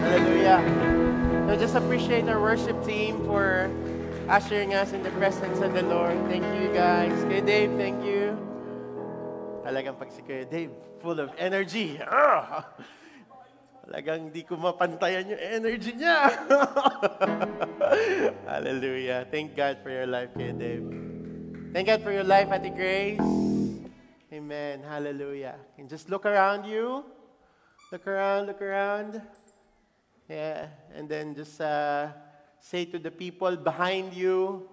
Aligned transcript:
Hallelujah. 0.00 0.60
So 1.48 1.56
just 1.58 1.74
appreciate 1.74 2.28
our 2.28 2.40
worship 2.40 2.78
team 2.86 3.24
for 3.26 3.70
ushering 4.30 4.74
us 4.74 4.92
in 4.92 5.02
the 5.02 5.10
presence 5.18 5.58
of 5.58 5.74
the 5.74 5.82
Lord. 5.82 6.14
Thank 6.30 6.46
you 6.62 6.70
guys. 6.70 7.10
Kuya 7.26 7.42
Dave, 7.42 7.74
thank 7.74 8.04
you. 8.06 8.38
Talagang 9.66 9.98
pag 9.98 10.14
si 10.14 10.22
Kuya 10.22 10.46
Dave, 10.46 10.70
full 11.02 11.18
of 11.18 11.34
energy. 11.34 11.98
Ah! 12.06 12.62
Talagang 13.90 14.30
di 14.30 14.46
ko 14.46 14.54
mapantayan 14.54 15.34
yung 15.34 15.42
energy 15.42 15.98
niya. 15.98 16.30
Hallelujah. 18.50 19.26
Thank 19.26 19.58
God 19.58 19.82
for 19.82 19.90
your 19.90 20.06
life, 20.06 20.30
Kuya 20.38 20.54
Dave. 20.54 20.86
Thank 21.74 21.86
God 21.90 22.02
for 22.02 22.14
your 22.14 22.26
life, 22.26 22.50
Ate 22.50 22.70
Grace. 22.70 23.69
Amen. 24.32 24.84
Hallelujah. 24.86 25.56
And 25.76 25.88
just 25.88 26.08
look 26.08 26.24
around 26.24 26.64
you. 26.64 27.04
Look 27.90 28.06
around, 28.06 28.46
look 28.46 28.62
around. 28.62 29.20
Yeah. 30.28 30.68
And 30.94 31.08
then 31.08 31.34
just 31.34 31.60
uh, 31.60 32.10
say 32.60 32.84
to 32.84 33.00
the 33.00 33.10
people 33.10 33.56
behind 33.56 34.14
you, 34.14 34.68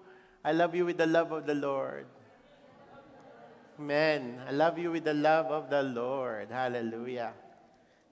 I 0.46 0.52
love 0.52 0.76
you 0.76 0.86
with 0.86 0.98
the 0.98 1.08
love 1.08 1.32
of 1.32 1.48
the 1.48 1.56
Lord. 1.56 2.06
Amen. 3.80 4.40
I 4.48 4.52
love 4.52 4.78
you 4.78 4.92
with 4.92 5.06
the 5.06 5.16
love 5.16 5.48
of 5.48 5.72
the 5.72 5.82
Lord. 5.82 6.50
Hallelujah. 6.52 7.34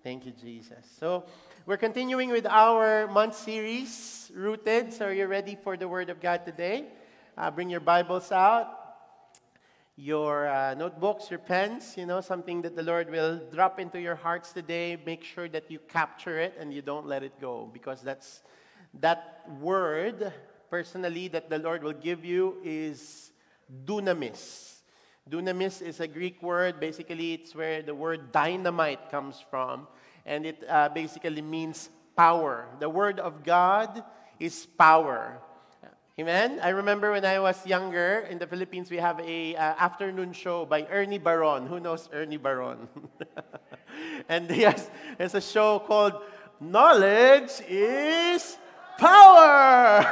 Thank 0.04 0.26
you, 0.26 0.32
Jesus. 0.32 0.86
So, 1.00 1.26
we're 1.68 1.78
continuing 1.78 2.30
with 2.30 2.46
our 2.46 3.08
month 3.08 3.36
series, 3.36 4.32
Rooted. 4.36 4.94
So, 4.94 5.06
are 5.06 5.14
you 5.14 5.26
ready 5.28 5.56
for 5.56 5.78
the 5.78 5.88
Word 5.88 6.10
of 6.10 6.20
God 6.20 6.46
today? 6.46 6.86
Uh, 7.38 7.50
bring 7.50 7.70
your 7.70 7.80
Bibles 7.80 8.32
out 8.32 8.85
your 9.98 10.48
uh, 10.48 10.74
notebooks, 10.74 11.30
your 11.30 11.40
pens, 11.40 11.96
you 11.98 12.06
know, 12.06 12.20
something 12.20 12.62
that 12.64 12.76
the 12.76 12.84
Lord 12.84 13.10
will 13.10 13.40
drop 13.54 13.80
into 13.80 14.00
your 14.00 14.16
hearts 14.16 14.52
today. 14.52 14.98
Make 15.06 15.24
sure 15.24 15.48
that 15.50 15.72
you 15.72 15.80
capture 15.80 16.38
it 16.40 16.56
and 16.60 16.74
you 16.74 16.82
don't 16.82 17.08
let 17.08 17.24
it 17.24 17.40
go 17.40 17.70
because 17.72 18.02
that's 18.02 18.44
that 19.00 19.46
word 19.60 20.34
personally 20.70 21.28
that 21.30 21.50
the 21.50 21.60
Lord 21.60 21.84
will 21.84 21.94
give 21.94 22.26
you 22.26 22.58
is 22.64 23.32
dunamis. 23.86 24.74
Dunamis 25.30 25.82
is 25.82 26.00
a 26.00 26.08
Greek 26.08 26.44
word. 26.44 26.80
Basically, 26.80 27.34
it's 27.34 27.56
where 27.56 27.82
the 27.82 27.96
word 27.96 28.32
dynamite 28.32 29.10
comes 29.10 29.44
from, 29.50 29.88
and 30.26 30.46
it 30.46 30.64
uh, 30.70 30.90
basically 30.90 31.42
means 31.42 31.90
power. 32.16 32.68
The 32.80 32.90
word 32.90 33.20
of 33.20 33.44
God 33.44 34.04
is 34.40 34.68
power. 34.78 35.42
Amen. 36.18 36.62
I 36.64 36.70
remember 36.70 37.12
when 37.12 37.26
I 37.26 37.40
was 37.40 37.68
younger 37.68 38.26
in 38.30 38.40
the 38.40 38.48
Philippines, 38.48 38.90
we 38.90 38.96
have 38.96 39.20
a 39.20 39.54
uh, 39.54 39.60
afternoon 39.60 40.32
show 40.32 40.64
by 40.66 40.88
Ernie 40.90 41.18
Baron. 41.18 41.68
Who 41.68 41.82
knows 41.82 42.08
Ernie 42.14 42.38
Baron? 42.38 42.88
and 44.30 44.50
yes, 44.50 44.90
there's 45.18 45.36
a 45.36 45.42
show 45.42 45.80
called 45.80 46.14
Knowledge 46.62 47.52
is 47.68 48.58
Power. 48.98 50.06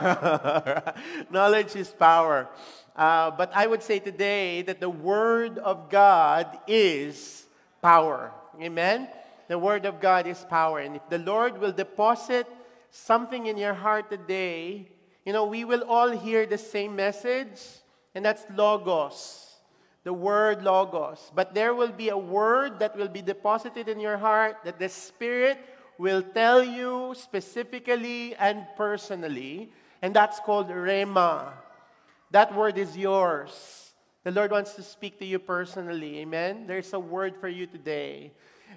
Knowledge 1.32 1.78
is 1.78 1.88
power. 1.92 2.50
Uh, 2.98 3.32
but 3.32 3.50
I 3.56 3.66
would 3.66 3.82
say 3.82 4.00
today 4.00 4.62
that 4.64 4.82
the 4.82 4.90
Word 4.90 5.58
of 5.58 5.90
God 5.90 6.60
is 6.68 7.46
power. 7.82 8.34
Amen. 8.62 9.08
The 9.48 9.58
Word 9.58 9.86
of 9.86 10.02
God 10.02 10.28
is 10.28 10.46
power, 10.50 10.80
and 10.80 10.98
if 10.98 11.10
the 11.10 11.20
Lord 11.20 11.62
will 11.62 11.72
deposit 11.72 12.46
something 12.92 13.46
in 13.46 13.58
your 13.58 13.74
heart 13.74 14.12
today 14.12 14.90
you 15.26 15.32
know, 15.32 15.46
we 15.46 15.64
will 15.64 15.84
all 15.84 16.12
hear 16.12 16.46
the 16.46 16.58
same 16.58 16.96
message, 16.96 17.62
and 18.14 18.26
that's 18.26 18.44
Logos, 18.56 19.56
the 20.04 20.12
word 20.12 20.64
Logos. 20.64 21.32
But 21.34 21.54
there 21.54 21.74
will 21.74 21.92
be 21.92 22.10
a 22.10 22.18
word 22.18 22.80
that 22.80 22.98
will 22.98 23.08
be 23.08 23.22
deposited 23.22 23.88
in 23.88 24.00
your 24.00 24.18
heart 24.18 24.58
that 24.66 24.80
the 24.80 24.90
Spirit 24.90 25.58
will 25.98 26.22
tell 26.22 26.62
you 26.62 27.14
specifically 27.16 28.36
and 28.36 28.66
personally, 28.76 29.72
and 30.02 30.14
that's 30.14 30.40
called 30.42 30.68
Rhema. 30.68 31.54
That 32.32 32.54
word 32.54 32.78
is 32.78 32.98
yours. 32.98 33.94
The 34.24 34.32
Lord 34.32 34.52
wants 34.52 34.74
to 34.76 34.84
speak 34.84 35.20
to 35.20 35.26
you 35.26 35.40
personally. 35.40 36.20
Amen. 36.20 36.66
There's 36.68 36.92
a 36.94 37.00
word 37.00 37.36
for 37.40 37.48
you 37.48 37.68
today. 37.68 38.32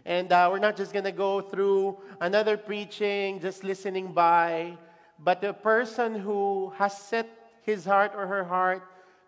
And 0.04 0.30
uh, 0.30 0.48
we're 0.52 0.58
not 0.60 0.76
just 0.76 0.92
going 0.92 1.04
to 1.04 1.12
go 1.12 1.40
through 1.40 1.96
another 2.20 2.56
preaching, 2.56 3.40
just 3.40 3.64
listening 3.64 4.12
by. 4.12 4.76
But 5.18 5.40
the 5.40 5.52
person 5.52 6.14
who 6.14 6.72
has 6.76 6.96
set 6.96 7.28
his 7.62 7.84
heart 7.84 8.12
or 8.14 8.26
her 8.26 8.44
heart 8.44 8.82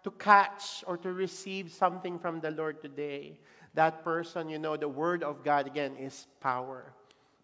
to 0.04 0.10
catch 0.10 0.84
or 0.86 0.96
to 0.98 1.12
receive 1.12 1.72
something 1.72 2.18
from 2.18 2.40
the 2.40 2.50
Lord 2.50 2.82
today, 2.82 3.38
that 3.74 4.04
person, 4.04 4.48
you 4.48 4.58
know, 4.58 4.76
the 4.76 4.88
Word 4.88 5.22
of 5.22 5.44
God 5.44 5.66
again 5.66 5.96
is 5.96 6.26
power. 6.40 6.92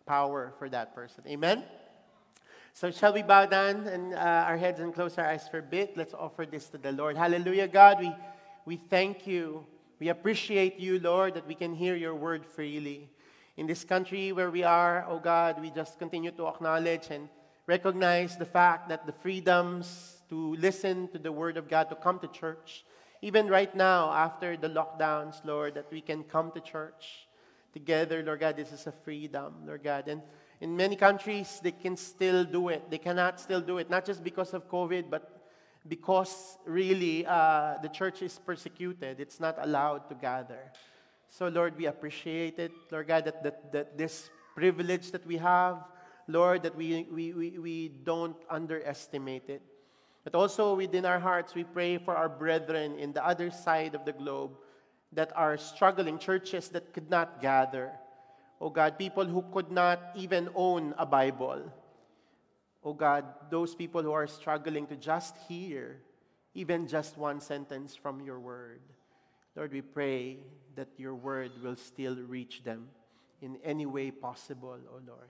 Power 0.06 0.52
for 0.58 0.68
that 0.68 0.94
person. 0.94 1.24
Amen? 1.26 1.64
So, 2.74 2.90
shall 2.90 3.12
we 3.12 3.22
bow 3.22 3.46
down 3.46 3.86
and 3.86 4.14
uh, 4.14 4.18
our 4.48 4.56
heads 4.56 4.80
and 4.80 4.92
close 4.92 5.16
our 5.16 5.24
eyes 5.24 5.48
for 5.48 5.58
a 5.58 5.62
bit? 5.62 5.96
Let's 5.96 6.12
offer 6.12 6.44
this 6.44 6.68
to 6.70 6.78
the 6.78 6.92
Lord. 6.92 7.16
Hallelujah, 7.16 7.68
God. 7.68 8.00
We, 8.00 8.12
we 8.66 8.76
thank 8.76 9.26
you. 9.26 9.64
We 10.00 10.08
appreciate 10.08 10.80
you, 10.80 10.98
Lord, 10.98 11.34
that 11.34 11.46
we 11.46 11.54
can 11.54 11.72
hear 11.72 11.94
your 11.94 12.14
word 12.14 12.44
freely. 12.44 13.08
In 13.56 13.68
this 13.68 13.84
country 13.84 14.32
where 14.32 14.50
we 14.50 14.64
are, 14.64 15.06
oh 15.08 15.20
God, 15.20 15.60
we 15.60 15.70
just 15.70 16.00
continue 16.00 16.32
to 16.32 16.48
acknowledge 16.48 17.06
and 17.10 17.28
recognize 17.66 18.36
the 18.36 18.44
fact 18.44 18.88
that 18.88 19.06
the 19.06 19.12
freedoms 19.12 20.22
to 20.28 20.54
listen 20.56 21.08
to 21.08 21.18
the 21.18 21.32
Word 21.32 21.56
of 21.56 21.68
God, 21.68 21.88
to 21.90 21.96
come 21.96 22.18
to 22.20 22.28
church, 22.28 22.84
even 23.22 23.48
right 23.48 23.74
now 23.74 24.12
after 24.12 24.56
the 24.56 24.68
lockdowns, 24.68 25.44
Lord, 25.44 25.74
that 25.74 25.90
we 25.90 26.00
can 26.00 26.24
come 26.24 26.50
to 26.52 26.60
church 26.60 27.26
together, 27.72 28.22
Lord 28.22 28.40
God, 28.40 28.56
this 28.56 28.72
is 28.72 28.86
a 28.86 28.92
freedom, 28.92 29.54
Lord 29.66 29.82
God. 29.82 30.08
And 30.08 30.22
in 30.60 30.76
many 30.76 30.96
countries, 30.96 31.60
they 31.62 31.72
can 31.72 31.96
still 31.96 32.44
do 32.44 32.68
it. 32.68 32.90
They 32.90 32.98
cannot 32.98 33.40
still 33.40 33.60
do 33.60 33.78
it, 33.78 33.90
not 33.90 34.04
just 34.04 34.22
because 34.22 34.54
of 34.54 34.68
COVID, 34.68 35.10
but 35.10 35.42
because 35.88 36.56
really 36.64 37.26
uh, 37.26 37.74
the 37.82 37.88
church 37.88 38.22
is 38.22 38.38
persecuted. 38.38 39.20
It's 39.20 39.40
not 39.40 39.56
allowed 39.60 40.08
to 40.08 40.14
gather. 40.14 40.72
So, 41.28 41.48
Lord, 41.48 41.76
we 41.76 41.86
appreciate 41.86 42.58
it, 42.58 42.72
Lord 42.90 43.08
God, 43.08 43.24
that, 43.24 43.42
that, 43.42 43.72
that 43.72 43.98
this 43.98 44.30
privilege 44.54 45.10
that 45.10 45.26
we 45.26 45.36
have 45.38 45.82
Lord, 46.26 46.62
that 46.62 46.76
we, 46.76 47.06
we, 47.10 47.32
we, 47.32 47.58
we 47.58 47.88
don't 47.88 48.36
underestimate 48.48 49.48
it. 49.48 49.62
But 50.24 50.34
also 50.34 50.74
within 50.74 51.04
our 51.04 51.20
hearts, 51.20 51.54
we 51.54 51.64
pray 51.64 51.98
for 51.98 52.16
our 52.16 52.28
brethren 52.28 52.98
in 52.98 53.12
the 53.12 53.24
other 53.24 53.50
side 53.50 53.94
of 53.94 54.04
the 54.04 54.12
globe 54.12 54.52
that 55.12 55.32
are 55.36 55.56
struggling, 55.58 56.18
churches 56.18 56.70
that 56.70 56.92
could 56.92 57.10
not 57.10 57.42
gather. 57.42 57.92
Oh 58.60 58.70
God, 58.70 58.98
people 58.98 59.26
who 59.26 59.44
could 59.52 59.70
not 59.70 60.00
even 60.16 60.48
own 60.54 60.94
a 60.96 61.04
Bible. 61.04 61.70
Oh 62.82 62.94
God, 62.94 63.24
those 63.50 63.74
people 63.74 64.02
who 64.02 64.12
are 64.12 64.26
struggling 64.26 64.86
to 64.86 64.96
just 64.96 65.36
hear 65.48 66.00
even 66.54 66.86
just 66.86 67.18
one 67.18 67.40
sentence 67.40 67.94
from 67.94 68.20
your 68.20 68.38
word. 68.38 68.80
Lord, 69.56 69.72
we 69.72 69.82
pray 69.82 70.38
that 70.76 70.88
your 70.96 71.14
word 71.14 71.52
will 71.62 71.76
still 71.76 72.16
reach 72.16 72.64
them 72.64 72.88
in 73.42 73.58
any 73.64 73.86
way 73.86 74.10
possible, 74.10 74.78
oh 74.88 75.00
Lord. 75.06 75.28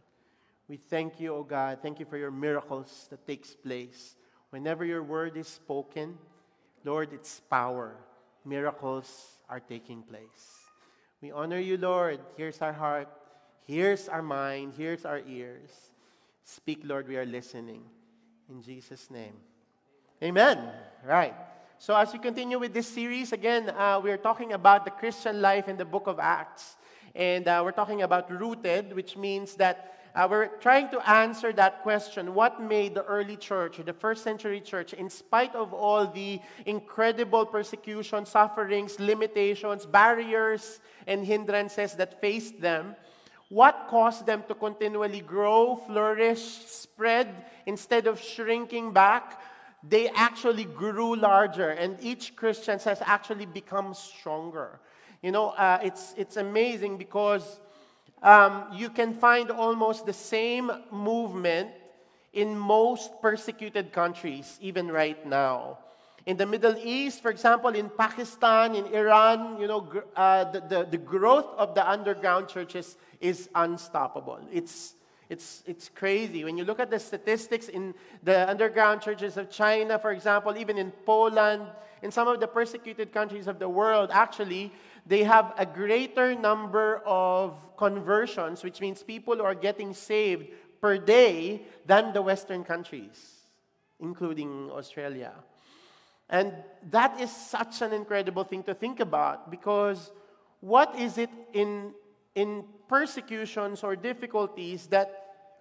We 0.68 0.76
thank 0.78 1.20
you, 1.20 1.34
O 1.34 1.42
God. 1.42 1.78
Thank 1.82 2.00
you 2.00 2.06
for 2.06 2.16
your 2.16 2.30
miracles 2.30 3.06
that 3.10 3.26
takes 3.26 3.50
place. 3.54 4.16
Whenever 4.50 4.84
your 4.84 5.02
word 5.02 5.36
is 5.36 5.48
spoken, 5.48 6.16
Lord, 6.84 7.12
it's 7.12 7.40
power. 7.50 7.96
Miracles 8.44 9.38
are 9.48 9.60
taking 9.60 10.02
place. 10.02 10.64
We 11.20 11.32
honor 11.32 11.58
you, 11.58 11.76
Lord. 11.76 12.20
Here's 12.36 12.60
our 12.62 12.72
heart. 12.72 13.08
Here's 13.66 14.08
our 14.08 14.22
mind. 14.22 14.74
Here's 14.76 15.04
our 15.04 15.20
ears. 15.26 15.70
Speak, 16.44 16.80
Lord, 16.84 17.08
we 17.08 17.16
are 17.16 17.26
listening. 17.26 17.82
In 18.48 18.62
Jesus' 18.62 19.10
name. 19.10 19.34
Amen. 20.22 20.70
Right. 21.04 21.34
So, 21.78 21.96
as 21.96 22.12
we 22.12 22.18
continue 22.18 22.58
with 22.58 22.72
this 22.72 22.86
series, 22.86 23.32
again, 23.32 23.70
uh, 23.70 24.00
we're 24.02 24.16
talking 24.16 24.52
about 24.52 24.84
the 24.84 24.90
Christian 24.90 25.42
life 25.42 25.68
in 25.68 25.76
the 25.76 25.84
book 25.84 26.06
of 26.06 26.18
Acts. 26.18 26.76
And 27.14 27.46
uh, 27.46 27.60
we're 27.64 27.72
talking 27.72 28.02
about 28.02 28.30
rooted, 28.30 28.94
which 28.94 29.16
means 29.16 29.54
that 29.56 29.93
uh, 30.14 30.28
we're 30.30 30.46
trying 30.58 30.88
to 30.90 31.10
answer 31.10 31.52
that 31.52 31.82
question 31.82 32.34
what 32.34 32.62
made 32.62 32.94
the 32.94 33.04
early 33.04 33.36
church, 33.36 33.80
the 33.84 33.92
first 33.92 34.22
century 34.22 34.60
church, 34.60 34.92
in 34.92 35.10
spite 35.10 35.54
of 35.56 35.72
all 35.74 36.06
the 36.06 36.40
incredible 36.66 37.44
persecution, 37.44 38.24
sufferings, 38.24 39.00
limitations, 39.00 39.86
barriers, 39.86 40.80
and 41.08 41.26
hindrances 41.26 41.94
that 41.94 42.20
faced 42.20 42.60
them, 42.60 42.94
what 43.48 43.86
caused 43.90 44.24
them 44.24 44.44
to 44.46 44.54
continually 44.54 45.20
grow, 45.20 45.74
flourish, 45.74 46.40
spread 46.40 47.28
instead 47.66 48.06
of 48.06 48.20
shrinking 48.20 48.92
back? 48.92 49.40
They 49.86 50.08
actually 50.10 50.64
grew 50.64 51.16
larger, 51.16 51.70
and 51.70 51.98
each 52.00 52.36
Christian 52.36 52.78
has 52.78 53.02
actually 53.04 53.46
become 53.46 53.92
stronger. 53.94 54.80
You 55.22 55.32
know, 55.32 55.48
uh, 55.50 55.80
it's, 55.82 56.14
it's 56.16 56.36
amazing 56.36 56.98
because 56.98 57.60
um, 58.24 58.64
you 58.72 58.88
can 58.88 59.12
find 59.12 59.50
almost 59.50 60.06
the 60.06 60.12
same 60.12 60.70
movement 60.90 61.70
in 62.32 62.58
most 62.58 63.10
persecuted 63.22 63.92
countries, 63.92 64.58
even 64.60 64.90
right 64.90 65.24
now. 65.26 65.78
In 66.26 66.38
the 66.38 66.46
Middle 66.46 66.74
East, 66.82 67.20
for 67.20 67.30
example, 67.30 67.70
in 67.70 67.90
Pakistan, 67.90 68.74
in 68.74 68.86
Iran, 68.86 69.60
you 69.60 69.68
know, 69.68 69.86
uh, 70.16 70.50
the, 70.50 70.60
the, 70.60 70.86
the 70.92 70.96
growth 70.96 71.46
of 71.58 71.74
the 71.74 71.88
underground 71.88 72.48
churches 72.48 72.96
is 73.20 73.50
unstoppable. 73.54 74.40
It's, 74.50 74.94
it's, 75.28 75.62
it's 75.66 75.90
crazy. 75.90 76.44
When 76.44 76.56
you 76.56 76.64
look 76.64 76.80
at 76.80 76.90
the 76.90 76.98
statistics 76.98 77.68
in 77.68 77.94
the 78.22 78.48
underground 78.48 79.02
churches 79.02 79.36
of 79.36 79.50
China, 79.50 79.98
for 79.98 80.12
example, 80.12 80.56
even 80.56 80.78
in 80.78 80.92
Poland, 81.04 81.66
in 82.02 82.10
some 82.10 82.26
of 82.26 82.40
the 82.40 82.46
persecuted 82.46 83.12
countries 83.12 83.46
of 83.46 83.58
the 83.58 83.68
world, 83.68 84.10
actually, 84.10 84.72
they 85.06 85.24
have 85.24 85.52
a 85.58 85.66
greater 85.66 86.34
number 86.34 87.02
of 87.04 87.54
conversions, 87.76 88.62
which 88.62 88.80
means 88.80 89.02
people 89.02 89.42
are 89.42 89.54
getting 89.54 89.92
saved 89.92 90.48
per 90.80 90.96
day 90.98 91.62
than 91.86 92.12
the 92.12 92.22
Western 92.22 92.64
countries, 92.64 93.40
including 94.00 94.70
Australia. 94.70 95.32
And 96.30 96.54
that 96.90 97.20
is 97.20 97.30
such 97.30 97.82
an 97.82 97.92
incredible 97.92 98.44
thing 98.44 98.62
to 98.64 98.74
think 98.74 99.00
about 99.00 99.50
because 99.50 100.10
what 100.60 100.98
is 100.98 101.18
it 101.18 101.30
in, 101.52 101.92
in 102.34 102.64
persecutions 102.88 103.84
or 103.84 103.96
difficulties 103.96 104.86
that 104.86 105.20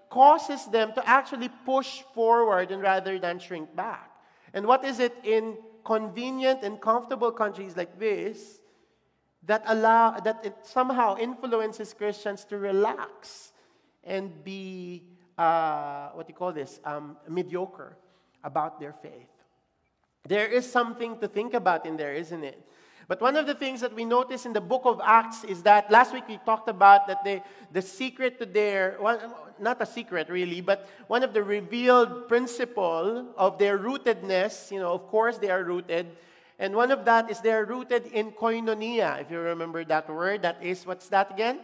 causes 0.09 0.65
them 0.67 0.93
to 0.93 1.07
actually 1.07 1.49
push 1.65 2.01
forward 2.15 2.71
and 2.71 2.81
rather 2.81 3.19
than 3.19 3.39
shrink 3.39 3.75
back? 3.75 4.09
And 4.53 4.65
what 4.65 4.85
is 4.85 4.99
it 4.99 5.13
in 5.23 5.57
convenient 5.83 6.63
and 6.63 6.79
comfortable 6.79 7.31
countries 7.31 7.75
like 7.75 7.99
this 7.99 8.59
that 9.45 9.63
allow 9.67 10.19
that 10.19 10.45
it 10.45 10.55
somehow 10.63 11.17
influences 11.17 11.93
Christians 11.93 12.45
to 12.45 12.57
relax 12.57 13.51
and 14.03 14.43
be 14.43 15.03
uh, 15.37 16.09
what 16.13 16.27
do 16.27 16.31
you 16.31 16.37
call 16.37 16.53
this 16.53 16.79
um, 16.85 17.17
mediocre 17.27 17.97
about 18.43 18.79
their 18.79 18.93
faith? 18.93 19.29
There 20.27 20.47
is 20.47 20.69
something 20.69 21.19
to 21.19 21.27
think 21.27 21.53
about 21.53 21.85
in 21.85 21.97
there, 21.97 22.13
isn't 22.13 22.43
it? 22.43 22.61
But 23.07 23.19
one 23.19 23.35
of 23.35 23.45
the 23.45 23.53
things 23.53 23.81
that 23.81 23.93
we 23.93 24.05
notice 24.05 24.45
in 24.45 24.53
the 24.53 24.61
book 24.61 24.83
of 24.85 25.01
Acts 25.03 25.43
is 25.43 25.63
that 25.63 25.91
last 25.91 26.13
week 26.13 26.23
we 26.27 26.39
talked 26.45 26.69
about 26.69 27.07
that 27.07 27.23
they, 27.23 27.43
the 27.71 27.81
secret 27.81 28.39
to 28.39 28.45
their, 28.45 28.97
well, 29.01 29.51
not 29.59 29.81
a 29.81 29.85
secret 29.85 30.29
really, 30.29 30.61
but 30.61 30.87
one 31.07 31.21
of 31.21 31.33
the 31.33 31.43
revealed 31.43 32.29
principle 32.29 33.27
of 33.35 33.57
their 33.57 33.77
rootedness, 33.77 34.71
you 34.71 34.79
know, 34.79 34.93
of 34.93 35.07
course 35.07 35.37
they 35.37 35.49
are 35.49 35.63
rooted. 35.63 36.15
And 36.59 36.75
one 36.75 36.91
of 36.91 37.05
that 37.05 37.31
is 37.31 37.41
they 37.41 37.51
are 37.51 37.65
rooted 37.65 38.07
in 38.07 38.31
koinonia, 38.31 39.21
if 39.21 39.31
you 39.31 39.39
remember 39.39 39.83
that 39.85 40.09
word. 40.09 40.43
That 40.43 40.63
is, 40.63 40.85
what's 40.85 41.09
that 41.09 41.31
again? 41.31 41.59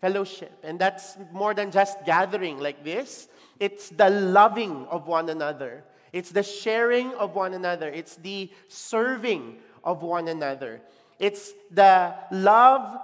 Fellowship. 0.00 0.52
And 0.62 0.78
that's 0.78 1.16
more 1.32 1.54
than 1.54 1.70
just 1.70 2.04
gathering 2.04 2.58
like 2.58 2.84
this, 2.84 3.28
it's 3.60 3.90
the 3.90 4.10
loving 4.10 4.86
of 4.86 5.06
one 5.06 5.28
another. 5.28 5.84
It's 6.12 6.30
the 6.30 6.42
sharing 6.42 7.12
of 7.14 7.34
one 7.34 7.54
another. 7.54 7.88
It's 7.88 8.16
the 8.16 8.50
serving 8.68 9.58
of 9.84 10.02
one 10.02 10.28
another. 10.28 10.80
It's 11.18 11.52
the 11.70 12.14
love 12.30 13.00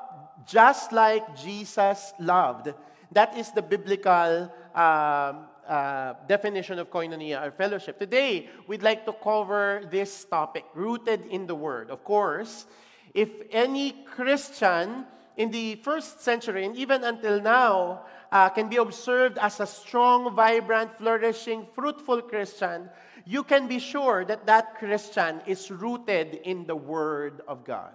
just 0.47 0.93
like 0.93 1.37
Jesus 1.37 2.13
loved. 2.19 2.73
That 3.13 3.37
is 3.37 3.51
the 3.53 3.63
biblical 3.63 4.53
uh, 4.75 5.33
uh, 5.69 6.15
definition 6.27 6.79
of 6.79 6.91
koinonia 6.91 7.47
or 7.47 7.51
fellowship. 7.51 7.99
Today, 7.99 8.49
we'd 8.67 8.83
like 8.83 9.05
to 9.07 9.13
cover 9.13 9.83
this 9.91 10.25
topic, 10.25 10.65
rooted 10.75 11.27
in 11.27 11.47
the 11.47 11.55
Word. 11.55 11.91
Of 11.91 12.05
course, 12.05 12.67
if 13.15 13.31
any 13.51 13.93
Christian 14.05 15.07
in 15.37 15.51
the 15.51 15.77
first 15.77 16.21
century 16.21 16.65
and 16.65 16.77
even 16.77 17.05
until 17.05 17.41
now 17.41 18.03
uh, 18.31 18.49
can 18.49 18.69
be 18.69 18.77
observed 18.77 19.39
as 19.39 19.61
a 19.61 19.67
strong, 19.67 20.35
vibrant, 20.35 20.97
flourishing, 20.99 21.67
fruitful 21.75 22.23
Christian, 22.23 22.91
you 23.25 23.43
can 23.43 23.67
be 23.69 23.79
sure 23.79 24.25
that 24.25 24.47
that 24.47 24.79
Christian 24.79 25.41
is 25.47 25.71
rooted 25.71 26.41
in 26.45 26.67
the 26.67 26.77
Word 26.77 27.41
of 27.49 27.65
God. 27.65 27.95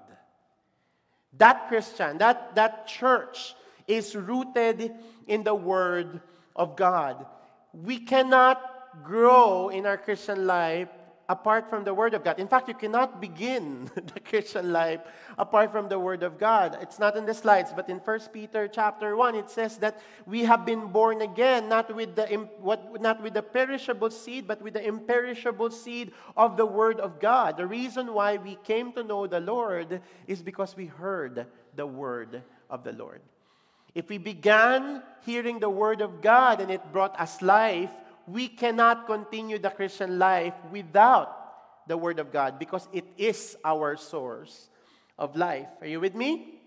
That 1.38 1.68
Christian, 1.68 2.18
that, 2.18 2.56
that 2.56 2.88
church 2.88 3.54
is 3.88 4.16
rooted 4.16 4.92
in 5.27 5.44
the 5.44 5.54
Word 5.54 6.21
of 6.56 6.75
God. 6.75 7.25
We 7.74 8.00
cannot 8.00 8.62
grow 9.04 9.69
in 9.69 9.86
our 9.86 9.98
Christian 9.98 10.48
life 10.48 10.89
apart 11.30 11.69
from 11.69 11.83
the 11.83 11.94
Word 11.94 12.16
of 12.16 12.24
God. 12.24 12.39
In 12.39 12.48
fact, 12.48 12.68
you 12.68 12.74
cannot 12.74 13.21
begin 13.21 13.89
the 14.13 14.19
Christian 14.19 14.74
life 14.74 15.00
apart 15.38 15.71
from 15.71 15.88
the 15.88 16.00
Word 16.00 16.24
of 16.24 16.39
God. 16.39 16.80
It's 16.81 16.98
not 16.98 17.16
in 17.16 17.25
the 17.27 17.36
slides, 17.36 17.71
but 17.75 17.88
in 17.88 18.00
1 18.00 18.19
Peter 18.33 18.68
chapter 18.68 19.16
1, 19.16 19.36
it 19.36 19.50
says 19.50 19.77
that 19.77 20.01
we 20.25 20.44
have 20.45 20.66
been 20.66 20.88
born 20.88 21.21
again, 21.21 21.69
not 21.69 21.95
with 21.95 22.16
the, 22.16 22.25
what, 22.60 23.00
not 23.00 23.21
with 23.21 23.36
the 23.36 23.44
perishable 23.44 24.10
seed, 24.10 24.48
but 24.48 24.60
with 24.63 24.74
the 24.74 24.86
imperishable 24.86 25.69
seed 25.69 26.12
of 26.36 26.57
the 26.57 26.66
Word 26.66 27.00
of 27.00 27.19
God. 27.19 27.57
The 27.57 27.68
reason 27.68 28.12
why 28.16 28.38
we 28.38 28.57
came 28.63 28.92
to 28.94 29.04
know 29.04 29.27
the 29.27 29.39
Lord 29.39 30.01
is 30.25 30.42
because 30.42 30.75
we 30.75 30.88
heard 30.88 31.45
the 31.75 31.86
Word 31.86 32.42
of 32.71 32.83
the 32.83 32.94
Lord. 32.94 33.21
If 33.99 34.07
we 34.07 34.17
began 34.17 35.03
hearing 35.25 35.59
the 35.59 35.69
Word 35.69 35.99
of 35.99 36.21
God 36.21 36.61
and 36.61 36.71
it 36.71 36.79
brought 36.93 37.19
us 37.19 37.41
life, 37.41 37.91
we 38.27 38.47
cannot 38.47 39.05
continue 39.05 39.59
the 39.59 39.71
Christian 39.71 40.17
life 40.17 40.53
without 40.71 41.83
the 41.85 41.97
Word 41.97 42.17
of 42.17 42.31
God 42.31 42.57
because 42.59 42.87
it 42.93 43.03
is 43.17 43.57
our 43.65 43.97
source 43.97 44.69
of 45.17 45.35
life. 45.35 45.67
Are 45.81 45.87
you 45.87 45.99
with 45.99 46.15
me? 46.15 46.61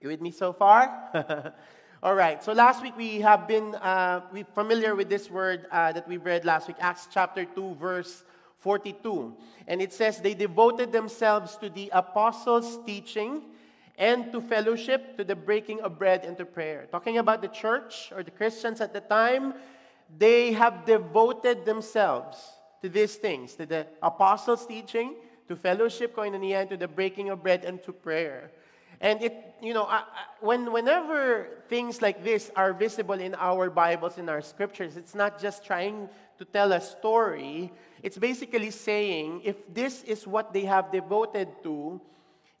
You 0.00 0.08
with 0.08 0.22
me 0.22 0.30
so 0.30 0.54
far? 0.54 0.88
All 2.02 2.14
right. 2.14 2.42
So 2.42 2.54
last 2.54 2.80
week 2.80 2.96
we 2.96 3.20
have 3.20 3.46
been 3.46 3.74
uh, 3.74 4.22
we 4.32 4.44
familiar 4.54 4.94
with 4.94 5.10
this 5.10 5.28
word 5.28 5.66
uh, 5.70 5.92
that 5.92 6.08
we 6.08 6.16
read 6.16 6.46
last 6.46 6.66
week, 6.66 6.78
Acts 6.80 7.08
chapter 7.12 7.44
two, 7.44 7.74
verse 7.74 8.24
42, 8.60 9.36
and 9.68 9.82
it 9.82 9.92
says 9.92 10.22
they 10.22 10.32
devoted 10.32 10.92
themselves 10.92 11.58
to 11.58 11.68
the 11.68 11.90
apostles' 11.92 12.78
teaching 12.86 13.52
and 13.96 14.32
to 14.32 14.40
fellowship, 14.40 15.16
to 15.16 15.24
the 15.24 15.36
breaking 15.36 15.80
of 15.80 15.98
bread, 15.98 16.24
and 16.24 16.36
to 16.38 16.44
prayer. 16.44 16.88
Talking 16.90 17.18
about 17.18 17.42
the 17.42 17.48
church 17.48 18.12
or 18.14 18.22
the 18.22 18.30
Christians 18.30 18.80
at 18.80 18.92
the 18.92 19.00
time, 19.00 19.54
they 20.18 20.52
have 20.52 20.84
devoted 20.84 21.64
themselves 21.64 22.38
to 22.82 22.88
these 22.88 23.16
things, 23.16 23.54
to 23.54 23.66
the 23.66 23.86
apostles' 24.02 24.66
teaching, 24.66 25.14
to 25.48 25.56
fellowship, 25.56 26.14
koinonia, 26.14 26.62
and 26.62 26.70
to 26.70 26.76
the 26.76 26.88
breaking 26.88 27.30
of 27.30 27.42
bread 27.42 27.64
and 27.64 27.82
to 27.82 27.92
prayer. 27.92 28.50
And 29.00 29.22
it, 29.22 29.54
you 29.60 29.74
know, 29.74 29.88
when, 30.40 30.72
whenever 30.72 31.48
things 31.68 32.00
like 32.00 32.24
this 32.24 32.50
are 32.56 32.72
visible 32.72 33.14
in 33.14 33.34
our 33.34 33.70
Bibles, 33.70 34.18
in 34.18 34.28
our 34.28 34.40
scriptures, 34.40 34.96
it's 34.96 35.14
not 35.14 35.40
just 35.40 35.64
trying 35.64 36.08
to 36.38 36.44
tell 36.44 36.72
a 36.72 36.80
story. 36.80 37.72
It's 38.02 38.18
basically 38.18 38.70
saying 38.70 39.42
if 39.44 39.56
this 39.72 40.02
is 40.04 40.26
what 40.26 40.52
they 40.52 40.64
have 40.64 40.92
devoted 40.92 41.48
to, 41.64 42.00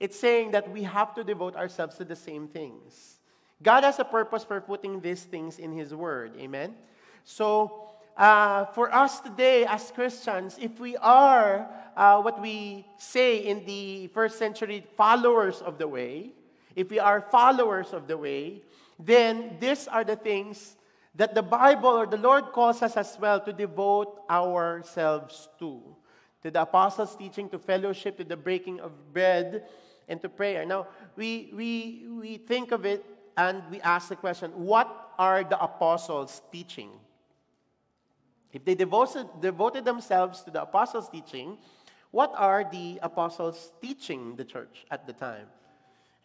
it's 0.04 0.20
saying 0.20 0.50
that 0.50 0.70
we 0.70 0.82
have 0.82 1.14
to 1.14 1.24
devote 1.24 1.56
ourselves 1.56 1.96
to 1.96 2.04
the 2.04 2.14
same 2.14 2.46
things. 2.46 3.16
God 3.62 3.84
has 3.84 3.98
a 3.98 4.04
purpose 4.04 4.44
for 4.44 4.60
putting 4.60 5.00
these 5.00 5.22
things 5.24 5.58
in 5.58 5.72
His 5.72 5.94
Word. 5.94 6.36
Amen? 6.36 6.74
So, 7.24 7.88
uh, 8.14 8.66
for 8.76 8.94
us 8.94 9.20
today 9.20 9.64
as 9.64 9.90
Christians, 9.90 10.58
if 10.60 10.78
we 10.78 10.94
are 10.98 11.66
uh, 11.96 12.20
what 12.20 12.36
we 12.38 12.84
say 12.98 13.38
in 13.38 13.64
the 13.64 14.08
first 14.08 14.38
century 14.38 14.84
followers 14.94 15.62
of 15.62 15.78
the 15.78 15.88
way, 15.88 16.32
if 16.76 16.90
we 16.90 16.98
are 16.98 17.22
followers 17.22 17.94
of 17.94 18.06
the 18.06 18.18
way, 18.18 18.60
then 19.00 19.56
these 19.58 19.88
are 19.88 20.04
the 20.04 20.16
things 20.16 20.76
that 21.14 21.34
the 21.34 21.42
Bible 21.42 21.88
or 21.88 22.04
the 22.04 22.18
Lord 22.18 22.52
calls 22.52 22.82
us 22.82 22.98
as 22.98 23.16
well 23.18 23.40
to 23.40 23.54
devote 23.54 24.20
ourselves 24.28 25.48
to. 25.60 25.80
To 26.42 26.50
the 26.50 26.60
apostles' 26.60 27.16
teaching, 27.16 27.48
to 27.48 27.58
fellowship, 27.58 28.18
to 28.18 28.24
the 28.24 28.36
breaking 28.36 28.80
of 28.80 28.92
bread, 29.14 29.64
and 30.08 30.20
to 30.22 30.28
prayer. 30.28 30.64
Now, 30.64 30.86
we, 31.16 31.52
we, 31.54 32.06
we 32.08 32.36
think 32.38 32.72
of 32.72 32.84
it 32.84 33.04
and 33.36 33.62
we 33.70 33.80
ask 33.80 34.08
the 34.08 34.16
question 34.16 34.50
what 34.52 35.12
are 35.18 35.44
the 35.44 35.60
apostles 35.62 36.42
teaching? 36.52 36.90
If 38.52 38.64
they 38.64 38.74
devoted, 38.74 39.26
devoted 39.40 39.84
themselves 39.84 40.42
to 40.42 40.50
the 40.50 40.62
apostles' 40.62 41.08
teaching, 41.08 41.58
what 42.12 42.32
are 42.36 42.64
the 42.70 43.00
apostles 43.02 43.72
teaching 43.82 44.36
the 44.36 44.44
church 44.44 44.86
at 44.90 45.06
the 45.06 45.12
time? 45.12 45.46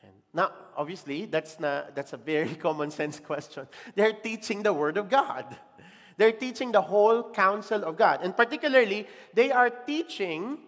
And 0.03 0.13
now, 0.33 0.51
obviously, 0.77 1.25
that's, 1.25 1.59
not, 1.59 1.95
that's 1.95 2.13
a 2.13 2.17
very 2.17 2.53
common 2.67 2.91
sense 2.91 3.19
question. 3.19 3.67
They're 3.95 4.13
teaching 4.13 4.61
the 4.61 4.71
Word 4.71 4.97
of 4.97 5.09
God. 5.09 5.57
They're 6.17 6.31
teaching 6.31 6.71
the 6.71 6.81
whole 6.81 7.31
counsel 7.31 7.83
of 7.83 7.97
God. 7.97 8.19
And 8.21 8.37
particularly, 8.37 9.07
they 9.33 9.51
are 9.51 9.69
teaching 9.71 10.59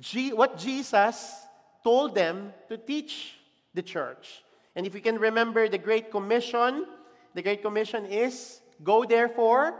G- 0.00 0.32
what 0.32 0.56
Jesus 0.56 1.43
told 1.84 2.14
them 2.14 2.52
to 2.68 2.76
teach 2.76 3.34
the 3.74 3.82
church. 3.82 4.42
And 4.74 4.86
if 4.86 4.94
you 4.94 5.00
can 5.00 5.18
remember 5.18 5.68
the 5.68 5.78
Great 5.78 6.10
Commission, 6.10 6.86
the 7.34 7.42
Great 7.42 7.62
Commission 7.62 8.06
is 8.06 8.60
go 8.82 9.04
therefore 9.04 9.74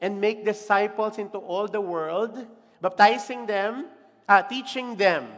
and 0.00 0.20
make 0.20 0.44
disciples 0.44 1.18
into 1.18 1.38
all 1.38 1.66
the 1.66 1.80
world, 1.80 2.44
baptizing 2.82 3.46
them, 3.46 3.86
uh, 4.28 4.42
teaching 4.42 4.96
them 4.96 5.28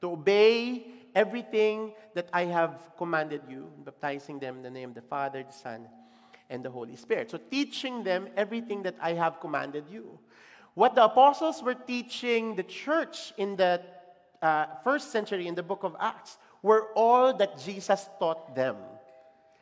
to 0.00 0.10
obey 0.10 0.86
everything 1.14 1.92
that 2.14 2.28
I 2.32 2.44
have 2.44 2.90
commanded 2.98 3.42
you, 3.48 3.70
baptizing 3.84 4.38
them 4.38 4.56
in 4.56 4.62
the 4.62 4.70
name 4.70 4.90
of 4.90 4.94
the 4.94 5.02
Father, 5.02 5.42
the 5.42 5.52
Son, 5.52 5.88
and 6.50 6.62
the 6.62 6.70
Holy 6.70 6.96
Spirit. 6.96 7.30
So, 7.30 7.38
teaching 7.38 8.04
them 8.04 8.28
everything 8.36 8.82
that 8.82 8.96
I 9.00 9.14
have 9.14 9.40
commanded 9.40 9.84
you. 9.90 10.18
What 10.74 10.94
the 10.94 11.04
apostles 11.04 11.62
were 11.62 11.74
teaching 11.74 12.54
the 12.54 12.62
church 12.62 13.32
in 13.38 13.56
the 13.56 13.80
uh, 14.42 14.66
first 14.84 15.10
century 15.10 15.46
in 15.46 15.54
the 15.54 15.62
book 15.62 15.82
of 15.82 15.96
Acts 16.00 16.38
were 16.62 16.88
all 16.94 17.36
that 17.36 17.58
Jesus 17.58 18.08
taught 18.18 18.54
them. 18.54 18.76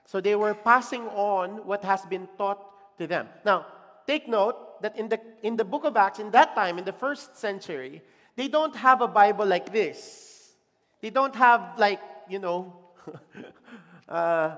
So 0.07 0.21
they 0.21 0.35
were 0.35 0.55
passing 0.55 1.03
on 1.09 1.67
what 1.67 1.83
has 1.85 2.05
been 2.07 2.29
taught 2.37 2.61
to 2.99 3.07
them. 3.07 3.29
Now, 3.45 3.67
take 4.07 4.29
note 4.29 4.83
that 4.83 4.97
in 4.97 5.09
the, 5.09 5.21
in 5.43 5.57
the 5.57 5.65
book 5.65 5.85
of 5.85 5.97
Acts, 5.97 6.19
in 6.19 6.31
that 6.33 6.55
time, 6.55 6.79
in 6.79 6.85
the 6.85 6.93
first 6.93 7.37
century, 7.39 8.03
they 8.37 8.49
don't 8.49 8.75
have 8.77 9.01
a 9.01 9.09
Bible 9.09 9.47
like 9.47 9.73
this. 9.73 10.55
They 11.01 11.11
don't 11.11 11.35
have, 11.35 11.79
like, 11.79 12.01
you 12.29 12.39
know, 12.39 12.73
uh, 14.09 14.57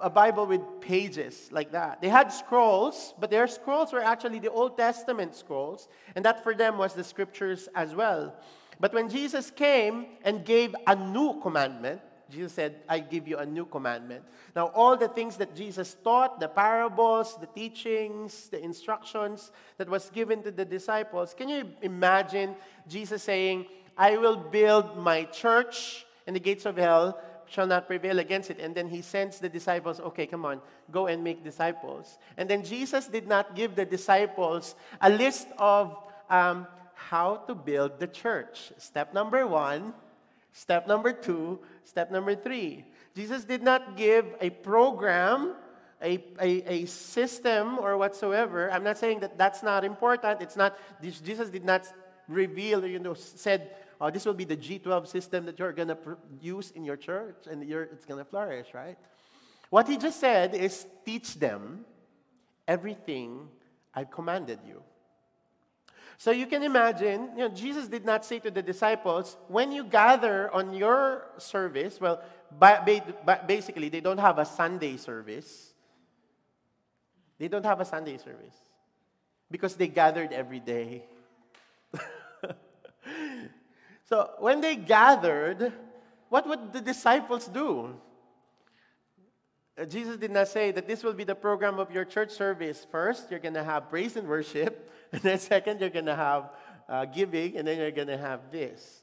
a 0.00 0.10
Bible 0.10 0.46
with 0.46 0.62
pages 0.80 1.48
like 1.52 1.72
that. 1.72 2.00
They 2.00 2.08
had 2.08 2.32
scrolls, 2.32 3.14
but 3.18 3.30
their 3.30 3.46
scrolls 3.46 3.92
were 3.92 4.02
actually 4.02 4.38
the 4.38 4.50
Old 4.50 4.76
Testament 4.78 5.34
scrolls, 5.34 5.88
and 6.14 6.24
that 6.24 6.42
for 6.42 6.54
them 6.54 6.78
was 6.78 6.94
the 6.94 7.04
scriptures 7.04 7.68
as 7.74 7.94
well. 7.94 8.34
But 8.80 8.92
when 8.92 9.08
Jesus 9.08 9.50
came 9.50 10.06
and 10.24 10.44
gave 10.44 10.74
a 10.86 10.94
new 10.96 11.40
commandment, 11.40 12.00
Jesus 12.30 12.52
said, 12.52 12.76
I 12.88 12.98
give 13.00 13.28
you 13.28 13.38
a 13.38 13.46
new 13.46 13.64
commandment. 13.66 14.24
Now, 14.56 14.68
all 14.68 14.96
the 14.96 15.08
things 15.08 15.36
that 15.36 15.54
Jesus 15.54 15.96
taught, 16.02 16.40
the 16.40 16.48
parables, 16.48 17.36
the 17.38 17.46
teachings, 17.46 18.48
the 18.48 18.62
instructions 18.62 19.52
that 19.76 19.88
was 19.88 20.10
given 20.10 20.42
to 20.42 20.50
the 20.50 20.64
disciples, 20.64 21.34
can 21.34 21.48
you 21.48 21.70
imagine 21.82 22.56
Jesus 22.88 23.22
saying, 23.22 23.66
I 23.96 24.16
will 24.16 24.36
build 24.36 24.96
my 24.96 25.24
church, 25.24 26.06
and 26.26 26.34
the 26.34 26.40
gates 26.40 26.66
of 26.66 26.76
hell 26.76 27.20
shall 27.46 27.66
not 27.66 27.86
prevail 27.86 28.18
against 28.18 28.50
it. 28.50 28.58
And 28.58 28.74
then 28.74 28.88
he 28.88 29.02
sends 29.02 29.38
the 29.38 29.48
disciples, 29.48 30.00
okay, 30.00 30.26
come 30.26 30.44
on, 30.44 30.60
go 30.90 31.06
and 31.06 31.22
make 31.22 31.44
disciples. 31.44 32.18
And 32.36 32.48
then 32.48 32.64
Jesus 32.64 33.06
did 33.06 33.28
not 33.28 33.54
give 33.54 33.76
the 33.76 33.84
disciples 33.84 34.74
a 35.00 35.10
list 35.10 35.48
of 35.58 35.96
um, 36.30 36.66
how 37.10 37.36
to 37.46 37.54
build 37.54 38.00
the 38.00 38.06
church. 38.06 38.72
Step 38.78 39.12
number 39.12 39.46
one, 39.46 39.94
step 40.52 40.86
number 40.86 41.12
two, 41.12 41.58
step 41.84 42.10
number 42.10 42.34
three. 42.34 42.84
Jesus 43.14 43.44
did 43.44 43.62
not 43.62 43.96
give 43.96 44.26
a 44.40 44.50
program, 44.50 45.54
a, 46.02 46.22
a, 46.40 46.82
a 46.82 46.84
system, 46.86 47.78
or 47.78 47.96
whatsoever. 47.96 48.70
I'm 48.70 48.84
not 48.84 48.98
saying 48.98 49.20
that 49.20 49.38
that's 49.38 49.62
not 49.62 49.84
important. 49.84 50.42
It's 50.42 50.56
not, 50.56 50.76
Jesus 51.02 51.50
did 51.50 51.64
not 51.64 51.86
reveal, 52.28 52.86
you 52.86 52.98
know, 52.98 53.14
said, 53.14 53.76
oh, 54.00 54.10
this 54.10 54.24
will 54.24 54.34
be 54.34 54.44
the 54.44 54.56
G12 54.56 55.06
system 55.06 55.46
that 55.46 55.58
you're 55.58 55.72
going 55.72 55.88
to 55.88 55.96
pr- 55.96 56.14
use 56.40 56.70
in 56.72 56.84
your 56.84 56.96
church 56.96 57.46
and 57.50 57.62
it's 57.62 58.04
going 58.04 58.18
to 58.18 58.24
flourish, 58.24 58.68
right? 58.74 58.98
What 59.70 59.88
he 59.88 59.96
just 59.96 60.20
said 60.20 60.54
is 60.54 60.86
teach 61.04 61.34
them 61.34 61.84
everything 62.66 63.48
I've 63.94 64.10
commanded 64.10 64.60
you. 64.66 64.82
So 66.16 66.30
you 66.30 66.46
can 66.46 66.62
imagine, 66.62 67.30
you 67.36 67.48
know, 67.48 67.48
Jesus 67.48 67.88
did 67.88 68.04
not 68.04 68.24
say 68.24 68.38
to 68.38 68.50
the 68.50 68.62
disciples, 68.62 69.36
when 69.48 69.72
you 69.72 69.84
gather 69.84 70.52
on 70.54 70.74
your 70.74 71.26
service, 71.38 72.00
well, 72.00 72.22
basically, 73.46 73.88
they 73.88 74.00
don't 74.00 74.18
have 74.18 74.38
a 74.38 74.44
Sunday 74.44 74.96
service. 74.96 75.72
They 77.38 77.48
don't 77.48 77.64
have 77.64 77.80
a 77.80 77.84
Sunday 77.84 78.16
service 78.18 78.54
because 79.50 79.74
they 79.74 79.88
gathered 79.88 80.32
every 80.32 80.60
day. 80.60 81.04
so 84.08 84.30
when 84.38 84.60
they 84.60 84.76
gathered, 84.76 85.72
what 86.28 86.46
would 86.48 86.72
the 86.72 86.80
disciples 86.80 87.46
do? 87.46 87.94
Uh, 89.76 89.84
Jesus 89.84 90.16
did 90.16 90.30
not 90.30 90.46
say 90.46 90.70
that 90.70 90.86
this 90.86 91.02
will 91.02 91.12
be 91.12 91.24
the 91.24 91.34
program 91.34 91.80
of 91.80 91.90
your 91.90 92.04
church 92.04 92.30
service. 92.30 92.86
First, 92.90 93.30
you're 93.30 93.40
going 93.40 93.54
to 93.54 93.64
have 93.64 93.90
praise 93.90 94.14
and 94.16 94.28
worship. 94.28 94.90
And 95.18 95.22
then, 95.22 95.38
second, 95.38 95.80
you're 95.80 95.90
going 95.90 96.06
to 96.06 96.16
have 96.16 96.50
uh, 96.88 97.04
giving. 97.04 97.56
And 97.56 97.66
then 97.66 97.78
you're 97.78 97.92
going 97.92 98.08
to 98.08 98.18
have 98.18 98.50
this. 98.50 99.02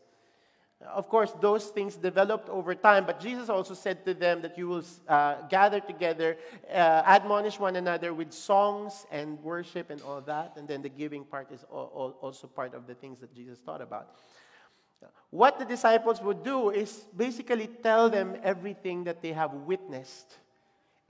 Of 0.81 1.07
course, 1.07 1.31
those 1.39 1.67
things 1.67 1.95
developed 1.95 2.49
over 2.49 2.73
time, 2.73 3.05
but 3.05 3.19
Jesus 3.19 3.49
also 3.49 3.75
said 3.75 4.03
to 4.03 4.15
them 4.15 4.41
that 4.41 4.57
you 4.57 4.67
will 4.67 4.83
uh, 5.07 5.35
gather 5.47 5.79
together, 5.79 6.37
uh, 6.67 7.03
admonish 7.05 7.59
one 7.59 7.75
another 7.75 8.15
with 8.15 8.33
songs 8.33 9.05
and 9.11 9.39
worship 9.43 9.91
and 9.91 10.01
all 10.01 10.21
that. 10.21 10.53
And 10.57 10.67
then 10.67 10.81
the 10.81 10.89
giving 10.89 11.23
part 11.23 11.51
is 11.51 11.63
all, 11.69 11.91
all, 11.93 12.17
also 12.19 12.47
part 12.47 12.73
of 12.73 12.87
the 12.87 12.95
things 12.95 13.19
that 13.19 13.33
Jesus 13.35 13.59
taught 13.61 13.81
about. 13.81 14.15
What 15.29 15.59
the 15.59 15.65
disciples 15.65 16.19
would 16.21 16.43
do 16.43 16.71
is 16.71 17.05
basically 17.15 17.67
tell 17.67 18.09
them 18.09 18.35
everything 18.43 19.03
that 19.03 19.21
they 19.21 19.33
have 19.33 19.53
witnessed 19.53 20.35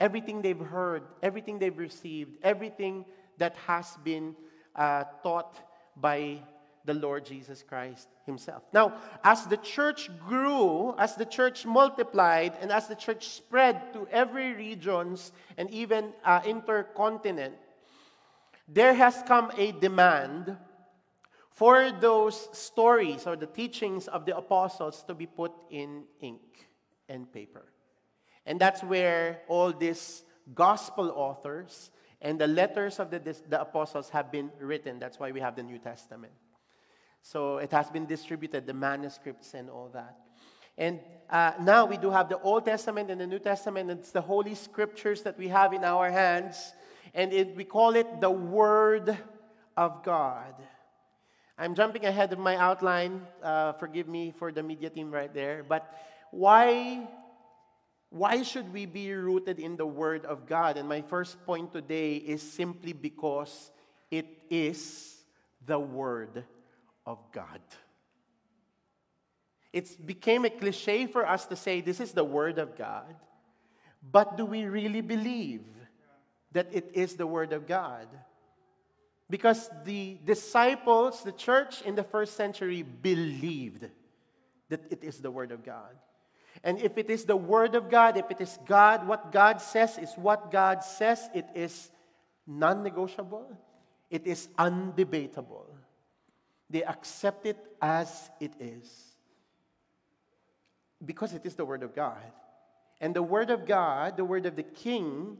everything 0.02 0.42
they've 0.42 0.58
heard, 0.58 1.04
everything 1.22 1.60
they've 1.60 1.78
received, 1.78 2.36
everything 2.42 3.04
that 3.38 3.54
has 3.68 3.96
been 4.02 4.34
uh, 4.76 5.04
taught 5.22 5.56
by 5.96 6.38
the 6.84 6.94
Lord 6.94 7.24
Jesus 7.24 7.62
Christ 7.62 8.08
Himself. 8.26 8.62
Now, 8.72 8.94
as 9.22 9.46
the 9.46 9.56
church 9.58 10.10
grew, 10.26 10.94
as 10.98 11.14
the 11.14 11.24
church 11.24 11.64
multiplied, 11.64 12.54
and 12.60 12.72
as 12.72 12.88
the 12.88 12.94
church 12.94 13.28
spread 13.28 13.92
to 13.92 14.08
every 14.10 14.52
regions 14.52 15.32
and 15.56 15.70
even 15.70 16.12
uh, 16.24 16.40
intercontinent, 16.44 17.54
there 18.68 18.94
has 18.94 19.22
come 19.26 19.52
a 19.56 19.72
demand 19.72 20.56
for 21.50 21.92
those 22.00 22.48
stories 22.56 23.26
or 23.26 23.36
the 23.36 23.46
teachings 23.46 24.08
of 24.08 24.24
the 24.24 24.36
apostles 24.36 25.04
to 25.04 25.14
be 25.14 25.26
put 25.26 25.52
in 25.70 26.04
ink 26.20 26.40
and 27.08 27.30
paper. 27.32 27.64
And 28.46 28.60
that's 28.60 28.82
where 28.82 29.42
all 29.48 29.72
these 29.72 30.24
gospel 30.54 31.12
authors 31.14 31.90
and 32.22 32.40
the 32.40 32.46
letters 32.46 33.00
of 33.00 33.10
the, 33.10 33.18
the 33.18 33.60
apostles 33.60 34.08
have 34.10 34.30
been 34.30 34.50
written. 34.60 35.00
That's 35.00 35.18
why 35.18 35.32
we 35.32 35.40
have 35.40 35.56
the 35.56 35.64
New 35.64 35.78
Testament. 35.78 36.32
So 37.20 37.58
it 37.58 37.72
has 37.72 37.90
been 37.90 38.06
distributed, 38.06 38.66
the 38.66 38.74
manuscripts 38.74 39.54
and 39.54 39.68
all 39.68 39.90
that. 39.92 40.16
And 40.78 41.00
uh, 41.28 41.52
now 41.60 41.84
we 41.84 41.96
do 41.96 42.10
have 42.10 42.28
the 42.28 42.38
Old 42.40 42.64
Testament 42.64 43.10
and 43.10 43.20
the 43.20 43.26
New 43.26 43.40
Testament. 43.40 43.90
It's 43.90 44.12
the 44.12 44.20
Holy 44.20 44.54
Scriptures 44.54 45.22
that 45.22 45.36
we 45.36 45.48
have 45.48 45.72
in 45.72 45.84
our 45.84 46.10
hands. 46.10 46.72
And 47.12 47.32
it, 47.32 47.56
we 47.56 47.64
call 47.64 47.96
it 47.96 48.20
the 48.20 48.30
Word 48.30 49.18
of 49.76 50.04
God. 50.04 50.54
I'm 51.58 51.74
jumping 51.74 52.06
ahead 52.06 52.32
of 52.32 52.38
my 52.38 52.56
outline. 52.56 53.26
Uh, 53.42 53.72
forgive 53.72 54.08
me 54.08 54.32
for 54.36 54.52
the 54.52 54.62
media 54.62 54.90
team 54.90 55.10
right 55.10 55.32
there. 55.32 55.64
But 55.68 55.92
why 56.30 57.08
why 58.12 58.42
should 58.42 58.72
we 58.72 58.84
be 58.84 59.10
rooted 59.12 59.58
in 59.58 59.76
the 59.76 59.86
Word 59.86 60.26
of 60.26 60.46
God? 60.46 60.76
And 60.76 60.86
my 60.86 61.00
first 61.00 61.42
point 61.46 61.72
today 61.72 62.16
is 62.16 62.42
simply 62.42 62.92
because 62.92 63.70
it 64.10 64.26
is 64.50 65.16
the 65.64 65.78
Word 65.78 66.44
of 67.06 67.18
God. 67.32 67.60
It 69.72 70.06
became 70.06 70.44
a 70.44 70.50
cliche 70.50 71.06
for 71.06 71.26
us 71.26 71.46
to 71.46 71.56
say 71.56 71.80
this 71.80 72.00
is 72.00 72.12
the 72.12 72.24
Word 72.24 72.58
of 72.58 72.76
God, 72.76 73.16
but 74.02 74.36
do 74.36 74.44
we 74.44 74.64
really 74.64 75.00
believe 75.00 75.64
that 76.52 76.68
it 76.70 76.90
is 76.92 77.14
the 77.14 77.26
Word 77.26 77.54
of 77.54 77.66
God? 77.66 78.08
Because 79.30 79.70
the 79.86 80.18
disciples, 80.26 81.22
the 81.22 81.32
church 81.32 81.80
in 81.80 81.94
the 81.94 82.04
first 82.04 82.36
century, 82.36 82.82
believed 82.82 83.88
that 84.68 84.82
it 84.90 85.02
is 85.02 85.18
the 85.18 85.30
Word 85.30 85.50
of 85.50 85.64
God. 85.64 85.96
And 86.64 86.80
if 86.80 86.98
it 86.98 87.10
is 87.10 87.24
the 87.24 87.36
Word 87.36 87.74
of 87.74 87.90
God, 87.90 88.16
if 88.16 88.30
it 88.30 88.40
is 88.40 88.58
God, 88.66 89.06
what 89.06 89.32
God 89.32 89.60
says 89.60 89.98
is 89.98 90.12
what 90.16 90.50
God 90.50 90.84
says, 90.84 91.28
it 91.34 91.46
is 91.54 91.90
non 92.46 92.82
negotiable, 92.82 93.56
it 94.10 94.26
is 94.26 94.48
undebatable. 94.58 95.66
They 96.70 96.84
accept 96.84 97.46
it 97.46 97.58
as 97.80 98.30
it 98.40 98.52
is 98.60 99.12
because 101.04 101.34
it 101.34 101.44
is 101.44 101.54
the 101.54 101.64
Word 101.64 101.82
of 101.82 101.94
God. 101.94 102.22
And 103.00 103.14
the 103.14 103.22
Word 103.22 103.50
of 103.50 103.66
God, 103.66 104.16
the 104.16 104.24
Word 104.24 104.46
of 104.46 104.56
the 104.56 104.62
King, 104.62 105.36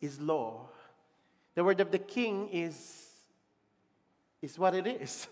is 0.00 0.20
law. 0.20 0.68
The 1.54 1.64
Word 1.64 1.80
of 1.80 1.90
the 1.90 1.98
King 1.98 2.48
is, 2.52 3.08
is 4.40 4.58
what 4.58 4.74
it 4.74 4.86
is. 4.86 5.26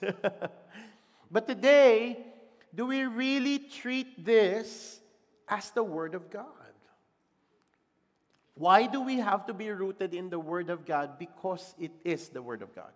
but 1.31 1.47
today, 1.47 2.34
do 2.75 2.87
we 2.87 3.05
really 3.05 3.59
treat 3.59 4.25
this 4.25 5.01
as 5.49 5.71
the 5.71 5.83
Word 5.83 6.15
of 6.15 6.31
God. 6.31 6.47
Why 8.55 8.87
do 8.87 9.01
we 9.01 9.19
have 9.19 9.47
to 9.47 9.55
be 9.55 9.71
rooted 9.71 10.15
in 10.15 10.31
the 10.31 10.39
Word 10.39 10.71
of 10.71 10.87
God? 10.87 11.19
Because 11.19 11.75
it 11.79 11.91
is 12.05 12.29
the 12.29 12.41
Word 12.43 12.63
of 12.63 12.75
God. 12.75 12.93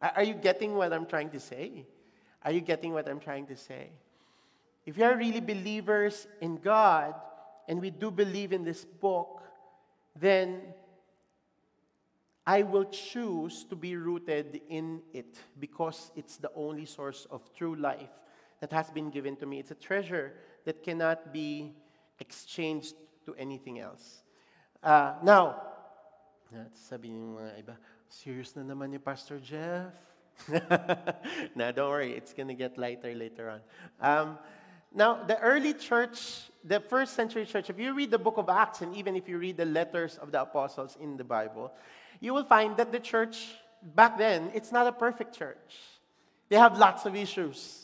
Are 0.00 0.22
you 0.22 0.34
getting 0.34 0.74
what 0.74 0.92
I'm 0.92 1.06
trying 1.06 1.30
to 1.30 1.40
say? 1.40 1.86
Are 2.42 2.52
you 2.52 2.60
getting 2.60 2.92
what 2.92 3.08
I'm 3.08 3.20
trying 3.20 3.46
to 3.46 3.56
say? 3.56 3.88
If 4.84 4.98
you 4.98 5.04
are 5.04 5.16
really 5.16 5.40
believers 5.40 6.26
in 6.42 6.56
God, 6.56 7.14
and 7.66 7.80
we 7.80 7.88
do 7.90 8.10
believe 8.10 8.52
in 8.52 8.64
this 8.64 8.84
book, 8.84 9.40
then 10.14 10.60
I 12.46 12.62
will 12.62 12.84
choose 12.84 13.64
to 13.70 13.76
be 13.76 13.96
rooted 13.96 14.60
in 14.68 15.00
it 15.14 15.38
because 15.58 16.10
it's 16.14 16.36
the 16.36 16.50
only 16.54 16.84
source 16.84 17.26
of 17.30 17.40
true 17.54 17.74
life 17.76 18.10
that 18.60 18.72
has 18.72 18.90
been 18.90 19.10
given 19.10 19.36
to 19.36 19.46
me. 19.46 19.58
It's 19.58 19.70
a 19.70 19.76
treasure 19.76 20.34
that 20.64 20.82
cannot 20.82 21.32
be 21.32 21.74
exchanged 22.18 22.94
to 23.26 23.34
anything 23.34 23.80
else. 23.80 24.22
Uh, 24.82 25.14
now, 25.22 25.56
sabi 26.72 27.08
ng 27.08 27.36
mga 27.36 27.52
iba, 27.64 27.74
serious 28.08 28.54
na 28.56 28.62
naman 28.62 28.90
ni 28.90 28.98
Pastor 28.98 29.40
Jeff. 29.40 29.92
now, 31.54 31.70
don't 31.70 31.90
worry, 31.90 32.12
it's 32.12 32.32
going 32.32 32.48
to 32.48 32.54
get 32.54 32.76
lighter 32.78 33.14
later 33.14 33.50
on. 33.50 33.60
Um, 34.00 34.38
now, 34.94 35.24
the 35.24 35.38
early 35.40 35.74
church, 35.74 36.50
the 36.62 36.78
first 36.78 37.14
century 37.14 37.46
church, 37.46 37.70
if 37.70 37.78
you 37.78 37.94
read 37.94 38.10
the 38.10 38.18
book 38.18 38.38
of 38.38 38.48
Acts 38.48 38.82
and 38.82 38.94
even 38.94 39.16
if 39.16 39.28
you 39.28 39.38
read 39.38 39.56
the 39.56 39.64
letters 39.64 40.18
of 40.18 40.30
the 40.30 40.42
apostles 40.42 40.96
in 41.00 41.16
the 41.16 41.24
Bible, 41.24 41.72
you 42.20 42.32
will 42.32 42.44
find 42.44 42.76
that 42.76 42.92
the 42.92 43.00
church 43.00 43.56
back 43.82 44.18
then, 44.18 44.50
it's 44.54 44.72
not 44.72 44.86
a 44.86 44.92
perfect 44.92 45.36
church. 45.36 45.76
They 46.48 46.56
have 46.56 46.78
lots 46.78 47.06
of 47.06 47.16
issues, 47.16 47.83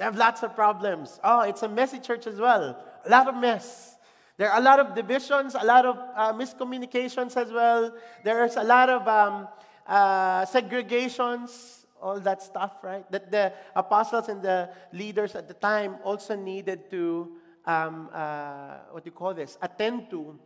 they 0.00 0.06
have 0.06 0.16
lots 0.16 0.42
of 0.42 0.56
problems. 0.56 1.20
Oh, 1.22 1.42
it's 1.42 1.62
a 1.62 1.68
messy 1.68 1.98
church 1.98 2.26
as 2.26 2.40
well, 2.40 2.74
a 3.04 3.10
lot 3.10 3.28
of 3.28 3.34
mess. 3.36 3.96
There 4.38 4.50
are 4.50 4.58
a 4.58 4.62
lot 4.62 4.80
of 4.80 4.94
divisions, 4.94 5.54
a 5.54 5.62
lot 5.62 5.84
of 5.84 5.98
uh, 6.16 6.32
miscommunications 6.32 7.36
as 7.36 7.52
well. 7.52 7.94
There's 8.24 8.56
a 8.56 8.62
lot 8.62 8.88
of 8.88 9.06
um, 9.06 9.46
uh, 9.86 10.46
segregations 10.46 11.84
all 12.00 12.18
that 12.20 12.42
stuff, 12.42 12.72
right? 12.82 13.04
That 13.12 13.30
the 13.30 13.52
apostles 13.76 14.30
and 14.30 14.40
the 14.40 14.70
leaders 14.90 15.34
at 15.34 15.48
the 15.48 15.52
time 15.52 15.96
also 16.02 16.34
needed 16.34 16.90
to, 16.92 17.32
um, 17.66 18.08
uh, 18.10 18.78
what 18.92 19.04
do 19.04 19.08
you 19.08 19.14
call 19.14 19.34
this, 19.34 19.58
attend 19.60 20.08
to 20.12 20.38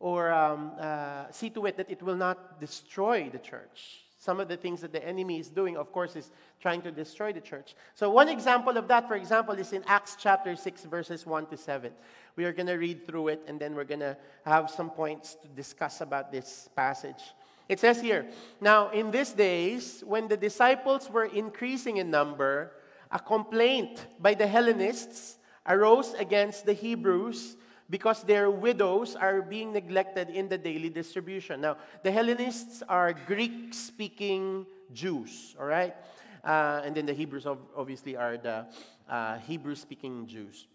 or 0.00 0.32
um, 0.32 0.72
uh, 0.80 1.30
see 1.30 1.50
to 1.50 1.66
it 1.66 1.76
that 1.76 1.90
it 1.90 2.02
will 2.02 2.16
not 2.16 2.58
destroy 2.58 3.28
the 3.28 3.38
church. 3.38 4.03
Some 4.24 4.40
of 4.40 4.48
the 4.48 4.56
things 4.56 4.80
that 4.80 4.90
the 4.90 5.06
enemy 5.06 5.38
is 5.38 5.50
doing, 5.50 5.76
of 5.76 5.92
course, 5.92 6.16
is 6.16 6.30
trying 6.58 6.80
to 6.80 6.90
destroy 6.90 7.34
the 7.34 7.42
church. 7.42 7.74
So, 7.94 8.08
one 8.08 8.30
example 8.30 8.74
of 8.78 8.88
that, 8.88 9.06
for 9.06 9.16
example, 9.16 9.52
is 9.56 9.74
in 9.74 9.84
Acts 9.86 10.16
chapter 10.18 10.56
6, 10.56 10.84
verses 10.84 11.26
1 11.26 11.44
to 11.48 11.58
7. 11.58 11.92
We 12.34 12.46
are 12.46 12.52
going 12.54 12.68
to 12.68 12.76
read 12.76 13.06
through 13.06 13.28
it 13.28 13.42
and 13.46 13.60
then 13.60 13.74
we're 13.74 13.84
going 13.84 14.00
to 14.00 14.16
have 14.46 14.70
some 14.70 14.88
points 14.88 15.34
to 15.42 15.48
discuss 15.48 16.00
about 16.00 16.32
this 16.32 16.70
passage. 16.74 17.22
It 17.68 17.80
says 17.80 18.00
here, 18.00 18.24
Now, 18.62 18.88
in 18.92 19.10
these 19.10 19.32
days, 19.32 20.02
when 20.06 20.26
the 20.26 20.38
disciples 20.38 21.10
were 21.10 21.26
increasing 21.26 21.98
in 21.98 22.10
number, 22.10 22.72
a 23.10 23.18
complaint 23.18 24.06
by 24.18 24.32
the 24.32 24.46
Hellenists 24.46 25.36
arose 25.66 26.14
against 26.14 26.64
the 26.64 26.72
Hebrews 26.72 27.58
because 27.90 28.22
their 28.22 28.50
widows 28.50 29.14
are 29.14 29.42
being 29.42 29.72
neglected 29.72 30.30
in 30.30 30.48
the 30.48 30.58
daily 30.58 30.88
distribution. 30.88 31.60
Now, 31.60 31.76
the 32.02 32.10
Hellenists 32.10 32.82
are 32.88 33.12
Greek 33.12 33.74
speaking 33.74 34.66
Jews, 34.92 35.54
all 35.58 35.66
right? 35.66 35.94
Uh, 36.42 36.82
and 36.84 36.94
then 36.94 37.06
the 37.06 37.12
Hebrews 37.12 37.46
obviously 37.46 38.16
are 38.16 38.36
the 38.36 38.66
uh, 39.08 39.38
Hebrew 39.38 39.74
speaking 39.74 40.26
Jews. 40.26 40.66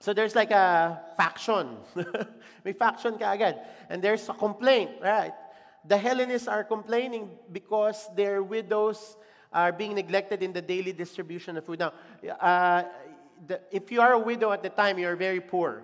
So 0.00 0.12
there's 0.12 0.34
like 0.34 0.52
a 0.52 1.00
faction. 1.16 1.76
May 2.64 2.72
faction 2.72 3.18
ka 3.18 3.32
agad. 3.32 3.58
And 3.90 4.02
there's 4.02 4.28
a 4.28 4.34
complaint, 4.34 4.90
right? 5.02 5.32
The 5.86 5.98
Hellenists 5.98 6.46
are 6.46 6.62
complaining 6.62 7.30
because 7.50 8.08
their 8.14 8.42
widows 8.42 9.16
are 9.52 9.72
being 9.72 9.94
neglected 9.94 10.42
in 10.42 10.52
the 10.52 10.62
daily 10.62 10.92
distribution 10.92 11.56
of 11.56 11.64
food. 11.64 11.80
Now, 11.80 11.92
uh, 12.40 12.84
the, 13.46 13.60
if 13.72 13.90
you 13.90 14.00
are 14.00 14.12
a 14.12 14.18
widow 14.18 14.52
at 14.52 14.62
the 14.62 14.68
time, 14.68 14.98
you're 14.98 15.16
very 15.16 15.40
poor. 15.40 15.82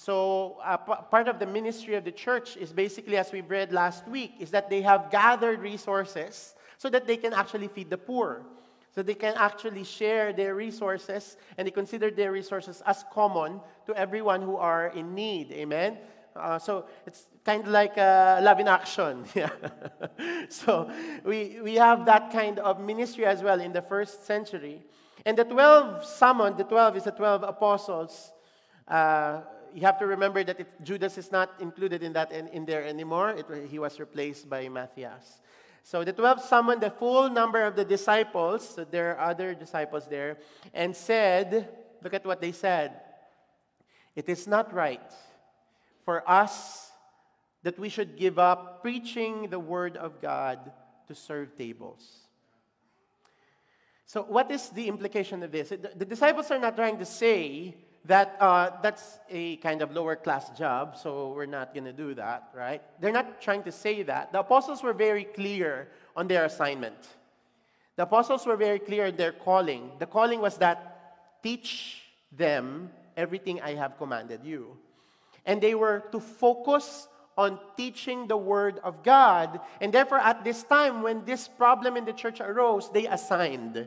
So, 0.00 0.56
uh, 0.64 0.78
part 0.78 1.28
of 1.28 1.38
the 1.38 1.44
ministry 1.44 1.94
of 1.94 2.04
the 2.04 2.10
church 2.10 2.56
is 2.56 2.72
basically, 2.72 3.18
as 3.18 3.32
we 3.32 3.42
read 3.42 3.70
last 3.70 4.08
week, 4.08 4.32
is 4.40 4.50
that 4.52 4.70
they 4.70 4.80
have 4.80 5.10
gathered 5.10 5.60
resources 5.60 6.54
so 6.78 6.88
that 6.88 7.06
they 7.06 7.18
can 7.18 7.34
actually 7.34 7.68
feed 7.68 7.90
the 7.90 7.98
poor. 7.98 8.46
So 8.94 9.02
they 9.02 9.12
can 9.12 9.34
actually 9.36 9.84
share 9.84 10.32
their 10.32 10.54
resources 10.54 11.36
and 11.58 11.66
they 11.66 11.70
consider 11.70 12.10
their 12.10 12.32
resources 12.32 12.82
as 12.86 13.04
common 13.12 13.60
to 13.84 13.94
everyone 13.94 14.40
who 14.40 14.56
are 14.56 14.86
in 14.86 15.14
need. 15.14 15.52
Amen? 15.52 15.98
Uh, 16.34 16.58
so 16.58 16.86
it's 17.06 17.26
kind 17.44 17.64
of 17.64 17.68
like 17.68 17.98
uh, 17.98 18.40
love 18.42 18.58
in 18.58 18.68
action. 18.68 19.26
so 20.48 20.90
we, 21.24 21.60
we 21.62 21.74
have 21.74 22.06
that 22.06 22.32
kind 22.32 22.58
of 22.60 22.80
ministry 22.80 23.26
as 23.26 23.42
well 23.42 23.60
in 23.60 23.74
the 23.74 23.82
first 23.82 24.24
century. 24.24 24.80
And 25.26 25.36
the 25.36 25.44
12 25.44 26.06
summoned, 26.06 26.56
the 26.56 26.64
12 26.64 26.96
is 26.96 27.04
the 27.04 27.10
12 27.10 27.42
apostles. 27.42 28.32
Uh, 28.88 29.42
you 29.74 29.82
have 29.82 29.98
to 29.98 30.06
remember 30.06 30.44
that 30.44 30.60
it, 30.60 30.68
Judas 30.82 31.18
is 31.18 31.30
not 31.32 31.50
included 31.60 32.02
in 32.02 32.12
that 32.14 32.32
in, 32.32 32.48
in 32.48 32.64
there 32.64 32.84
anymore. 32.84 33.30
It, 33.30 33.46
he 33.68 33.78
was 33.78 33.98
replaced 33.98 34.48
by 34.48 34.68
Matthias. 34.68 35.40
So 35.82 36.04
the 36.04 36.12
12 36.12 36.42
summoned 36.42 36.82
the 36.82 36.90
full 36.90 37.30
number 37.30 37.62
of 37.64 37.74
the 37.74 37.84
disciples, 37.84 38.68
so 38.76 38.84
there 38.84 39.16
are 39.16 39.30
other 39.30 39.54
disciples 39.54 40.06
there, 40.08 40.38
and 40.74 40.94
said, 40.94 41.68
look 42.02 42.14
at 42.14 42.24
what 42.26 42.40
they 42.40 42.52
said. 42.52 43.00
It 44.14 44.28
is 44.28 44.46
not 44.46 44.72
right 44.74 45.12
for 46.04 46.28
us 46.28 46.90
that 47.62 47.78
we 47.78 47.88
should 47.88 48.16
give 48.16 48.38
up 48.38 48.82
preaching 48.82 49.48
the 49.48 49.58
word 49.58 49.96
of 49.96 50.20
God 50.20 50.72
to 51.08 51.14
serve 51.14 51.56
tables. 51.56 52.26
So, 54.06 54.22
what 54.22 54.50
is 54.50 54.70
the 54.70 54.88
implication 54.88 55.42
of 55.42 55.52
this? 55.52 55.68
The, 55.68 55.92
the 55.94 56.04
disciples 56.04 56.50
are 56.50 56.58
not 56.58 56.74
trying 56.74 56.98
to 56.98 57.04
say 57.04 57.76
that 58.04 58.36
uh, 58.40 58.70
that's 58.82 59.18
a 59.28 59.56
kind 59.56 59.82
of 59.82 59.92
lower 59.92 60.16
class 60.16 60.50
job, 60.50 60.96
so 60.96 61.32
we're 61.34 61.46
not 61.46 61.74
going 61.74 61.84
to 61.84 61.92
do 61.92 62.14
that, 62.14 62.48
right? 62.54 62.82
They're 63.00 63.12
not 63.12 63.40
trying 63.40 63.62
to 63.64 63.72
say 63.72 64.02
that. 64.04 64.32
The 64.32 64.40
apostles 64.40 64.82
were 64.82 64.94
very 64.94 65.24
clear 65.24 65.88
on 66.16 66.26
their 66.26 66.44
assignment. 66.46 66.96
The 67.96 68.04
apostles 68.04 68.46
were 68.46 68.56
very 68.56 68.78
clear 68.78 69.06
in 69.06 69.16
their 69.16 69.32
calling. 69.32 69.92
The 69.98 70.06
calling 70.06 70.40
was 70.40 70.56
that 70.58 71.42
teach 71.42 72.02
them 72.32 72.90
everything 73.16 73.60
I 73.60 73.74
have 73.74 73.98
commanded 73.98 74.44
you 74.44 74.78
and 75.46 75.60
they 75.60 75.74
were 75.74 76.04
to 76.12 76.20
focus 76.20 77.08
on 77.36 77.58
teaching 77.76 78.26
the 78.26 78.36
Word 78.36 78.78
of 78.84 79.02
God. 79.02 79.60
And 79.80 79.92
therefore, 79.92 80.18
at 80.18 80.44
this 80.44 80.62
time, 80.62 81.02
when 81.02 81.24
this 81.24 81.48
problem 81.48 81.96
in 81.96 82.04
the 82.04 82.12
church 82.12 82.40
arose, 82.40 82.90
they 82.90 83.06
assigned 83.06 83.86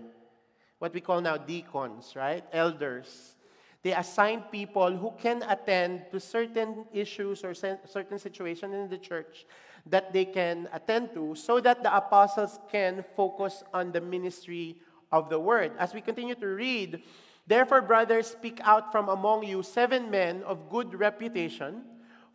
what 0.79 0.93
we 0.93 1.01
call 1.01 1.21
now 1.21 1.37
deacons, 1.37 2.13
right? 2.15 2.43
Elders. 2.51 3.35
They 3.83 3.93
assigned 3.93 4.49
people 4.49 4.95
who 4.95 5.11
can 5.19 5.43
attend 5.43 6.05
to 6.11 6.19
certain 6.19 6.85
issues 6.93 7.43
or 7.43 7.53
certain 7.53 8.17
situations 8.17 8.73
in 8.73 8.89
the 8.89 8.97
church 8.97 9.45
that 9.85 10.13
they 10.13 10.23
can 10.23 10.69
attend 10.71 11.13
to 11.13 11.35
so 11.35 11.59
that 11.59 11.83
the 11.83 11.95
apostles 11.95 12.59
can 12.71 13.03
focus 13.15 13.63
on 13.73 13.91
the 13.91 13.99
ministry 13.99 14.77
of 15.11 15.29
the 15.29 15.39
Word. 15.39 15.73
As 15.77 15.93
we 15.93 15.99
continue 15.99 16.35
to 16.35 16.47
read, 16.47 17.03
Therefore, 17.45 17.81
brothers, 17.81 18.27
speak 18.27 18.61
out 18.63 18.91
from 18.91 19.09
among 19.09 19.43
you 19.43 19.63
seven 19.63 20.09
men 20.09 20.43
of 20.43 20.69
good 20.69 20.95
reputation, 20.95 21.83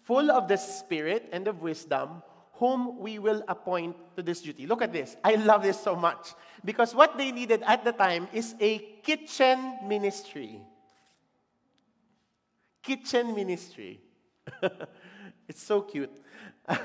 full 0.05 0.31
of 0.31 0.49
the 0.49 0.57
Spirit 0.57 1.29
and 1.33 1.49
of 1.49 1.63
wisdom, 1.63 2.23
whom 2.55 2.99
we 2.99 3.19
will 3.19 3.43
appoint 3.49 3.97
to 4.17 4.23
this 4.23 4.43
duty. 4.43 4.67
Look 4.67 4.83
at 4.83 4.93
this. 4.93 5.17
I 5.25 5.37
love 5.37 5.63
this 5.63 5.81
so 5.81 5.97
much. 5.97 6.35
Because 6.65 6.95
what 6.95 7.17
they 7.17 7.33
needed 7.33 7.63
at 7.65 7.85
the 7.85 7.93
time 7.93 8.29
is 8.33 8.55
a 8.61 8.79
kitchen 9.03 9.79
ministry. 9.87 10.61
Kitchen 12.83 13.35
ministry. 13.35 14.01
it's 15.49 15.63
so 15.63 15.83
cute. 15.83 16.13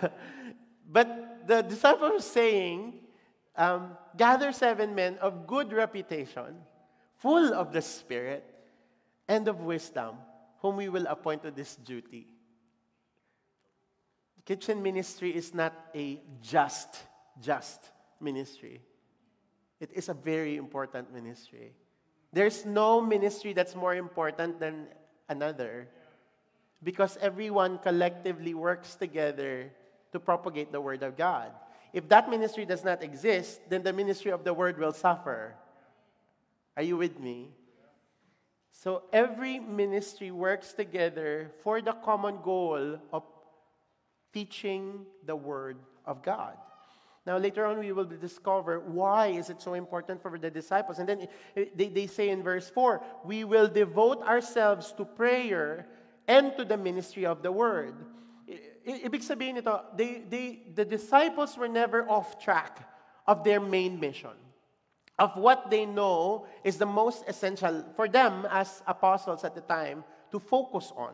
but 0.89 1.47
the 1.47 1.61
disciples 1.61 2.11
were 2.11 2.19
saying, 2.19 2.99
um, 3.55 3.97
gather 4.17 4.51
seven 4.51 4.95
men 4.95 5.17
of 5.19 5.45
good 5.47 5.71
reputation 5.71 6.55
full 7.15 7.53
of 7.53 7.71
the 7.71 7.81
Spirit 7.81 8.43
and 9.27 9.47
of 9.47 9.61
wisdom, 9.61 10.15
whom 10.61 10.75
we 10.75 10.89
will 10.89 11.07
appoint 11.07 11.43
to 11.43 11.51
this 11.51 11.75
duty. 11.75 12.27
Kitchen 14.45 14.83
ministry 14.83 15.33
is 15.33 15.53
not 15.53 15.73
a 15.95 16.19
just, 16.41 17.03
just 17.41 17.91
ministry. 18.19 18.81
It 19.79 19.91
is 19.93 20.09
a 20.09 20.13
very 20.13 20.57
important 20.57 21.13
ministry. 21.13 21.73
There's 22.33 22.65
no 22.65 22.99
ministry 22.99 23.53
that's 23.53 23.75
more 23.75 23.95
important 23.95 24.59
than 24.59 24.87
another 25.29 25.87
because 26.83 27.17
everyone 27.21 27.77
collectively 27.79 28.53
works 28.53 28.95
together 28.95 29.71
to 30.11 30.19
propagate 30.19 30.71
the 30.71 30.81
Word 30.81 31.03
of 31.03 31.17
God. 31.17 31.51
If 31.93 32.09
that 32.09 32.29
ministry 32.29 32.65
does 32.65 32.83
not 32.83 33.03
exist, 33.03 33.61
then 33.69 33.83
the 33.83 33.93
ministry 33.93 34.31
of 34.31 34.43
the 34.43 34.53
Word 34.53 34.77
will 34.77 34.91
suffer. 34.91 35.55
Are 36.75 36.83
you 36.83 36.97
with 36.97 37.19
me? 37.19 37.51
So 38.71 39.03
every 39.13 39.59
ministry 39.59 40.31
works 40.31 40.73
together 40.73 41.51
for 41.63 41.81
the 41.81 41.93
common 41.93 42.39
goal 42.43 42.99
of 43.13 43.23
teaching 44.33 45.05
the 45.25 45.35
word 45.35 45.77
of 46.05 46.23
God. 46.23 46.57
Now 47.25 47.37
later 47.37 47.65
on 47.65 47.79
we 47.79 47.91
will 47.91 48.05
discover 48.05 48.79
why 48.81 49.27
is 49.27 49.49
it 49.49 49.61
so 49.61 49.75
important 49.75 50.21
for 50.21 50.37
the 50.37 50.49
disciples. 50.49 50.99
And 50.99 51.07
then 51.07 51.27
eh, 51.55 51.65
they, 51.75 51.87
they 51.87 52.07
say 52.07 52.29
in 52.29 52.43
verse 52.43 52.69
4, 52.69 53.01
we 53.23 53.43
will 53.43 53.67
devote 53.67 54.21
ourselves 54.23 54.93
to 54.97 55.05
prayer 55.05 55.87
and 56.27 56.55
to 56.57 56.65
the 56.65 56.77
ministry 56.77 57.25
of 57.25 57.41
the 57.41 57.51
word. 57.51 57.95
Ibig 58.85 59.23
sabihin 59.23 59.57
ito, 59.57 59.79
they, 59.95 60.23
they, 60.29 60.63
the 60.75 60.83
disciples 60.83 61.57
were 61.57 61.69
never 61.69 62.03
off 62.09 62.43
track 62.43 62.83
of 63.25 63.43
their 63.43 63.61
main 63.61 63.99
mission 63.99 64.35
of 65.19 65.35
what 65.37 65.69
they 65.69 65.85
know 65.85 66.45
is 66.63 66.77
the 66.77 66.85
most 66.85 67.23
essential 67.27 67.85
for 67.95 68.07
them 68.07 68.47
as 68.49 68.81
apostles 68.87 69.43
at 69.43 69.55
the 69.55 69.61
time 69.61 70.03
to 70.31 70.39
focus 70.39 70.91
on. 70.95 71.13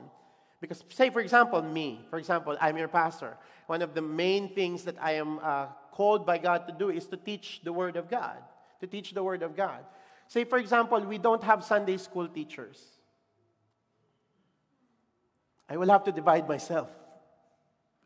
Because, 0.62 0.84
say, 0.90 1.10
for 1.10 1.22
example, 1.22 1.62
me, 1.62 2.06
for 2.10 2.20
example, 2.20 2.58
I'm 2.60 2.78
your 2.78 2.88
pastor. 2.88 3.38
One 3.68 3.82
of 3.82 3.94
the 3.94 4.02
main 4.02 4.54
things 4.54 4.84
that 4.84 4.96
I 5.02 5.14
am 5.14 5.40
uh, 5.42 5.68
called 5.92 6.26
by 6.26 6.38
God 6.38 6.68
to 6.68 6.74
do 6.74 6.90
is 6.90 7.06
to 7.08 7.18
teach 7.18 7.62
the 7.64 7.72
Word 7.72 7.96
of 7.96 8.10
God, 8.10 8.38
to 8.82 8.88
teach 8.88 9.14
the 9.14 9.24
Word 9.24 9.42
of 9.42 9.56
God. 9.56 9.86
Say, 10.28 10.44
for 10.44 10.58
example, 10.58 11.00
we 11.02 11.18
don't 11.18 11.44
have 11.44 11.64
Sunday 11.64 11.98
school 11.98 12.28
teachers. 12.28 12.84
I 15.70 15.78
will 15.78 15.90
have 15.90 16.04
to 16.06 16.12
divide 16.12 16.48
myself 16.48 16.90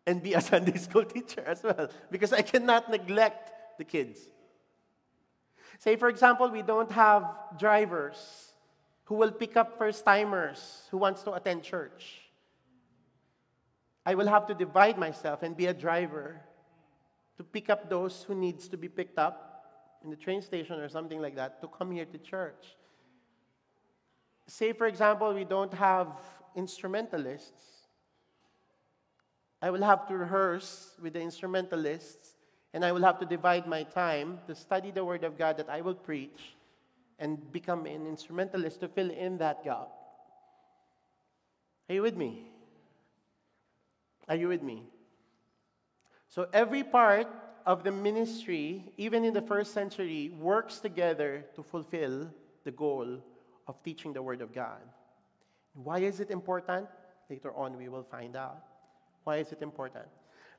and 0.05 0.21
be 0.21 0.33
a 0.33 0.41
Sunday 0.51 0.77
school 0.77 1.05
teacher 1.05 1.43
as 1.45 1.63
well 1.63 1.89
because 2.11 2.33
I 2.33 2.41
cannot 2.41 2.89
neglect 2.89 3.77
the 3.77 3.83
kids. 3.83 4.19
Say, 5.79 5.95
for 5.95 6.09
example, 6.09 6.49
we 6.49 6.61
don't 6.61 6.91
have 6.91 7.23
drivers 7.57 8.53
who 9.05 9.15
will 9.15 9.31
pick 9.31 9.57
up 9.57 9.77
first 9.77 10.05
timers 10.05 10.87
who 10.91 10.97
wants 10.97 11.23
to 11.23 11.33
attend 11.33 11.63
church. 11.63 12.22
I 14.05 14.15
will 14.15 14.27
have 14.27 14.47
to 14.47 14.53
divide 14.53 14.97
myself 14.97 15.43
and 15.43 15.55
be 15.55 15.67
a 15.67 15.73
driver 15.73 16.41
to 17.37 17.43
pick 17.43 17.69
up 17.69 17.89
those 17.89 18.23
who 18.23 18.35
needs 18.35 18.67
to 18.69 18.77
be 18.77 18.89
picked 18.89 19.17
up 19.17 19.53
in 20.03 20.09
the 20.09 20.15
train 20.15 20.41
station 20.41 20.79
or 20.79 20.89
something 20.89 21.21
like 21.21 21.35
that 21.35 21.61
to 21.61 21.67
come 21.67 21.91
here 21.91 22.05
to 22.05 22.17
church. 22.17 22.75
Say, 24.47 24.73
for 24.73 24.87
example, 24.87 25.33
we 25.33 25.45
don't 25.45 25.73
have 25.73 26.07
instrumentalists. 26.55 27.63
I 29.61 29.69
will 29.69 29.83
have 29.83 30.05
to 30.09 30.17
rehearse 30.17 30.91
with 31.01 31.13
the 31.13 31.21
instrumentalists, 31.21 32.35
and 32.73 32.83
I 32.83 32.91
will 32.91 33.03
have 33.03 33.17
to 33.19 33.25
divide 33.25 33.65
my 33.65 33.83
time 33.83 34.39
to 34.47 34.53
study 34.53 34.91
the 34.91 35.05
Word 35.05 35.23
of 35.23 35.37
God 35.37 35.55
that 35.57 35.69
I 35.69 35.79
will 35.79 35.95
preach 35.95 36.55
and 37.17 37.49
become 37.53 37.85
an 37.85 38.05
instrumentalist 38.05 38.81
to 38.81 38.89
fill 38.89 39.09
in 39.09 39.37
that 39.37 39.63
gap. 39.63 39.87
Are 41.87 41.95
you 41.95 42.01
with 42.01 42.17
me? 42.17 42.52
Are 44.27 44.35
you 44.35 44.47
with 44.47 44.63
me? 44.63 44.83
So 46.29 46.47
every 46.53 46.83
part 46.83 47.27
of 47.65 47.83
the 47.83 47.91
ministry, 47.91 48.91
even 48.97 49.23
in 49.23 49.33
the 49.33 49.41
first 49.41 49.73
century, 49.73 50.31
works 50.39 50.79
together 50.79 51.45
to 51.55 51.63
fulfill 51.63 52.29
the 52.63 52.71
goal 52.71 53.19
of 53.67 53.81
teaching 53.83 54.13
the 54.13 54.21
Word 54.21 54.41
of 54.41 54.53
God. 54.53 54.81
Why 55.73 55.99
is 55.99 56.19
it 56.19 56.31
important? 56.31 56.87
Later 57.29 57.53
on, 57.55 57.77
we 57.77 57.89
will 57.89 58.03
find 58.03 58.35
out. 58.35 58.63
Why 59.23 59.37
is 59.37 59.51
it 59.51 59.61
important? 59.61 60.05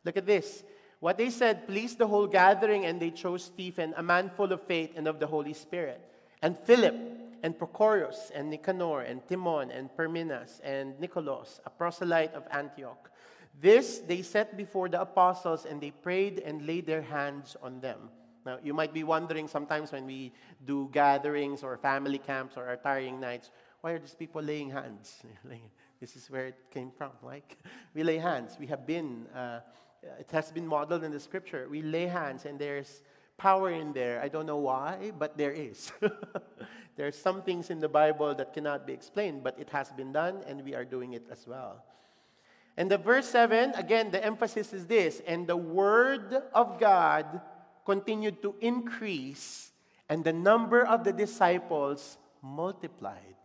Look 0.04 0.16
at 0.16 0.26
this. 0.26 0.64
What 1.00 1.18
they 1.18 1.30
said 1.30 1.66
pleased 1.66 1.98
the 1.98 2.06
whole 2.06 2.26
gathering, 2.26 2.86
and 2.86 3.00
they 3.00 3.10
chose 3.10 3.44
Stephen, 3.44 3.94
a 3.96 4.02
man 4.02 4.30
full 4.36 4.52
of 4.52 4.62
faith 4.62 4.92
and 4.96 5.06
of 5.06 5.20
the 5.20 5.26
Holy 5.26 5.52
Spirit, 5.52 6.00
and 6.40 6.58
Philip, 6.58 6.94
and 7.42 7.58
Prochorus, 7.58 8.30
and 8.34 8.48
Nicanor, 8.48 9.02
and 9.02 9.26
Timon, 9.28 9.70
and 9.70 9.94
Parmenas, 9.94 10.60
and 10.64 10.98
Nicholas, 10.98 11.60
a 11.66 11.70
proselyte 11.70 12.32
of 12.32 12.44
Antioch. 12.50 13.10
This 13.60 14.00
they 14.00 14.22
set 14.22 14.56
before 14.56 14.88
the 14.88 15.00
apostles, 15.00 15.64
and 15.64 15.80
they 15.80 15.90
prayed 15.90 16.40
and 16.40 16.66
laid 16.66 16.86
their 16.86 17.02
hands 17.02 17.56
on 17.62 17.80
them. 17.80 18.10
Now, 18.44 18.58
you 18.62 18.74
might 18.74 18.92
be 18.92 19.04
wondering 19.04 19.48
sometimes 19.48 19.90
when 19.90 20.06
we 20.06 20.32
do 20.66 20.90
gatherings 20.92 21.62
or 21.62 21.78
family 21.78 22.18
camps 22.18 22.56
or 22.56 22.66
our 22.66 22.76
tiring 22.76 23.18
nights, 23.18 23.50
why 23.80 23.92
are 23.92 23.98
these 23.98 24.14
people 24.14 24.42
laying 24.42 24.70
hands? 24.70 25.22
this 26.00 26.14
is 26.16 26.30
where 26.30 26.46
it 26.46 26.58
came 26.70 26.90
from. 26.90 27.12
Like, 27.22 27.56
we 27.94 28.02
lay 28.02 28.18
hands. 28.18 28.56
We 28.60 28.66
have 28.66 28.86
been, 28.86 29.26
uh, 29.34 29.60
it 30.18 30.30
has 30.30 30.52
been 30.52 30.66
modeled 30.66 31.04
in 31.04 31.12
the 31.12 31.20
scripture. 31.20 31.68
We 31.70 31.80
lay 31.80 32.06
hands, 32.06 32.44
and 32.44 32.58
there's 32.58 33.02
power 33.38 33.70
in 33.70 33.92
there. 33.92 34.20
I 34.20 34.28
don't 34.28 34.46
know 34.46 34.58
why, 34.58 35.12
but 35.18 35.38
there 35.38 35.52
is. 35.52 35.90
there 36.96 37.06
are 37.06 37.12
some 37.12 37.42
things 37.42 37.70
in 37.70 37.80
the 37.80 37.88
Bible 37.88 38.34
that 38.34 38.52
cannot 38.52 38.86
be 38.86 38.92
explained, 38.92 39.42
but 39.42 39.58
it 39.58 39.70
has 39.70 39.90
been 39.92 40.12
done, 40.12 40.42
and 40.46 40.62
we 40.62 40.74
are 40.74 40.84
doing 40.84 41.14
it 41.14 41.26
as 41.30 41.46
well. 41.46 41.82
And 42.76 42.90
the 42.90 42.98
verse 42.98 43.28
7, 43.28 43.72
again, 43.74 44.10
the 44.10 44.24
emphasis 44.24 44.72
is 44.72 44.86
this 44.86 45.22
and 45.26 45.46
the 45.46 45.56
word 45.56 46.42
of 46.52 46.80
God 46.80 47.40
continued 47.84 48.42
to 48.42 48.54
increase, 48.60 49.70
and 50.08 50.24
the 50.24 50.32
number 50.32 50.84
of 50.84 51.04
the 51.04 51.12
disciples 51.12 52.18
multiplied. 52.42 53.36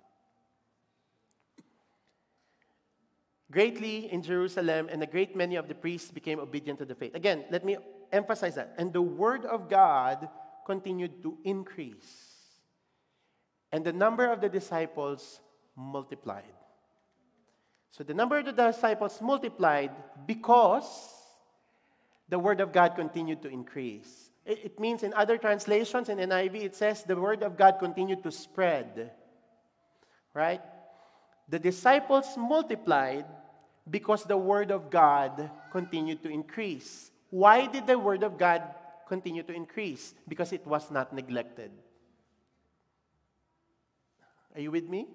Greatly 3.51 4.11
in 4.11 4.21
Jerusalem, 4.21 4.89
and 4.91 5.01
a 5.01 5.07
great 5.07 5.35
many 5.35 5.55
of 5.55 5.67
the 5.67 5.75
priests 5.75 6.11
became 6.11 6.39
obedient 6.39 6.79
to 6.79 6.85
the 6.85 6.95
faith. 6.95 7.15
Again, 7.15 7.45
let 7.49 7.65
me 7.65 7.77
emphasize 8.11 8.55
that. 8.55 8.75
And 8.77 8.93
the 8.93 9.01
word 9.01 9.45
of 9.45 9.69
God 9.69 10.29
continued 10.65 11.23
to 11.23 11.37
increase, 11.43 12.35
and 13.71 13.83
the 13.83 13.93
number 13.93 14.25
of 14.25 14.39
the 14.39 14.49
disciples 14.49 15.41
multiplied. 15.75 16.58
So 17.91 18.03
the 18.03 18.13
number 18.13 18.37
of 18.37 18.45
the 18.45 18.51
disciples 18.51 19.21
multiplied 19.21 19.91
because 20.25 20.87
the 22.29 22.39
word 22.39 22.61
of 22.61 22.71
God 22.71 22.95
continued 22.95 23.41
to 23.41 23.49
increase. 23.49 24.29
It, 24.45 24.59
it, 24.63 24.79
means 24.79 25.03
in 25.03 25.13
other 25.13 25.37
translations, 25.37 26.09
in 26.09 26.17
NIV, 26.17 26.63
it 26.63 26.75
says 26.75 27.03
the 27.03 27.15
word 27.15 27.43
of 27.43 27.57
God 27.57 27.77
continued 27.79 28.23
to 28.23 28.31
spread. 28.31 29.11
Right? 30.33 30.61
The 31.49 31.59
disciples 31.59 32.37
multiplied 32.37 33.25
because 33.89 34.23
the 34.23 34.37
word 34.37 34.71
of 34.71 34.89
God 34.89 35.49
continued 35.71 36.21
to 36.23 36.29
increase. 36.29 37.11
Why 37.31 37.65
did 37.65 37.87
the 37.87 37.97
word 37.97 38.23
of 38.23 38.37
God 38.37 38.63
continue 39.07 39.43
to 39.43 39.53
increase? 39.53 40.13
Because 40.27 40.53
it 40.53 40.65
was 40.65 40.91
not 40.91 41.13
neglected. 41.13 41.71
Are 44.55 44.61
you 44.61 44.71
with 44.71 44.87
me? 44.87 45.07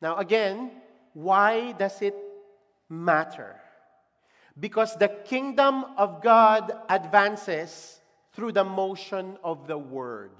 Now, 0.00 0.16
again, 0.16 0.70
why 1.14 1.72
does 1.72 2.00
it 2.02 2.14
matter? 2.88 3.56
Because 4.58 4.96
the 4.96 5.08
kingdom 5.08 5.84
of 5.96 6.22
God 6.22 6.72
advances 6.88 8.00
through 8.32 8.52
the 8.52 8.64
motion 8.64 9.36
of 9.42 9.66
the 9.66 9.78
word. 9.78 10.32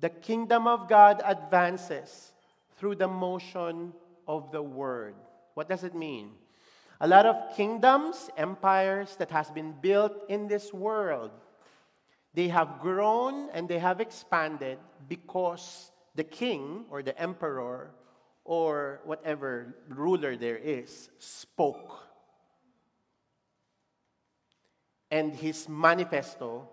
The 0.00 0.10
kingdom 0.10 0.66
of 0.66 0.88
God 0.88 1.22
advances 1.24 2.32
through 2.76 2.96
the 2.96 3.08
motion 3.08 3.92
of 4.28 4.50
the 4.52 4.62
word. 4.62 5.14
What 5.54 5.68
does 5.68 5.84
it 5.84 5.94
mean? 5.94 6.32
A 7.00 7.08
lot 7.08 7.26
of 7.26 7.56
kingdoms, 7.56 8.30
empires 8.36 9.16
that 9.16 9.30
has 9.30 9.50
been 9.50 9.72
built 9.80 10.12
in 10.28 10.48
this 10.48 10.72
world, 10.72 11.30
they 12.34 12.48
have 12.48 12.80
grown 12.80 13.48
and 13.50 13.68
they 13.68 13.78
have 13.78 14.00
expanded 14.00 14.78
because 15.08 15.90
the 16.14 16.24
king 16.24 16.84
or 16.90 17.02
the 17.02 17.18
emperor 17.20 17.90
or 18.44 19.00
whatever 19.04 19.74
ruler 19.88 20.36
there 20.36 20.56
is 20.56 21.10
spoke. 21.18 22.00
And 25.10 25.34
his 25.34 25.68
manifesto 25.68 26.68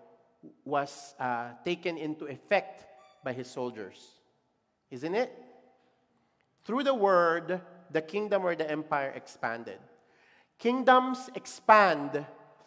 was 0.64 1.14
uh, 1.18 1.50
taken 1.64 1.96
into 1.96 2.26
effect 2.26 2.84
by 3.24 3.32
his 3.32 3.48
soldiers. 3.48 3.98
Isn't 4.90 5.14
it? 5.14 5.32
Through 6.64 6.84
the 6.84 6.94
word, 6.94 7.60
the 7.90 8.02
kingdom 8.02 8.44
or 8.44 8.54
the 8.54 8.68
empire 8.68 9.12
expanded. 9.14 9.78
Kingdoms 10.58 11.30
expand 11.34 12.24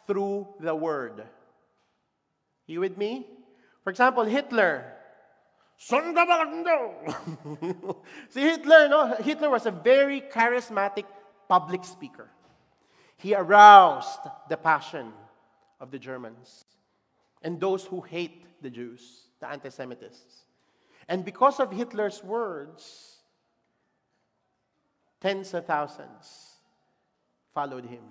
through 0.07 0.47
the 0.59 0.75
word. 0.75 1.23
You 2.67 2.79
with 2.79 2.97
me? 2.97 3.27
For 3.83 3.89
example, 3.89 4.23
Hitler 4.23 4.94
See, 8.29 8.41
Hitler, 8.41 8.89
no? 8.89 9.15
Hitler 9.15 9.49
was 9.49 9.65
a 9.65 9.71
very 9.71 10.21
charismatic 10.21 11.05
public 11.47 11.83
speaker. 11.83 12.29
He 13.17 13.35
aroused 13.35 14.19
the 14.49 14.57
passion 14.57 15.11
of 15.79 15.91
the 15.91 15.99
Germans 15.99 16.65
and 17.41 17.59
those 17.59 17.85
who 17.85 18.01
hate 18.01 18.45
the 18.61 18.69
Jews, 18.69 19.27
the 19.39 19.49
anti 19.49 19.69
Semitists. 19.69 20.45
And 21.07 21.23
because 21.23 21.59
of 21.59 21.71
Hitler's 21.71 22.23
words, 22.23 23.17
tens 25.21 25.53
of 25.53 25.65
thousands 25.65 26.55
followed 27.53 27.85
him 27.85 28.03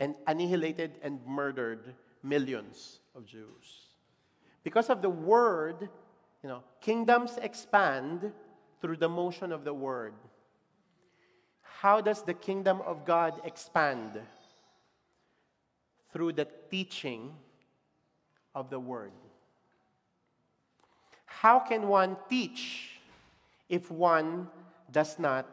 and 0.00 0.14
annihilated 0.26 0.98
and 1.02 1.24
murdered 1.26 1.94
millions 2.22 2.98
of 3.14 3.24
Jews. 3.24 3.86
Because 4.62 4.90
of 4.90 5.00
the 5.00 5.10
word 5.10 5.88
you 6.42 6.48
know, 6.48 6.62
kingdoms 6.80 7.38
expand 7.42 8.32
through 8.80 8.96
the 8.96 9.08
motion 9.08 9.52
of 9.52 9.64
the 9.64 9.74
word. 9.74 10.14
How 11.62 12.00
does 12.00 12.22
the 12.22 12.34
kingdom 12.34 12.80
of 12.86 13.04
God 13.04 13.40
expand? 13.44 14.20
Through 16.12 16.32
the 16.32 16.48
teaching 16.70 17.34
of 18.54 18.70
the 18.70 18.80
word. 18.80 19.12
How 21.26 21.58
can 21.58 21.88
one 21.88 22.16
teach 22.30 22.98
if 23.68 23.90
one 23.90 24.48
does 24.90 25.18
not 25.18 25.46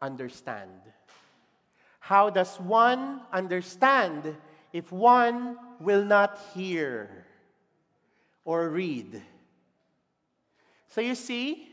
understand? 0.00 0.70
How 2.00 2.30
does 2.30 2.56
one 2.60 3.20
understand 3.32 4.36
if 4.72 4.92
one 4.92 5.58
will 5.80 6.04
not 6.04 6.38
hear 6.54 7.26
or 8.44 8.70
read? 8.70 9.20
So 10.88 11.00
you 11.00 11.14
see, 11.14 11.68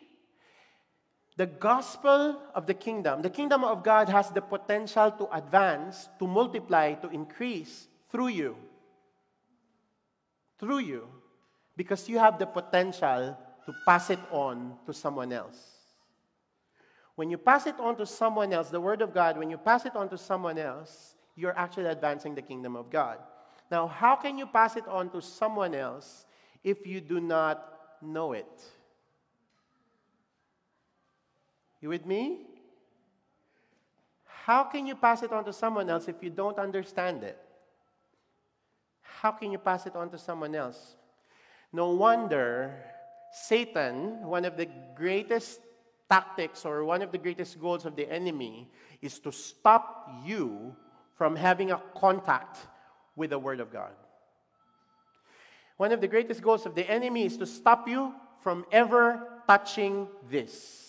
the 1.36 1.46
gospel 1.46 2.42
of 2.54 2.68
the 2.68 2.74
kingdom, 2.74 3.22
the 3.22 3.30
kingdom 3.30 3.64
of 3.64 3.84
God 3.84 4.10
has 4.10 4.30
the 4.30 4.42
potential 4.42 5.12
to 5.12 5.36
advance, 5.36 6.10
to 6.20 6.28
multiply, 6.28 6.94
to 6.94 7.10
increase 7.10 7.88
through 8.12 8.30
you. 8.30 8.56
through 10.64 10.80
you 10.80 11.04
because 11.76 12.08
you 12.08 12.18
have 12.18 12.40
the 12.40 12.46
potential 12.46 13.38
to 13.66 13.74
pass 13.86 14.10
it 14.10 14.20
on 14.32 14.78
to 14.86 14.94
someone 14.94 15.34
else. 15.34 15.58
When 17.16 17.30
you 17.30 17.38
pass 17.38 17.68
it 17.68 17.76
on 17.80 17.98
to 17.98 18.06
someone 18.06 18.54
else, 18.54 18.70
the 18.70 18.80
Word 18.80 19.02
of 19.02 19.14
God, 19.14 19.38
when 19.38 19.50
you 19.50 19.58
pass 19.58 19.86
it 19.86 19.96
on 19.96 20.08
to 20.10 20.18
someone 20.18 20.58
else, 20.58 21.16
you're 21.36 21.58
actually 21.58 21.88
advancing 21.88 22.34
the 22.34 22.42
kingdom 22.42 22.76
of 22.76 22.90
God. 22.90 23.18
Now, 23.70 23.88
how 23.88 24.16
can 24.16 24.38
you 24.38 24.46
pass 24.46 24.78
it 24.78 24.88
on 24.88 25.10
to 25.12 25.22
someone 25.22 25.76
else 25.76 26.26
if 26.64 26.88
you 26.88 27.02
do 27.02 27.20
not 27.20 28.00
know 28.02 28.34
it? 28.34 28.64
You 31.84 31.90
with 31.90 32.06
me? 32.06 32.38
How 34.24 34.64
can 34.64 34.88
you 34.88 34.96
pass 34.96 35.22
it 35.22 35.34
on 35.34 35.44
to 35.44 35.52
someone 35.52 35.90
else 35.90 36.08
if 36.08 36.24
you 36.24 36.30
don't 36.30 36.58
understand 36.58 37.24
it? 37.24 37.38
How 39.02 39.32
can 39.32 39.52
you 39.52 39.58
pass 39.58 39.86
it 39.86 39.94
on 39.94 40.10
to 40.12 40.18
someone 40.18 40.56
else? 40.56 40.96
No 41.74 41.90
wonder 41.90 42.74
Satan, 43.34 44.26
one 44.26 44.46
of 44.46 44.56
the 44.56 44.70
greatest 44.96 45.60
tactics 46.10 46.64
or 46.64 46.86
one 46.86 47.02
of 47.02 47.12
the 47.12 47.18
greatest 47.18 47.60
goals 47.60 47.84
of 47.84 47.98
the 47.98 48.10
enemy, 48.10 48.72
is 49.02 49.20
to 49.20 49.34
stop 49.34 50.10
you 50.24 50.74
from 51.18 51.36
having 51.36 51.72
a 51.72 51.82
contact 51.98 52.60
with 53.18 53.32
the 53.32 53.40
Word 53.40 53.60
of 53.60 53.74
God. 53.74 53.92
One 55.76 55.92
of 55.92 56.00
the 56.00 56.08
greatest 56.08 56.42
goals 56.42 56.66
of 56.66 56.76
the 56.76 56.90
enemy 56.90 57.26
is 57.26 57.36
to 57.40 57.46
stop 57.46 57.90
you 57.90 58.14
from 58.40 58.64
ever 58.72 59.42
touching 59.48 60.08
this. 60.32 60.83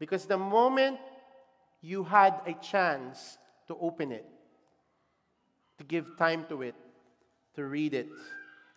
Because 0.00 0.24
the 0.24 0.38
moment 0.38 0.98
you 1.82 2.02
had 2.02 2.40
a 2.46 2.54
chance 2.54 3.38
to 3.68 3.76
open 3.80 4.10
it, 4.10 4.26
to 5.78 5.84
give 5.84 6.16
time 6.16 6.44
to 6.48 6.62
it, 6.62 6.74
to 7.54 7.64
read 7.64 7.94
it, 7.94 8.08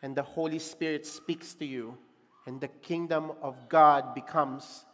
and 0.04 0.16
the 0.16 0.22
Holy 0.22 0.60
Spirit 0.60 1.06
speaks 1.06 1.56
to 1.56 1.66
you, 1.66 1.98
and 2.46 2.60
the 2.60 2.68
kingdom 2.68 3.32
of 3.42 3.56
God 3.70 4.14
becomes 4.14 4.86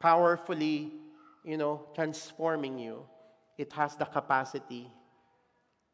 powerfully, 0.00 0.92
you 1.44 1.56
know, 1.56 1.86
transforming 1.94 2.78
you, 2.78 3.06
it 3.56 3.72
has 3.72 3.94
the 3.94 4.04
capacity 4.04 4.90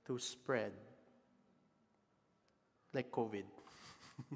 to 0.06 0.18
spread 0.18 0.72
like 2.94 3.10
COVID. 3.12 3.44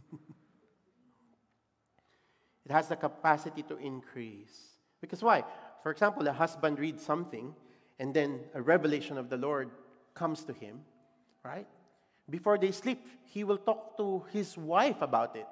it 2.66 2.70
has 2.70 2.88
the 2.88 2.96
capacity 2.96 3.62
to 3.62 3.78
increase. 3.78 4.71
Because 5.02 5.22
why? 5.22 5.44
For 5.82 5.90
example, 5.90 6.26
a 6.26 6.32
husband 6.32 6.78
reads 6.78 7.04
something 7.04 7.54
and 7.98 8.14
then 8.14 8.40
a 8.54 8.62
revelation 8.62 9.18
of 9.18 9.28
the 9.28 9.36
Lord 9.36 9.70
comes 10.14 10.44
to 10.44 10.54
him, 10.54 10.80
right? 11.44 11.66
Before 12.30 12.56
they 12.56 12.70
sleep, 12.70 13.06
he 13.24 13.44
will 13.44 13.58
talk 13.58 13.98
to 13.98 14.24
his 14.32 14.56
wife 14.56 15.02
about 15.02 15.36
it. 15.36 15.46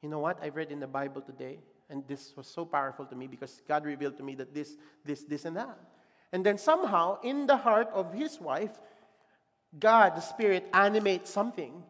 You 0.00 0.08
know 0.08 0.20
what? 0.20 0.38
I've 0.42 0.56
read 0.56 0.70
in 0.70 0.80
the 0.80 0.86
Bible 0.86 1.20
today, 1.20 1.58
and 1.90 2.06
this 2.06 2.32
was 2.36 2.46
so 2.46 2.64
powerful 2.64 3.04
to 3.06 3.14
me 3.14 3.26
because 3.26 3.60
God 3.68 3.84
revealed 3.84 4.16
to 4.16 4.22
me 4.22 4.34
that 4.36 4.54
this, 4.54 4.76
this, 5.04 5.24
this, 5.24 5.44
and 5.44 5.56
that. 5.56 5.78
And 6.32 6.46
then 6.46 6.56
somehow, 6.56 7.20
in 7.20 7.46
the 7.46 7.56
heart 7.56 7.88
of 7.92 8.14
his 8.14 8.40
wife, 8.40 8.72
God, 9.78 10.16
the 10.16 10.20
Spirit, 10.20 10.68
animates 10.72 11.30
something. 11.30 11.82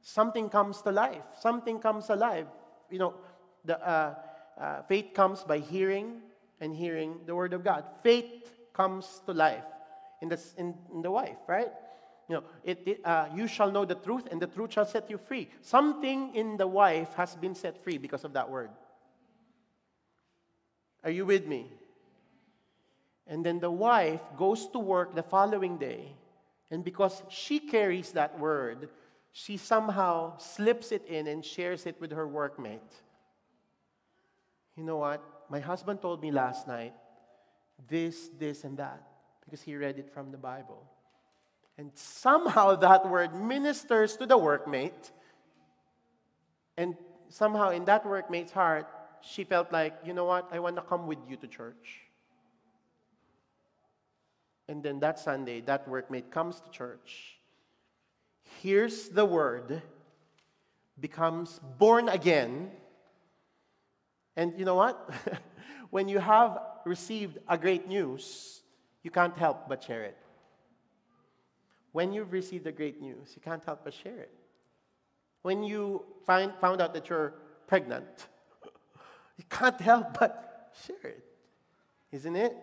Something 0.00 0.48
comes 0.48 0.80
to 0.82 0.92
life. 0.92 1.22
Something 1.40 1.78
comes 1.78 2.08
alive. 2.08 2.46
You 2.90 2.98
know, 2.98 3.14
the 3.64 3.78
uh, 3.86 4.14
uh, 4.58 4.82
faith 4.82 5.12
comes 5.14 5.42
by 5.42 5.58
hearing 5.58 6.20
and 6.60 6.74
hearing 6.74 7.20
the 7.26 7.34
Word 7.34 7.52
of 7.52 7.64
God. 7.64 7.84
Faith 8.02 8.50
comes 8.72 9.20
to 9.26 9.32
life 9.32 9.64
in 10.22 10.28
the, 10.28 10.40
in, 10.56 10.74
in 10.92 11.02
the 11.02 11.10
wife, 11.10 11.38
right? 11.46 11.70
You 12.28 12.36
know, 12.36 12.44
it, 12.62 12.82
it 12.86 13.00
uh, 13.04 13.26
you 13.34 13.46
shall 13.46 13.70
know 13.70 13.84
the 13.84 13.96
truth, 13.96 14.28
and 14.30 14.40
the 14.40 14.46
truth 14.46 14.72
shall 14.72 14.86
set 14.86 15.10
you 15.10 15.18
free. 15.18 15.48
Something 15.62 16.34
in 16.34 16.56
the 16.56 16.66
wife 16.66 17.12
has 17.14 17.34
been 17.34 17.54
set 17.54 17.82
free 17.82 17.98
because 17.98 18.24
of 18.24 18.34
that 18.34 18.48
word. 18.48 18.70
Are 21.02 21.10
you 21.10 21.26
with 21.26 21.46
me? 21.46 21.66
And 23.26 23.44
then 23.44 23.58
the 23.58 23.70
wife 23.70 24.20
goes 24.36 24.68
to 24.68 24.78
work 24.78 25.14
the 25.14 25.22
following 25.22 25.76
day, 25.78 26.14
and 26.70 26.84
because 26.84 27.22
she 27.28 27.58
carries 27.58 28.12
that 28.12 28.38
word, 28.38 28.88
she 29.32 29.56
somehow 29.56 30.36
slips 30.38 30.92
it 30.92 31.06
in 31.06 31.26
and 31.26 31.44
shares 31.44 31.86
it 31.86 32.00
with 32.00 32.12
her 32.12 32.26
workmate. 32.26 32.92
You 34.80 34.86
know 34.86 34.96
what? 34.96 35.22
My 35.50 35.60
husband 35.60 36.00
told 36.00 36.22
me 36.22 36.30
last 36.30 36.66
night 36.66 36.94
this, 37.86 38.30
this, 38.38 38.64
and 38.64 38.78
that 38.78 39.02
because 39.44 39.60
he 39.60 39.76
read 39.76 39.98
it 39.98 40.08
from 40.08 40.30
the 40.32 40.38
Bible. 40.38 40.82
And 41.76 41.90
somehow 41.94 42.76
that 42.86 43.06
word 43.06 43.34
ministers 43.34 44.16
to 44.16 44.24
the 44.24 44.38
workmate. 44.38 45.12
And 46.78 46.96
somehow 47.28 47.68
in 47.68 47.84
that 47.84 48.04
workmate's 48.04 48.52
heart, 48.52 48.88
she 49.20 49.44
felt 49.44 49.70
like, 49.70 49.98
you 50.02 50.14
know 50.14 50.24
what? 50.24 50.48
I 50.50 50.60
want 50.60 50.76
to 50.76 50.82
come 50.82 51.06
with 51.06 51.18
you 51.28 51.36
to 51.36 51.46
church. 51.46 52.00
And 54.66 54.82
then 54.82 54.98
that 55.00 55.18
Sunday, 55.18 55.60
that 55.60 55.86
workmate 55.86 56.30
comes 56.30 56.58
to 56.58 56.70
church, 56.70 57.38
hears 58.62 59.10
the 59.10 59.26
word, 59.26 59.82
becomes 60.98 61.60
born 61.78 62.08
again. 62.08 62.70
And 64.40 64.58
you 64.58 64.64
know 64.64 64.74
what? 64.74 64.96
when 65.90 66.08
you 66.08 66.18
have 66.18 66.58
received 66.86 67.36
a 67.46 67.58
great 67.58 67.86
news, 67.86 68.62
you 69.02 69.10
can't 69.10 69.36
help 69.36 69.68
but 69.68 69.82
share 69.82 70.04
it. 70.04 70.16
When 71.92 72.14
you've 72.14 72.32
received 72.32 72.64
the 72.64 72.72
great 72.72 73.02
news, 73.02 73.32
you 73.36 73.42
can't 73.42 73.62
help 73.62 73.84
but 73.84 73.92
share 73.92 74.18
it. 74.18 74.32
When 75.42 75.62
you 75.62 76.06
find, 76.24 76.54
found 76.58 76.80
out 76.80 76.94
that 76.94 77.10
you're 77.10 77.34
pregnant, 77.66 78.28
you 79.36 79.44
can't 79.50 79.78
help 79.78 80.18
but 80.18 80.72
share 80.86 81.10
it. 81.10 81.24
Isn't 82.10 82.36
it? 82.36 82.56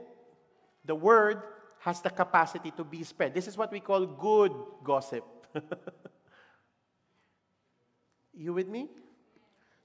The 0.83 0.95
word 0.95 1.43
has 1.81 2.01
the 2.01 2.09
capacity 2.09 2.71
to 2.71 2.83
be 2.83 3.03
spread. 3.03 3.35
This 3.35 3.47
is 3.47 3.55
what 3.55 3.71
we 3.71 3.81
call 3.81 4.03
good 4.03 4.51
gossip. 4.83 5.23
you 8.33 8.53
with 8.53 8.67
me? 8.67 8.87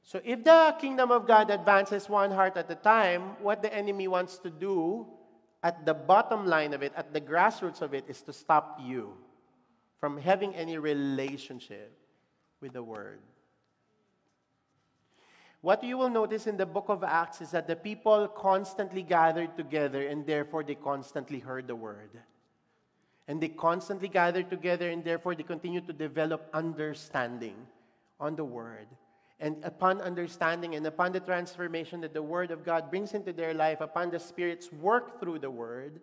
So, 0.04 0.20
if 0.24 0.42
the 0.42 0.74
kingdom 0.80 1.10
of 1.10 1.26
God 1.26 1.50
advances 1.50 2.08
one 2.08 2.30
heart 2.30 2.56
at 2.56 2.70
a 2.70 2.74
time, 2.74 3.36
what 3.40 3.62
the 3.62 3.72
enemy 3.72 4.08
wants 4.08 4.38
to 4.38 4.50
do 4.50 5.06
at 5.62 5.86
the 5.86 5.94
bottom 5.94 6.46
line 6.46 6.74
of 6.74 6.82
it, 6.82 6.92
at 6.96 7.12
the 7.12 7.20
grassroots 7.20 7.82
of 7.82 7.94
it, 7.94 8.04
is 8.08 8.20
to 8.22 8.32
stop 8.32 8.80
you 8.82 9.14
from 10.00 10.18
having 10.18 10.54
any 10.56 10.76
relationship 10.78 11.96
with 12.60 12.72
the 12.72 12.82
Word. 12.82 13.20
What 15.62 15.84
you 15.84 15.96
will 15.96 16.10
notice 16.10 16.48
in 16.48 16.56
the 16.56 16.66
book 16.66 16.86
of 16.88 17.04
Acts 17.04 17.40
is 17.40 17.52
that 17.52 17.68
the 17.68 17.76
people 17.76 18.26
constantly 18.26 19.02
gathered 19.02 19.56
together 19.56 20.08
and 20.08 20.26
therefore 20.26 20.64
they 20.64 20.74
constantly 20.74 21.38
heard 21.38 21.68
the 21.68 21.76
word. 21.76 22.10
And 23.28 23.40
they 23.40 23.48
constantly 23.48 24.08
gathered 24.08 24.50
together 24.50 24.90
and 24.90 25.04
therefore 25.04 25.36
they 25.36 25.44
continued 25.44 25.86
to 25.86 25.92
develop 25.92 26.50
understanding 26.52 27.54
on 28.18 28.34
the 28.34 28.44
word. 28.44 28.88
And 29.42 29.62
upon 29.64 30.00
understanding 30.00 30.76
and 30.76 30.86
upon 30.86 31.12
the 31.12 31.20
transformation 31.20 32.00
that 32.00 32.14
the 32.14 32.22
word 32.22 32.50
of 32.50 32.64
God 32.64 32.88
brings 32.88 33.12
into 33.12 33.32
their 33.32 33.52
life, 33.52 33.82
upon 33.82 34.10
the 34.10 34.18
Spirit's 34.18 34.72
work 34.72 35.20
through 35.20 35.40
the 35.40 35.50
word, 35.50 36.00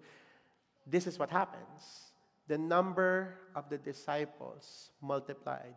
this 0.85 1.07
is 1.07 1.17
what 1.17 1.31
happens. 1.31 2.11
The 2.47 2.57
number 2.57 3.35
of 3.55 3.69
the 3.69 3.77
disciples 3.77 4.91
multiplied 5.01 5.73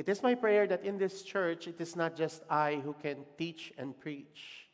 it 0.00 0.08
is 0.08 0.22
my 0.22 0.34
prayer 0.34 0.66
that 0.66 0.82
in 0.82 0.96
this 0.96 1.20
church, 1.20 1.66
it 1.66 1.78
is 1.78 1.94
not 1.94 2.16
just 2.16 2.42
I 2.48 2.76
who 2.76 2.94
can 2.94 3.18
teach 3.36 3.70
and 3.76 3.92
preach. 4.00 4.66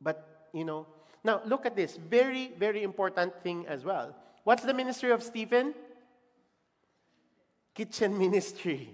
But, 0.00 0.46
you 0.54 0.64
know, 0.64 0.86
now 1.24 1.40
look 1.44 1.66
at 1.66 1.74
this 1.74 1.96
very, 1.96 2.52
very 2.56 2.84
important 2.84 3.42
thing 3.42 3.66
as 3.66 3.84
well. 3.84 4.14
What's 4.44 4.62
the 4.62 4.72
ministry 4.72 5.10
of 5.10 5.24
Stephen? 5.24 5.74
Kitchen 7.74 8.16
ministry, 8.16 8.88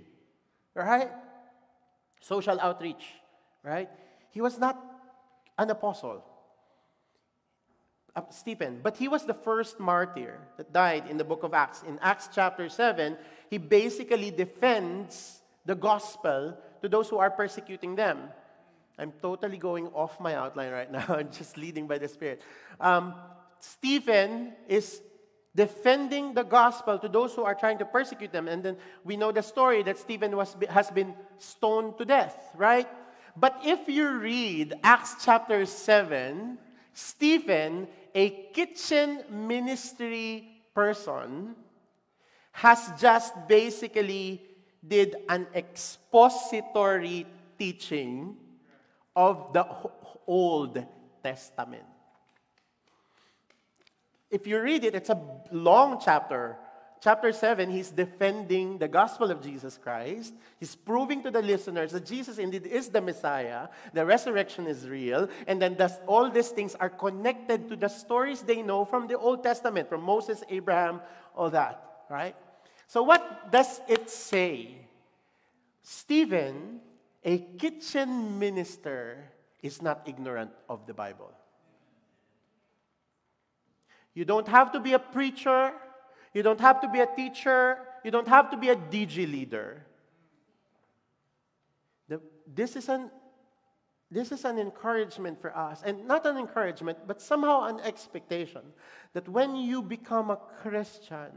right? 0.74 1.10
Social 2.20 2.58
outreach, 2.60 3.04
right? 3.62 3.88
He 4.30 4.40
was 4.40 4.58
not 4.58 4.78
an 5.58 5.70
apostle. 5.70 6.24
Uh, 8.16 8.22
Stephen, 8.30 8.78
but 8.82 8.96
he 8.96 9.08
was 9.08 9.24
the 9.24 9.34
first 9.34 9.80
martyr 9.80 10.38
that 10.56 10.72
died 10.72 11.10
in 11.10 11.16
the 11.16 11.24
book 11.24 11.42
of 11.42 11.52
Acts. 11.52 11.82
In 11.82 11.98
Acts 12.00 12.28
chapter 12.32 12.68
7, 12.68 13.16
he 13.50 13.58
basically 13.58 14.30
defends 14.30 15.42
the 15.66 15.74
gospel 15.74 16.56
to 16.80 16.88
those 16.88 17.08
who 17.08 17.18
are 17.18 17.30
persecuting 17.30 17.96
them. 17.96 18.28
I'm 18.98 19.12
totally 19.20 19.58
going 19.58 19.88
off 19.88 20.20
my 20.20 20.36
outline 20.36 20.70
right 20.70 20.90
now, 20.98 21.04
I'm 21.08 21.30
just 21.32 21.56
leading 21.56 21.88
by 21.88 21.98
the 21.98 22.06
Spirit. 22.06 22.42
Um, 22.80 23.14
Stephen 23.58 24.52
is 24.68 25.02
defending 25.54 26.34
the 26.34 26.42
gospel 26.42 26.98
to 26.98 27.08
those 27.08 27.34
who 27.34 27.44
are 27.44 27.54
trying 27.54 27.78
to 27.78 27.84
persecute 27.84 28.32
them. 28.32 28.48
And 28.48 28.62
then 28.62 28.76
we 29.04 29.16
know 29.16 29.30
the 29.32 29.42
story 29.42 29.82
that 29.84 29.98
Stephen 29.98 30.36
was, 30.36 30.56
has 30.68 30.90
been 30.90 31.14
stoned 31.38 31.98
to 31.98 32.04
death, 32.04 32.36
right? 32.56 32.88
But 33.36 33.60
if 33.64 33.88
you 33.88 34.10
read 34.10 34.74
Acts 34.82 35.24
chapter 35.24 35.64
7, 35.66 36.58
Stephen, 36.92 37.88
a 38.14 38.30
kitchen 38.52 39.24
ministry 39.30 40.48
person, 40.74 41.54
has 42.52 42.92
just 43.00 43.32
basically 43.48 44.42
did 44.86 45.16
an 45.28 45.46
expository 45.54 47.26
teaching 47.58 48.36
of 49.16 49.52
the 49.52 49.66
Old 50.26 50.84
Testament. 51.22 51.93
If 54.34 54.48
you 54.48 54.60
read 54.60 54.82
it, 54.82 54.96
it's 54.96 55.10
a 55.10 55.20
long 55.52 56.00
chapter. 56.04 56.56
Chapter 57.00 57.30
7, 57.30 57.70
he's 57.70 57.90
defending 57.90 58.78
the 58.78 58.88
gospel 58.88 59.30
of 59.30 59.40
Jesus 59.40 59.78
Christ. 59.78 60.34
He's 60.58 60.74
proving 60.74 61.22
to 61.22 61.30
the 61.30 61.40
listeners 61.40 61.92
that 61.92 62.04
Jesus 62.04 62.38
indeed 62.38 62.66
is 62.66 62.88
the 62.88 63.00
Messiah, 63.00 63.68
the 63.92 64.04
resurrection 64.04 64.66
is 64.66 64.88
real, 64.88 65.28
and 65.46 65.62
then 65.62 65.76
thus 65.76 66.00
all 66.08 66.28
these 66.30 66.48
things 66.48 66.74
are 66.80 66.90
connected 66.90 67.68
to 67.68 67.76
the 67.76 67.86
stories 67.86 68.42
they 68.42 68.60
know 68.60 68.84
from 68.84 69.06
the 69.06 69.16
Old 69.16 69.44
Testament, 69.44 69.88
from 69.88 70.02
Moses, 70.02 70.42
Abraham, 70.48 71.00
all 71.36 71.50
that, 71.50 72.02
right? 72.10 72.34
So, 72.88 73.04
what 73.04 73.52
does 73.52 73.82
it 73.86 74.10
say? 74.10 74.78
Stephen, 75.80 76.80
a 77.22 77.38
kitchen 77.38 78.40
minister, 78.40 79.30
is 79.62 79.80
not 79.80 80.02
ignorant 80.06 80.50
of 80.68 80.88
the 80.88 80.94
Bible. 80.94 81.30
You 84.14 84.24
don't 84.24 84.48
have 84.48 84.72
to 84.72 84.80
be 84.80 84.92
a 84.92 84.98
preacher. 84.98 85.72
You 86.32 86.42
don't 86.42 86.60
have 86.60 86.80
to 86.80 86.88
be 86.88 87.00
a 87.00 87.06
teacher. 87.06 87.78
You 88.04 88.10
don't 88.10 88.28
have 88.28 88.50
to 88.50 88.56
be 88.56 88.68
a 88.68 88.76
DG 88.76 89.16
leader. 89.30 89.84
The, 92.08 92.20
this, 92.46 92.76
is 92.76 92.88
an, 92.88 93.10
this 94.10 94.30
is 94.30 94.44
an 94.44 94.58
encouragement 94.58 95.40
for 95.40 95.56
us. 95.56 95.82
And 95.84 96.06
not 96.06 96.26
an 96.26 96.38
encouragement, 96.38 96.98
but 97.06 97.20
somehow 97.20 97.64
an 97.64 97.80
expectation 97.80 98.62
that 99.12 99.28
when 99.28 99.56
you 99.56 99.82
become 99.82 100.30
a 100.30 100.36
Christian, 100.36 101.32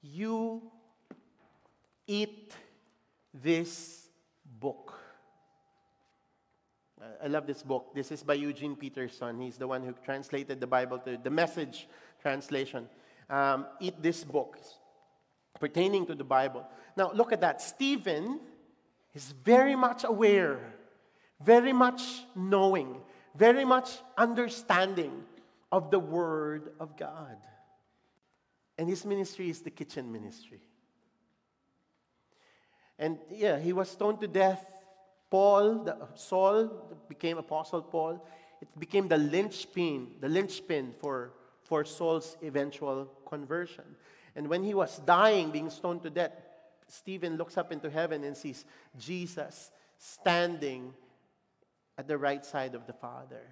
you 0.00 0.62
eat 2.06 2.54
this 3.34 4.08
book. 4.58 4.94
I 7.22 7.26
love 7.28 7.46
this 7.46 7.62
book. 7.62 7.94
This 7.94 8.10
is 8.10 8.22
by 8.22 8.34
Eugene 8.34 8.76
Peterson. 8.76 9.40
He's 9.40 9.56
the 9.56 9.66
one 9.66 9.82
who 9.82 9.94
translated 10.04 10.60
the 10.60 10.66
Bible 10.66 10.98
to 11.00 11.18
the 11.22 11.30
message 11.30 11.88
translation. 12.20 12.88
Um, 13.30 13.66
eat 13.80 14.02
this 14.02 14.24
book 14.24 14.58
pertaining 15.60 16.06
to 16.06 16.14
the 16.14 16.24
Bible. 16.24 16.66
Now, 16.96 17.12
look 17.12 17.32
at 17.32 17.40
that. 17.40 17.60
Stephen 17.60 18.40
is 19.14 19.32
very 19.44 19.76
much 19.76 20.04
aware, 20.04 20.60
very 21.40 21.72
much 21.72 22.02
knowing, 22.34 22.96
very 23.34 23.64
much 23.64 23.90
understanding 24.16 25.24
of 25.70 25.90
the 25.90 25.98
Word 25.98 26.72
of 26.80 26.96
God. 26.96 27.36
And 28.76 28.88
his 28.88 29.04
ministry 29.04 29.50
is 29.50 29.60
the 29.60 29.70
kitchen 29.70 30.10
ministry. 30.12 30.60
And 32.98 33.18
yeah, 33.30 33.58
he 33.58 33.72
was 33.72 33.90
stoned 33.90 34.20
to 34.20 34.28
death. 34.28 34.64
Paul, 35.30 35.84
the, 35.84 35.96
Saul 36.14 36.96
became 37.08 37.38
Apostle 37.38 37.82
Paul. 37.82 38.26
It 38.60 38.68
became 38.78 39.08
the 39.08 39.18
linchpin, 39.18 40.08
the 40.20 40.28
linchpin 40.28 40.94
for, 41.00 41.32
for 41.62 41.84
Saul's 41.84 42.36
eventual 42.42 43.06
conversion. 43.26 43.84
And 44.34 44.48
when 44.48 44.62
he 44.62 44.74
was 44.74 44.98
dying, 45.00 45.50
being 45.50 45.70
stoned 45.70 46.02
to 46.02 46.10
death, 46.10 46.32
Stephen 46.86 47.36
looks 47.36 47.58
up 47.58 47.70
into 47.70 47.90
heaven 47.90 48.24
and 48.24 48.36
sees 48.36 48.64
Jesus 48.98 49.70
standing 49.98 50.94
at 51.98 52.08
the 52.08 52.16
right 52.16 52.44
side 52.44 52.74
of 52.74 52.86
the 52.86 52.92
Father. 52.92 53.42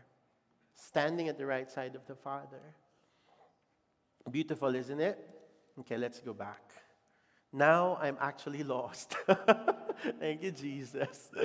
Standing 0.75 1.29
at 1.29 1.37
the 1.37 1.47
right 1.47 1.71
side 1.71 1.95
of 1.95 2.07
the 2.07 2.15
Father. 2.15 2.63
Beautiful, 4.31 4.75
isn't 4.75 5.01
it? 5.01 5.19
Okay, 5.81 5.97
let's 5.97 6.21
go 6.21 6.33
back. 6.33 6.63
Now 7.53 7.99
I'm 8.01 8.17
actually 8.21 8.63
lost. 8.63 9.17
Thank 10.21 10.43
you, 10.43 10.51
Jesus. 10.51 11.31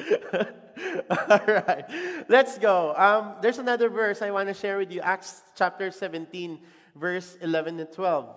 All 1.10 1.40
right, 1.48 1.86
let's 2.28 2.58
go. 2.58 2.94
Um, 2.98 3.36
there's 3.42 3.60
another 3.60 3.90
verse 3.90 4.22
I 4.22 4.32
want 4.32 4.50
to 4.50 4.54
share 4.54 4.78
with 4.78 4.92
you 4.92 5.02
Acts 5.02 5.44
chapter 5.56 5.90
17, 5.92 6.60
verse 6.96 7.38
11 7.42 7.80
and 7.80 7.92
12. 7.92 8.36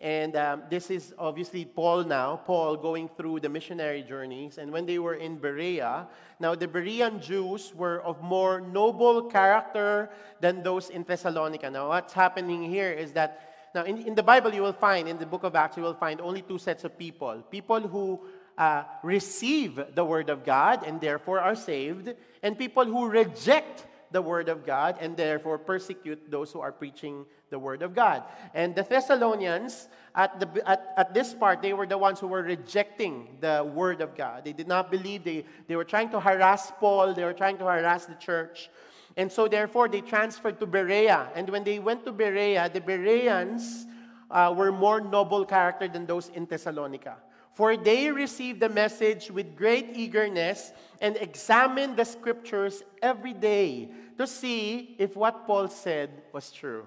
And 0.00 0.36
um, 0.36 0.62
this 0.70 0.90
is 0.90 1.12
obviously 1.18 1.64
Paul 1.64 2.04
now, 2.04 2.36
Paul 2.36 2.76
going 2.76 3.08
through 3.08 3.40
the 3.40 3.48
missionary 3.48 4.02
journeys. 4.02 4.58
And 4.58 4.70
when 4.70 4.86
they 4.86 5.00
were 5.00 5.14
in 5.14 5.38
Berea, 5.38 6.06
now 6.38 6.54
the 6.54 6.68
Berean 6.68 7.20
Jews 7.20 7.74
were 7.74 8.00
of 8.02 8.22
more 8.22 8.60
noble 8.60 9.24
character 9.24 10.10
than 10.40 10.62
those 10.62 10.90
in 10.90 11.02
Thessalonica. 11.02 11.68
Now, 11.68 11.88
what's 11.88 12.12
happening 12.12 12.62
here 12.62 12.92
is 12.92 13.10
that 13.12 13.47
now, 13.74 13.84
in, 13.84 13.98
in 13.98 14.14
the 14.14 14.22
Bible, 14.22 14.54
you 14.54 14.62
will 14.62 14.72
find, 14.72 15.08
in 15.08 15.18
the 15.18 15.26
book 15.26 15.44
of 15.44 15.54
Acts, 15.54 15.76
you 15.76 15.82
will 15.82 15.94
find 15.94 16.20
only 16.20 16.42
two 16.42 16.58
sets 16.58 16.84
of 16.84 16.98
people 16.98 17.42
people 17.50 17.80
who 17.80 18.20
uh, 18.56 18.84
receive 19.02 19.80
the 19.94 20.04
Word 20.04 20.30
of 20.30 20.44
God 20.44 20.84
and 20.84 21.00
therefore 21.00 21.40
are 21.40 21.54
saved, 21.54 22.14
and 22.42 22.58
people 22.58 22.84
who 22.84 23.08
reject 23.08 23.86
the 24.10 24.22
Word 24.22 24.48
of 24.48 24.64
God 24.64 24.96
and 25.00 25.16
therefore 25.16 25.58
persecute 25.58 26.30
those 26.30 26.50
who 26.50 26.60
are 26.60 26.72
preaching 26.72 27.26
the 27.50 27.58
Word 27.58 27.82
of 27.82 27.94
God. 27.94 28.24
And 28.54 28.74
the 28.74 28.82
Thessalonians, 28.82 29.88
at, 30.14 30.40
the, 30.40 30.68
at, 30.68 30.94
at 30.96 31.14
this 31.14 31.34
part, 31.34 31.62
they 31.62 31.72
were 31.72 31.86
the 31.86 31.98
ones 31.98 32.20
who 32.20 32.26
were 32.26 32.42
rejecting 32.42 33.36
the 33.40 33.70
Word 33.74 34.00
of 34.00 34.16
God. 34.16 34.44
They 34.44 34.52
did 34.52 34.68
not 34.68 34.90
believe, 34.90 35.24
they, 35.24 35.44
they 35.66 35.76
were 35.76 35.84
trying 35.84 36.10
to 36.10 36.20
harass 36.20 36.72
Paul, 36.80 37.14
they 37.14 37.24
were 37.24 37.32
trying 37.34 37.58
to 37.58 37.64
harass 37.64 38.06
the 38.06 38.14
church. 38.14 38.70
And 39.18 39.32
so, 39.32 39.48
therefore, 39.48 39.88
they 39.88 40.00
transferred 40.00 40.60
to 40.60 40.66
Berea. 40.66 41.28
And 41.34 41.50
when 41.50 41.64
they 41.64 41.80
went 41.80 42.04
to 42.04 42.12
Berea, 42.12 42.70
the 42.72 42.80
Bereans 42.80 43.84
uh, 44.30 44.54
were 44.56 44.70
more 44.70 45.00
noble 45.00 45.44
character 45.44 45.88
than 45.88 46.06
those 46.06 46.28
in 46.28 46.46
Thessalonica. 46.46 47.16
For 47.52 47.76
they 47.76 48.12
received 48.12 48.60
the 48.60 48.68
message 48.68 49.28
with 49.32 49.56
great 49.56 49.96
eagerness 49.96 50.72
and 51.00 51.16
examined 51.16 51.96
the 51.96 52.04
scriptures 52.04 52.84
every 53.02 53.32
day 53.32 53.90
to 54.18 54.26
see 54.28 54.94
if 55.00 55.16
what 55.16 55.48
Paul 55.48 55.66
said 55.66 56.10
was 56.32 56.52
true. 56.52 56.86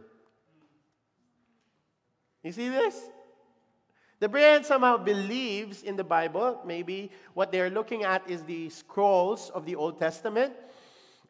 You 2.44 2.54
see 2.54 2.70
this? 2.70 2.98
The 4.22 4.30
Berean 4.30 4.63
somehow 4.63 4.96
believes 4.96 5.84
in 5.84 5.98
the 5.98 6.06
Bible. 6.06 6.62
Maybe 6.65 7.12
what 7.34 7.52
they're 7.52 7.70
looking 7.70 8.06
at 8.06 8.30
is 8.30 8.44
the 8.44 8.70
scrolls 8.70 9.52
of 9.54 9.65
the 9.65 9.76
Old 9.76 10.00
Testament. 10.00 10.54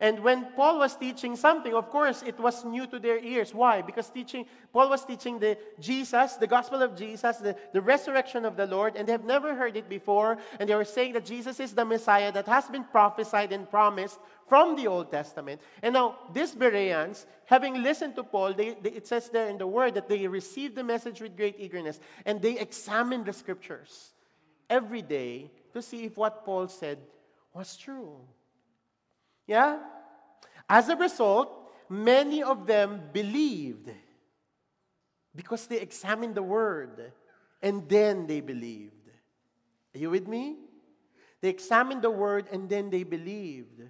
And 0.01 0.19
when 0.21 0.47
Paul 0.55 0.79
was 0.79 0.95
teaching 0.95 1.35
something, 1.35 1.75
of 1.75 1.91
course, 1.91 2.23
it 2.23 2.39
was 2.39 2.65
new 2.65 2.87
to 2.87 2.97
their 2.97 3.19
ears. 3.19 3.53
Why? 3.53 3.83
Because 3.83 4.09
teaching, 4.09 4.47
Paul 4.73 4.89
was 4.89 5.05
teaching 5.05 5.37
the 5.37 5.59
Jesus, 5.79 6.33
the 6.37 6.47
gospel 6.47 6.81
of 6.81 6.95
Jesus, 6.95 7.37
the, 7.37 7.55
the 7.71 7.81
resurrection 7.81 8.43
of 8.43 8.57
the 8.57 8.65
Lord, 8.65 8.95
and 8.95 9.07
they 9.07 9.11
have 9.11 9.25
never 9.25 9.53
heard 9.53 9.77
it 9.77 9.87
before. 9.87 10.39
And 10.59 10.67
they 10.67 10.73
were 10.73 10.85
saying 10.85 11.13
that 11.13 11.25
Jesus 11.25 11.59
is 11.59 11.73
the 11.73 11.85
Messiah 11.85 12.31
that 12.31 12.47
has 12.47 12.67
been 12.67 12.83
prophesied 12.83 13.51
and 13.51 13.69
promised 13.69 14.19
from 14.49 14.75
the 14.75 14.87
Old 14.87 15.11
Testament. 15.11 15.61
And 15.83 15.93
now, 15.93 16.17
these 16.33 16.55
Bereans, 16.55 17.27
having 17.45 17.83
listened 17.83 18.15
to 18.15 18.23
Paul, 18.23 18.55
they, 18.55 18.75
they, 18.81 18.89
it 18.89 19.05
says 19.05 19.29
there 19.29 19.49
in 19.49 19.59
the 19.59 19.67
word 19.67 19.93
that 19.93 20.09
they 20.09 20.25
received 20.25 20.75
the 20.75 20.83
message 20.83 21.21
with 21.21 21.37
great 21.37 21.59
eagerness, 21.59 21.99
and 22.25 22.41
they 22.41 22.57
examined 22.57 23.27
the 23.27 23.33
scriptures 23.33 24.13
every 24.67 25.03
day 25.03 25.51
to 25.73 25.81
see 25.81 26.05
if 26.05 26.17
what 26.17 26.43
Paul 26.43 26.67
said 26.67 26.97
was 27.53 27.77
true. 27.77 28.17
Yeah? 29.47 29.80
As 30.69 30.89
a 30.89 30.95
result, 30.95 31.71
many 31.89 32.43
of 32.43 32.65
them 32.65 33.01
believed 33.12 33.89
because 35.36 35.67
they 35.67 35.80
examined 35.80 36.36
the 36.36 36.43
word 36.43 37.12
and 37.62 37.88
then 37.88 38.27
they 38.27 38.41
believed. 38.41 39.10
Are 39.93 39.99
you 39.99 40.10
with 40.10 40.27
me? 40.27 40.58
They 41.41 41.49
examined 41.49 42.01
the 42.01 42.12
word 42.12 42.47
and 42.51 42.69
then 42.69 42.89
they 42.89 43.04
believed. 43.04 43.82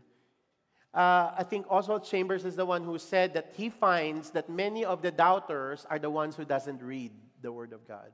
Uh, 0.94 1.32
I 1.38 1.46
think 1.48 1.66
Oswald 1.70 2.04
Chambers 2.04 2.44
is 2.44 2.56
the 2.56 2.66
one 2.66 2.84
who 2.84 2.98
said 2.98 3.34
that 3.34 3.54
he 3.56 3.70
finds 3.70 4.32
that 4.32 4.50
many 4.50 4.84
of 4.84 5.02
the 5.02 5.12
doubters 5.12 5.86
are 5.90 6.00
the 6.00 6.10
ones 6.10 6.36
who 6.36 6.44
doesn't 6.44 6.82
read 6.82 7.12
the 7.42 7.52
word 7.52 7.74
of 7.74 7.88
God 7.88 8.12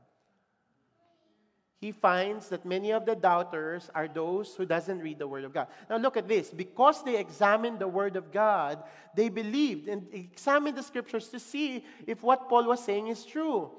he 1.80 1.91
finds 1.91 2.49
that 2.49 2.65
many 2.65 2.91
of 2.91 3.05
the 3.05 3.15
doubters 3.15 3.89
are 3.93 4.07
those 4.07 4.55
who 4.55 4.65
doesn't 4.65 4.99
read 4.99 5.19
the 5.19 5.28
word 5.28 5.43
of 5.43 5.53
god. 5.53 5.67
Now 5.89 5.97
look 5.97 6.17
at 6.17 6.28
this. 6.28 6.49
Because 6.49 7.03
they 7.03 7.17
examined 7.17 7.78
the 7.80 7.88
word 7.88 8.15
of 8.15 8.32
god 8.32 8.84
they 9.15 9.30
believed 9.30 9.88
and 9.88 10.07
examined 10.11 10.78
the 10.78 10.84
scriptures 10.84 11.30
to 11.30 11.39
see 11.39 11.86
if 12.05 12.23
what 12.23 12.49
paul 12.49 12.65
was 12.65 12.84
saying 12.84 13.07
is 13.07 13.25
true. 13.25 13.71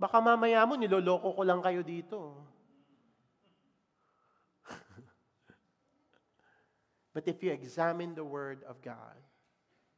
Baka 0.00 0.20
mamaya 0.20 0.66
mo 0.66 0.76
niloloko 0.76 1.36
ko 1.36 1.42
lang 1.42 1.62
kayo 1.62 1.84
dito. 1.84 2.34
But 7.14 7.28
if 7.28 7.42
you 7.42 7.52
examine 7.52 8.14
the 8.14 8.24
word 8.24 8.64
of 8.64 8.80
god 8.80 9.20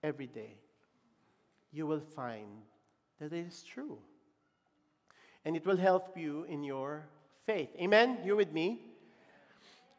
every 0.03 0.27
day 0.27 0.59
you 1.75 1.87
will 1.87 2.01
find 2.01 2.63
that 3.19 3.33
it 3.33 3.47
is 3.47 3.63
true. 3.63 3.99
And 5.45 5.57
it 5.57 5.67
will 5.67 5.77
help 5.77 6.17
you 6.17 6.45
in 6.49 6.63
your 6.63 7.09
faith. 7.47 7.69
Amen? 7.81 8.19
You 8.25 8.37
with 8.37 8.53
me? 8.53 8.81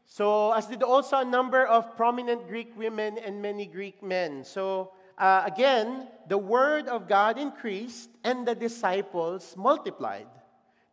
So, 0.05 0.51
as 0.53 0.67
did 0.67 0.83
also 0.83 1.17
a 1.17 1.25
number 1.25 1.65
of 1.65 1.95
prominent 1.95 2.47
Greek 2.47 2.77
women 2.77 3.17
and 3.17 3.41
many 3.41 3.65
Greek 3.65 4.01
men. 4.01 4.43
So, 4.43 4.91
uh, 5.17 5.43
again, 5.45 6.07
the 6.27 6.37
word 6.37 6.87
of 6.87 7.07
God 7.07 7.37
increased 7.37 8.09
and 8.23 8.47
the 8.47 8.55
disciples 8.55 9.55
multiplied. 9.57 10.27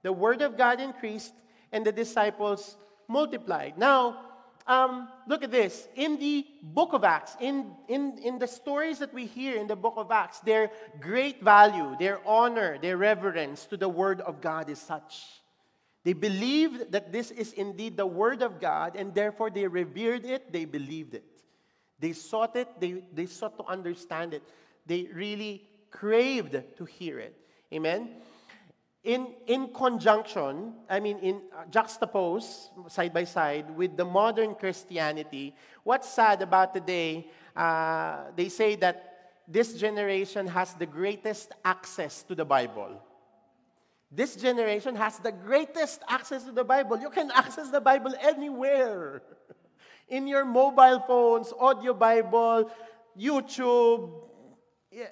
The 0.03 0.13
word 0.13 0.43
of 0.43 0.57
God 0.57 0.81
increased, 0.81 1.33
and 1.71 1.87
the 1.87 1.93
disciples 1.93 2.77
multiplied. 3.09 3.79
Now, 3.79 4.19
um, 4.67 5.09
look 5.29 5.43
at 5.43 5.51
this. 5.51 5.89
In 5.95 6.19
the 6.19 6.45
book 6.63 6.93
of 6.93 7.05
Acts, 7.05 7.37
in, 7.41 7.73
in, 7.89 8.19
in 8.19 8.39
the 8.39 8.47
stories 8.47 8.99
that 8.99 9.15
we 9.15 9.27
hear 9.27 9.57
in 9.57 9.69
the 9.69 9.77
book 9.77 9.95
of 9.97 10.11
Acts, 10.11 10.41
their 10.41 10.71
great 11.01 11.43
value, 11.43 11.97
their 11.99 12.21
honor, 12.27 12.79
their 12.79 12.97
reverence 12.97 13.65
to 13.67 13.77
the 13.77 13.89
word 13.89 14.21
of 14.21 14.41
God 14.41 14.69
is 14.69 14.79
such. 14.79 15.42
They 16.05 16.15
believed 16.15 16.91
that 16.93 17.13
this 17.13 17.31
is 17.31 17.53
indeed 17.53 17.97
the 17.97 18.07
word 18.07 18.43
of 18.43 18.61
God, 18.61 18.97
and 18.97 19.15
therefore 19.15 19.51
they 19.51 19.67
revered 19.67 20.25
it, 20.25 20.53
they 20.53 20.65
believed 20.65 21.15
it. 21.15 21.25
They 21.99 22.13
sought 22.13 22.57
it, 22.57 22.69
they, 22.81 23.05
they 23.13 23.27
sought 23.27 23.57
to 23.59 23.65
understand 23.65 24.35
it. 24.35 24.43
They 24.85 25.09
really 25.15 25.69
craved 25.91 26.61
to 26.77 26.85
hear 26.85 27.21
it. 27.21 27.37
Amen? 27.73 28.11
In, 29.05 29.35
in 29.47 29.69
conjunction, 29.73 30.75
I 30.89 31.01
mean, 31.01 31.19
in 31.19 31.43
uh, 31.57 31.65
juxtapose, 31.71 32.91
side 32.91 33.13
by 33.13 33.25
side, 33.25 33.77
with 33.77 33.97
the 33.97 34.05
modern 34.05 34.55
Christianity, 34.55 35.55
what's 35.85 36.09
sad 36.09 36.43
about 36.43 36.75
today, 36.75 37.29
uh, 37.57 38.25
they 38.37 38.49
say 38.49 38.77
that 38.77 39.13
this 39.47 39.75
generation 39.75 40.47
has 40.47 40.75
the 40.75 40.87
greatest 40.87 41.53
access 41.65 42.23
to 42.25 42.35
the 42.35 42.45
Bible. 42.45 43.01
This 44.15 44.37
generation 44.37 44.95
has 44.97 45.19
the 45.19 45.33
greatest 45.33 46.03
access 46.07 46.45
to 46.45 46.53
the 46.53 46.65
Bible. 46.65 47.01
You 47.01 47.09
can 47.09 47.31
access 47.31 47.71
the 47.71 47.81
Bible 47.81 48.13
anywhere. 48.21 49.23
In 50.09 50.27
your 50.27 50.45
mobile 50.45 51.01
phones, 51.01 51.51
audio 51.59 51.95
Bible, 51.95 52.71
YouTube, 53.19 54.13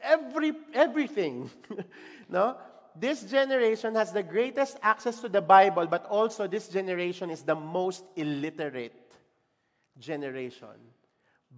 every, 0.03 0.53
everything. 0.75 1.49
no? 2.29 2.59
This 2.95 3.23
generation 3.23 3.95
has 3.95 4.13
the 4.13 4.23
greatest 4.23 4.77
access 4.83 5.21
to 5.21 5.31
the 5.31 5.41
Bible, 5.41 5.87
but 5.87 6.05
also 6.05 6.47
this 6.47 6.69
generation 6.69 7.31
is 7.31 7.43
the 7.43 7.55
most 7.55 8.05
illiterate 8.17 8.93
generation. 9.99 10.77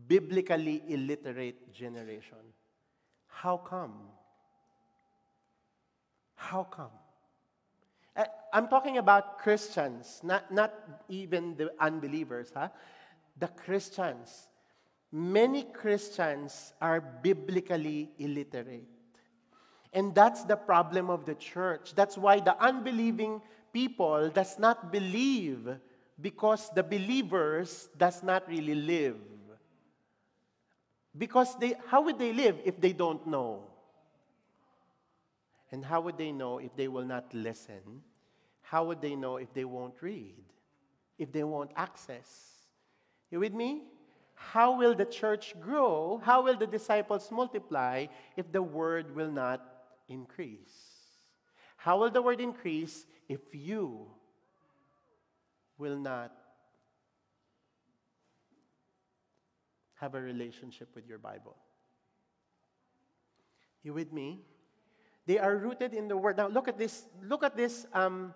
Biblically 0.07 0.81
illiterate 0.87 1.73
generation. 1.73 2.39
How 3.27 3.57
come? 3.57 3.95
How 6.37 6.63
come? 6.63 7.02
Uh, 8.15 8.25
I'm 8.53 8.69
talking 8.69 8.99
about 8.99 9.39
Christians, 9.39 10.21
not, 10.23 10.53
not 10.53 10.73
even 11.09 11.57
the 11.57 11.73
unbelievers, 11.81 12.53
huh? 12.55 12.69
The 13.39 13.49
Christians. 13.49 14.49
Many 15.11 15.65
Christians 15.65 16.73
are 16.81 17.01
biblically 17.01 18.11
illiterate. 18.19 18.89
And 19.93 20.15
that's 20.15 20.45
the 20.45 20.57
problem 20.57 21.11
of 21.11 21.27
the 21.27 21.35
church. 21.35 21.95
That's 21.95 22.17
why 22.17 22.41
the 22.41 22.59
unbelieving 22.63 23.43
people 23.73 24.31
does 24.31 24.59
not 24.59 24.91
believe 24.91 25.69
because 26.21 26.71
the 26.75 26.83
believers 26.83 27.89
does 27.99 28.23
not 28.23 28.49
really 28.49 28.75
live. 28.75 29.17
Because 31.17 31.59
they, 31.59 31.75
how 31.89 32.03
would 32.03 32.19
they 32.19 32.33
live 32.33 32.59
if 32.65 32.81
they 32.81 32.93
don't 32.93 33.27
know? 33.27 33.65
And 35.73 35.83
how 35.83 36.03
would 36.03 36.19
they 36.19 36.31
know 36.31 36.59
if 36.59 36.77
they 36.77 36.87
will 36.87 37.05
not 37.05 37.33
listen? 37.33 38.03
How 38.61 38.85
would 38.85 39.01
they 39.01 39.17
know 39.17 39.39
if 39.39 39.53
they 39.55 39.65
won't 39.65 39.95
read? 40.03 40.45
If 41.19 41.33
they 41.33 41.45
won't 41.45 41.73
access? 41.77 42.29
You 43.31 43.41
with 43.41 43.55
me? 43.55 43.85
How 44.35 44.77
will 44.77 44.95
the 44.95 45.07
church 45.07 45.55
grow? 45.61 46.21
How 46.23 46.43
will 46.43 46.57
the 46.57 46.67
disciples 46.67 47.31
multiply 47.31 48.07
if 48.37 48.53
the 48.53 48.63
word 48.63 49.17
will 49.17 49.31
not 49.31 49.63
increase? 50.09 50.93
How 51.77 51.99
will 51.99 52.11
the 52.11 52.21
word 52.21 52.41
increase 52.41 53.07
if 53.29 53.41
you 53.53 54.07
will 55.79 55.97
not 55.97 56.33
have 59.95 60.15
a 60.15 60.21
relationship 60.21 60.89
with 60.95 61.07
your 61.07 61.19
Bible? 61.19 61.57
You 63.83 63.95
with 63.95 64.13
me? 64.13 64.43
They 65.27 65.39
are 65.39 65.57
rooted 65.57 65.95
in 65.95 66.09
the 66.09 66.17
Word. 66.17 66.37
Now, 66.37 66.49
look 66.49 66.69
at 66.69 66.79
this. 66.79 67.05
Look 67.23 67.45
at 67.45 67.57
this. 67.57 67.87
Um, 67.93 68.35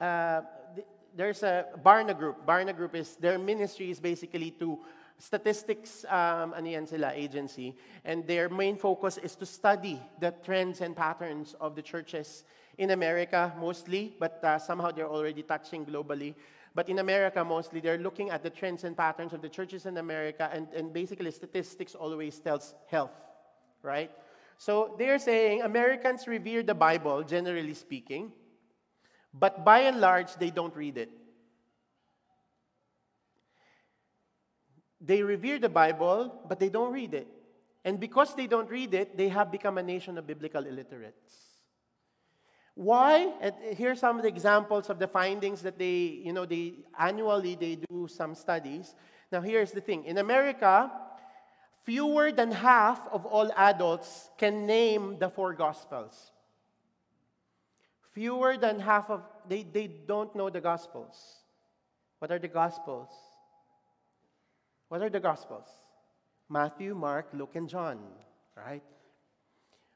uh, 0.00 0.42
th- 0.74 0.86
there's 1.14 1.42
a 1.42 1.66
Barna 1.84 2.16
Group. 2.16 2.46
Barna 2.46 2.74
Group 2.74 2.94
is 2.94 3.16
their 3.16 3.38
ministry 3.38 3.90
is 3.90 4.00
basically 4.00 4.50
to 4.52 4.78
statistics 5.18 6.04
um, 6.08 6.54
sila, 6.86 7.12
agency, 7.14 7.74
and 8.04 8.26
their 8.26 8.48
main 8.48 8.76
focus 8.76 9.18
is 9.18 9.34
to 9.36 9.46
study 9.46 10.00
the 10.20 10.34
trends 10.44 10.80
and 10.80 10.94
patterns 10.94 11.54
of 11.60 11.74
the 11.74 11.82
churches 11.82 12.44
in 12.78 12.90
America 12.90 13.52
mostly, 13.58 14.14
but 14.20 14.44
uh, 14.44 14.58
somehow 14.58 14.90
they're 14.90 15.08
already 15.08 15.42
touching 15.42 15.86
globally. 15.86 16.34
But 16.74 16.90
in 16.90 16.98
America 16.98 17.42
mostly, 17.42 17.80
they're 17.80 17.98
looking 17.98 18.28
at 18.28 18.42
the 18.42 18.50
trends 18.50 18.84
and 18.84 18.94
patterns 18.94 19.32
of 19.32 19.40
the 19.40 19.48
churches 19.48 19.86
in 19.86 19.96
America, 19.96 20.50
and, 20.52 20.68
and 20.74 20.92
basically 20.92 21.30
statistics 21.30 21.94
always 21.94 22.38
tells 22.38 22.74
health, 22.90 23.16
right? 23.82 24.10
So 24.58 24.94
they're 24.98 25.18
saying 25.18 25.62
Americans 25.62 26.26
revere 26.26 26.62
the 26.62 26.74
Bible, 26.74 27.22
generally 27.22 27.74
speaking, 27.74 28.32
but 29.32 29.64
by 29.64 29.80
and 29.80 30.00
large, 30.00 30.34
they 30.36 30.50
don't 30.50 30.74
read 30.74 30.96
it. 30.96 31.10
They 35.00 35.22
revere 35.22 35.58
the 35.58 35.68
Bible, 35.68 36.42
but 36.48 36.58
they 36.58 36.70
don't 36.70 36.92
read 36.92 37.14
it. 37.14 37.28
And 37.84 38.00
because 38.00 38.34
they 38.34 38.46
don't 38.46 38.68
read 38.68 38.94
it, 38.94 39.16
they 39.16 39.28
have 39.28 39.52
become 39.52 39.78
a 39.78 39.82
nation 39.82 40.18
of 40.18 40.26
biblical 40.26 40.64
illiterates. 40.64 41.46
Why? 42.74 43.32
And 43.40 43.54
here 43.76 43.92
are 43.92 43.96
some 43.96 44.16
of 44.16 44.22
the 44.22 44.28
examples 44.28 44.90
of 44.90 44.98
the 44.98 45.06
findings 45.06 45.62
that 45.62 45.78
they, 45.78 46.20
you 46.24 46.32
know, 46.32 46.44
they 46.44 46.74
annually 46.98 47.54
they 47.54 47.78
do 47.88 48.08
some 48.08 48.34
studies. 48.34 48.94
Now 49.30 49.40
here's 49.40 49.72
the 49.72 49.80
thing. 49.80 50.04
In 50.04 50.18
America, 50.18 50.90
fewer 51.86 52.32
than 52.32 52.50
half 52.50 53.06
of 53.12 53.24
all 53.24 53.50
adults 53.56 54.28
can 54.36 54.66
name 54.66 55.18
the 55.18 55.30
four 55.30 55.54
gospels. 55.54 56.32
Fewer 58.12 58.56
than 58.58 58.80
half 58.80 59.08
of 59.08 59.22
they, 59.48 59.62
they 59.62 59.86
don't 59.86 60.34
know 60.34 60.50
the 60.50 60.60
gospels. 60.60 61.16
What 62.18 62.32
are 62.32 62.40
the 62.40 62.48
gospels? 62.48 63.08
What 64.88 65.00
are 65.00 65.10
the 65.10 65.20
gospels? 65.20 65.68
Matthew, 66.48 66.94
Mark, 66.94 67.28
Luke, 67.32 67.54
and 67.54 67.68
John, 67.68 67.98
right? 68.56 68.82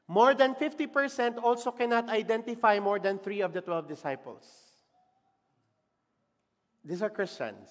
More 0.07 0.33
than 0.33 0.55
50% 0.55 1.41
also 1.41 1.71
cannot 1.71 2.09
identify 2.09 2.79
more 2.79 2.99
than 2.99 3.19
three 3.19 3.41
of 3.41 3.53
the 3.53 3.61
12 3.61 3.87
disciples. 3.87 4.43
These 6.83 7.01
are 7.01 7.09
Christians. 7.09 7.69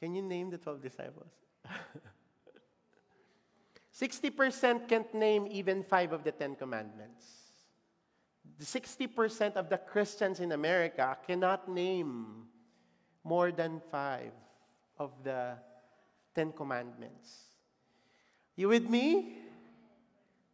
Can 0.00 0.14
you 0.14 0.22
name 0.22 0.50
the 0.50 0.58
12 0.58 0.82
disciples? 0.82 1.30
60% 4.00 4.88
can't 4.88 5.12
name 5.14 5.46
even 5.50 5.82
five 5.84 6.12
of 6.12 6.24
the 6.24 6.32
Ten 6.32 6.56
Commandments. 6.56 7.26
60% 8.58 9.56
of 9.56 9.68
the 9.68 9.76
Christians 9.76 10.40
in 10.40 10.52
America 10.52 11.16
cannot 11.26 11.68
name 11.68 12.46
more 13.24 13.52
than 13.52 13.80
five 13.90 14.32
of 14.98 15.12
the 15.22 15.54
Ten 16.34 16.52
Commandments. 16.52 17.44
You 18.56 18.68
with 18.68 18.88
me? 18.88 19.36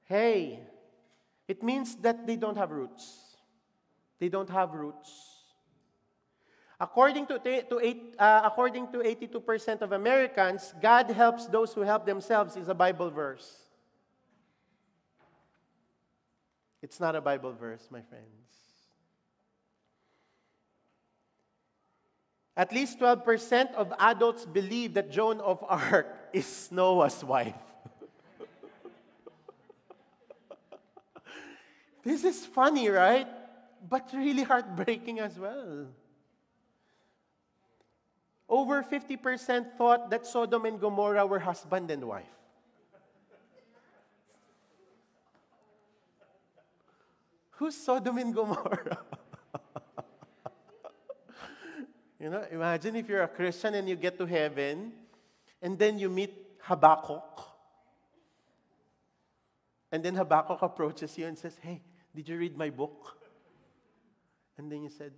Hey, 0.04 0.60
it 1.46 1.62
means 1.62 1.96
that 1.96 2.26
they 2.26 2.36
don't 2.36 2.56
have 2.56 2.70
roots. 2.70 3.36
They 4.18 4.28
don't 4.28 4.50
have 4.50 4.74
roots. 4.74 5.35
According 6.78 7.26
to, 7.28 7.38
to 7.38 7.80
eight, 7.80 8.14
uh, 8.18 8.42
according 8.44 8.92
to 8.92 8.98
82% 8.98 9.80
of 9.80 9.92
Americans, 9.92 10.74
God 10.82 11.10
helps 11.10 11.46
those 11.46 11.72
who 11.72 11.80
help 11.80 12.04
themselves 12.04 12.54
is 12.56 12.68
a 12.68 12.74
Bible 12.74 13.10
verse. 13.10 13.62
It's 16.82 17.00
not 17.00 17.16
a 17.16 17.20
Bible 17.22 17.52
verse, 17.52 17.88
my 17.90 18.02
friends. 18.02 18.26
At 22.58 22.72
least 22.72 23.00
12% 23.00 23.74
of 23.74 23.92
adults 23.98 24.44
believe 24.44 24.94
that 24.94 25.10
Joan 25.10 25.40
of 25.40 25.64
Arc 25.68 26.06
is 26.32 26.68
Noah's 26.70 27.24
wife. 27.24 27.54
this 32.04 32.22
is 32.22 32.44
funny, 32.44 32.88
right? 32.88 33.26
But 33.88 34.10
really 34.12 34.42
heartbreaking 34.42 35.20
as 35.20 35.38
well. 35.38 35.86
Over 38.48 38.82
50% 38.82 39.76
thought 39.76 40.10
that 40.10 40.26
Sodom 40.26 40.66
and 40.66 40.80
Gomorrah 40.80 41.26
were 41.26 41.40
husband 41.40 41.90
and 41.90 42.04
wife. 42.04 42.24
Who's 47.52 47.76
Sodom 47.76 48.18
and 48.18 48.34
Gomorrah? 48.34 48.98
you 52.20 52.30
know, 52.30 52.44
imagine 52.50 52.96
if 52.96 53.08
you're 53.08 53.22
a 53.22 53.28
Christian 53.28 53.74
and 53.74 53.88
you 53.88 53.96
get 53.96 54.18
to 54.18 54.26
heaven 54.26 54.92
and 55.62 55.78
then 55.78 55.98
you 55.98 56.08
meet 56.08 56.34
Habakkuk. 56.60 57.40
And 59.90 60.04
then 60.04 60.14
Habakkuk 60.14 60.60
approaches 60.62 61.16
you 61.16 61.26
and 61.26 61.38
says, 61.38 61.56
Hey, 61.60 61.80
did 62.14 62.28
you 62.28 62.36
read 62.36 62.56
my 62.56 62.70
book? 62.70 63.16
And 64.58 64.70
then 64.70 64.82
you 64.82 64.90
said, 64.90 65.12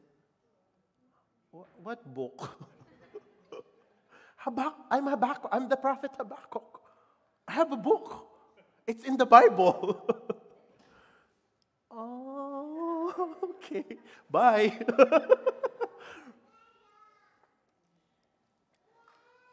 What 1.50 2.14
book? 2.14 2.66
I'm 4.90 5.06
Habakkuk. 5.06 5.50
I'm 5.52 5.68
the 5.68 5.76
prophet 5.76 6.12
Habakkuk. 6.16 6.80
I 7.46 7.52
have 7.52 7.72
a 7.72 7.76
book. 7.76 8.26
It's 8.86 9.04
in 9.04 9.16
the 9.16 9.26
Bible. 9.26 10.00
oh, 11.90 13.36
okay. 13.44 13.84
Bye. 14.30 14.78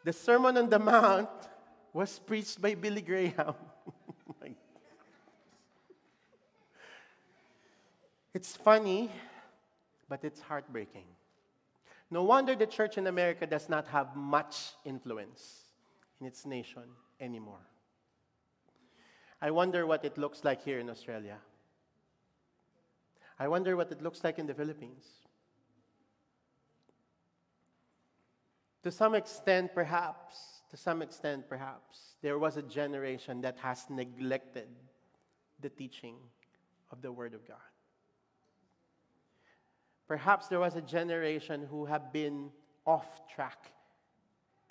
the 0.05 0.13
Sermon 0.13 0.57
on 0.57 0.69
the 0.69 0.79
Mount 0.79 1.29
was 1.93 2.19
preached 2.19 2.61
by 2.61 2.75
Billy 2.75 3.01
Graham. 3.01 3.55
it's 8.33 8.55
funny, 8.55 9.11
but 10.07 10.23
it's 10.23 10.39
heartbreaking. 10.41 11.14
No 12.15 12.23
wonder 12.23 12.55
the 12.55 12.65
church 12.65 12.97
in 12.97 13.07
America 13.07 13.45
does 13.45 13.67
not 13.67 13.87
have 13.87 14.15
much 14.15 14.75
influence 14.85 15.65
in 16.21 16.25
its 16.25 16.45
nation 16.45 16.83
anymore. 17.19 17.67
I 19.41 19.51
wonder 19.51 19.85
what 19.85 20.05
it 20.05 20.17
looks 20.17 20.45
like 20.45 20.63
here 20.63 20.79
in 20.79 20.89
Australia. 20.89 21.39
I 23.37 23.49
wonder 23.49 23.75
what 23.75 23.91
it 23.91 24.01
looks 24.01 24.23
like 24.23 24.39
in 24.39 24.47
the 24.47 24.53
Philippines. 24.53 25.03
To 28.83 28.91
some 28.91 29.13
extent, 29.13 29.75
perhaps, 29.75 30.61
to 30.71 30.77
some 30.77 31.01
extent, 31.01 31.49
perhaps, 31.49 32.15
there 32.21 32.39
was 32.39 32.55
a 32.55 32.61
generation 32.61 33.41
that 33.41 33.57
has 33.57 33.89
neglected 33.89 34.69
the 35.59 35.69
teaching 35.69 36.15
of 36.91 37.01
the 37.01 37.11
Word 37.11 37.33
of 37.33 37.45
God. 37.45 37.74
Perhaps 40.07 40.47
there 40.47 40.59
was 40.59 40.75
a 40.75 40.81
generation 40.81 41.67
who 41.69 41.85
have 41.85 42.13
been 42.13 42.49
off 42.85 43.27
track, 43.33 43.71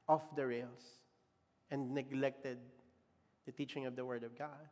off 0.08 0.34
the 0.36 0.46
rails, 0.46 1.00
and 1.70 1.92
neglected 1.92 2.58
the 3.46 3.52
teaching 3.52 3.86
of 3.86 3.96
the 3.96 4.04
Word 4.04 4.22
of 4.22 4.38
God. 4.38 4.68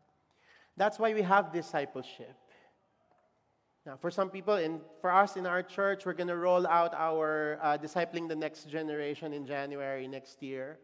That's 0.77 0.99
why 0.99 1.13
we 1.13 1.23
have 1.23 1.53
discipleship. 1.53 2.37
Now, 3.85 3.97
for 3.97 4.11
some 4.13 4.31
people, 4.31 4.55
and 4.55 4.81
for 5.01 5.13
us 5.13 5.37
in 5.37 5.45
our 5.45 5.63
church, 5.63 6.07
we're 6.07 6.13
going 6.13 6.29
to 6.29 6.37
roll 6.37 6.67
out 6.69 6.95
our 6.95 7.59
uh, 7.61 7.77
Discipling 7.77 8.29
the 8.29 8.37
Next 8.37 8.71
Generation 8.71 9.33
in 9.33 9.45
January 9.45 10.07
next 10.07 10.41
year. 10.41 10.79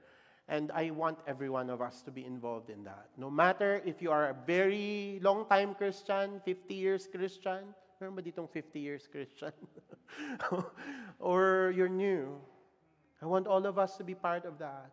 And 0.48 0.72
I 0.72 0.90
want 0.90 1.18
every 1.26 1.48
one 1.48 1.70
of 1.70 1.80
us 1.80 2.02
to 2.02 2.10
be 2.10 2.24
involved 2.24 2.70
in 2.70 2.82
that. 2.84 3.10
No 3.16 3.30
matter 3.30 3.82
if 3.84 4.02
you 4.02 4.10
are 4.10 4.30
a 4.30 4.36
very 4.46 5.20
long 5.22 5.46
time 5.46 5.74
Christian, 5.74 6.40
50 6.44 6.74
years 6.74 7.06
Christian, 7.06 7.74
Meron 8.00 8.14
ba 8.14 8.22
ditong 8.22 8.46
50 8.46 8.78
years 8.78 9.08
Christian? 9.10 9.50
or 11.18 11.74
you're 11.74 11.90
new. 11.90 12.38
I 13.20 13.26
want 13.26 13.48
all 13.48 13.66
of 13.66 13.76
us 13.76 13.96
to 13.96 14.04
be 14.04 14.14
part 14.14 14.44
of 14.44 14.58
that. 14.58 14.92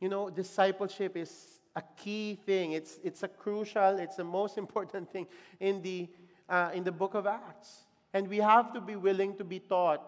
You 0.00 0.08
know, 0.08 0.30
discipleship 0.30 1.18
is 1.18 1.60
a 1.76 1.82
key 1.96 2.40
thing. 2.46 2.72
It's, 2.72 2.98
it's 3.04 3.22
a 3.22 3.28
crucial, 3.28 3.98
it's 3.98 4.16
the 4.16 4.24
most 4.24 4.56
important 4.56 5.12
thing 5.12 5.26
in 5.60 5.82
the, 5.82 6.08
uh, 6.48 6.70
in 6.72 6.82
the 6.82 6.92
book 6.92 7.12
of 7.12 7.26
Acts. 7.26 7.84
And 8.14 8.26
we 8.26 8.38
have 8.38 8.72
to 8.72 8.80
be 8.80 8.96
willing 8.96 9.36
to 9.36 9.44
be 9.44 9.58
taught. 9.58 10.00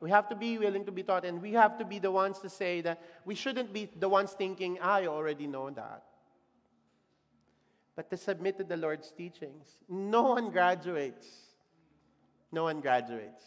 We 0.00 0.10
have 0.10 0.28
to 0.28 0.34
be 0.34 0.58
willing 0.58 0.84
to 0.86 0.92
be 0.92 1.04
taught, 1.04 1.24
and 1.24 1.40
we 1.40 1.52
have 1.52 1.78
to 1.78 1.84
be 1.84 2.00
the 2.00 2.10
ones 2.10 2.40
to 2.40 2.50
say 2.50 2.80
that 2.82 3.00
we 3.24 3.34
shouldn't 3.34 3.72
be 3.72 3.88
the 3.98 4.08
ones 4.08 4.32
thinking, 4.32 4.78
I 4.82 5.06
already 5.06 5.46
know 5.46 5.70
that. 5.70 6.02
But 7.94 8.10
to 8.10 8.16
submit 8.16 8.58
to 8.58 8.64
the 8.64 8.76
Lord's 8.76 9.10
teachings. 9.12 9.68
No 9.88 10.24
one 10.24 10.50
graduates 10.50 11.45
no 12.52 12.64
one 12.64 12.80
graduates. 12.80 13.44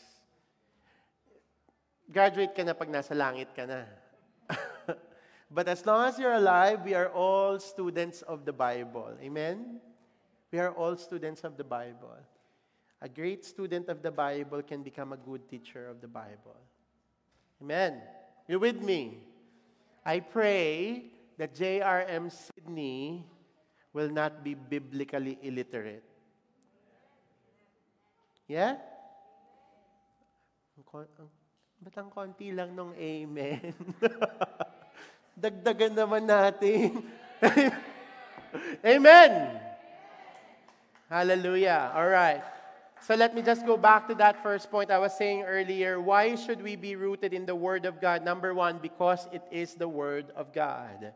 Graduate 2.11 2.55
ka 2.55 2.63
na 2.63 2.73
pag 2.73 2.89
nasa 2.89 3.13
langit 3.13 3.53
ka 3.53 3.65
na. 3.69 3.85
but 5.55 5.69
as 5.69 5.85
long 5.85 6.09
as 6.09 6.17
you're 6.17 6.33
alive, 6.33 6.81
we 6.83 6.93
are 6.93 7.13
all 7.13 7.59
students 7.59 8.21
of 8.23 8.45
the 8.45 8.53
Bible. 8.53 9.13
Amen? 9.21 9.79
We 10.51 10.57
are 10.57 10.73
all 10.73 10.97
students 10.97 11.45
of 11.45 11.57
the 11.57 11.63
Bible. 11.63 12.17
A 13.01 13.07
great 13.07 13.45
student 13.45 13.87
of 13.87 14.01
the 14.01 14.11
Bible 14.11 14.61
can 14.63 14.81
become 14.81 15.13
a 15.13 15.17
good 15.21 15.47
teacher 15.47 15.87
of 15.87 16.01
the 16.01 16.07
Bible. 16.09 16.57
Amen. 17.61 18.01
You 18.47 18.59
with 18.59 18.81
me? 18.81 19.21
I 20.03 20.19
pray 20.19 21.05
that 21.37 21.53
J.R.M. 21.53 22.29
Sydney 22.29 23.29
will 23.93 24.09
not 24.09 24.43
be 24.43 24.55
biblically 24.55 25.37
illiterate. 25.43 26.08
Yeah? 28.49 28.81
Ba't 31.79 31.95
ang 32.01 32.09
konti 32.09 32.49
lang 32.49 32.73
nung 32.73 32.97
amen? 32.97 33.77
Dagdagan 35.45 35.93
naman 35.93 36.25
natin. 36.25 37.05
amen! 38.81 39.31
Hallelujah. 41.07 41.93
All 41.93 42.09
right. 42.09 42.41
So 43.05 43.13
let 43.13 43.37
me 43.37 43.45
just 43.45 43.69
go 43.69 43.77
back 43.77 44.09
to 44.09 44.15
that 44.17 44.41
first 44.41 44.73
point 44.73 44.89
I 44.89 44.97
was 44.97 45.13
saying 45.13 45.45
earlier. 45.45 46.01
Why 46.01 46.33
should 46.33 46.59
we 46.59 46.75
be 46.75 46.97
rooted 46.97 47.31
in 47.37 47.45
the 47.45 47.55
Word 47.55 47.85
of 47.85 48.01
God? 48.01 48.25
Number 48.25 48.57
one, 48.57 48.81
because 48.81 49.29
it 49.31 49.45
is 49.53 49.77
the 49.77 49.87
Word 49.87 50.33
of 50.35 50.51
God. 50.51 51.13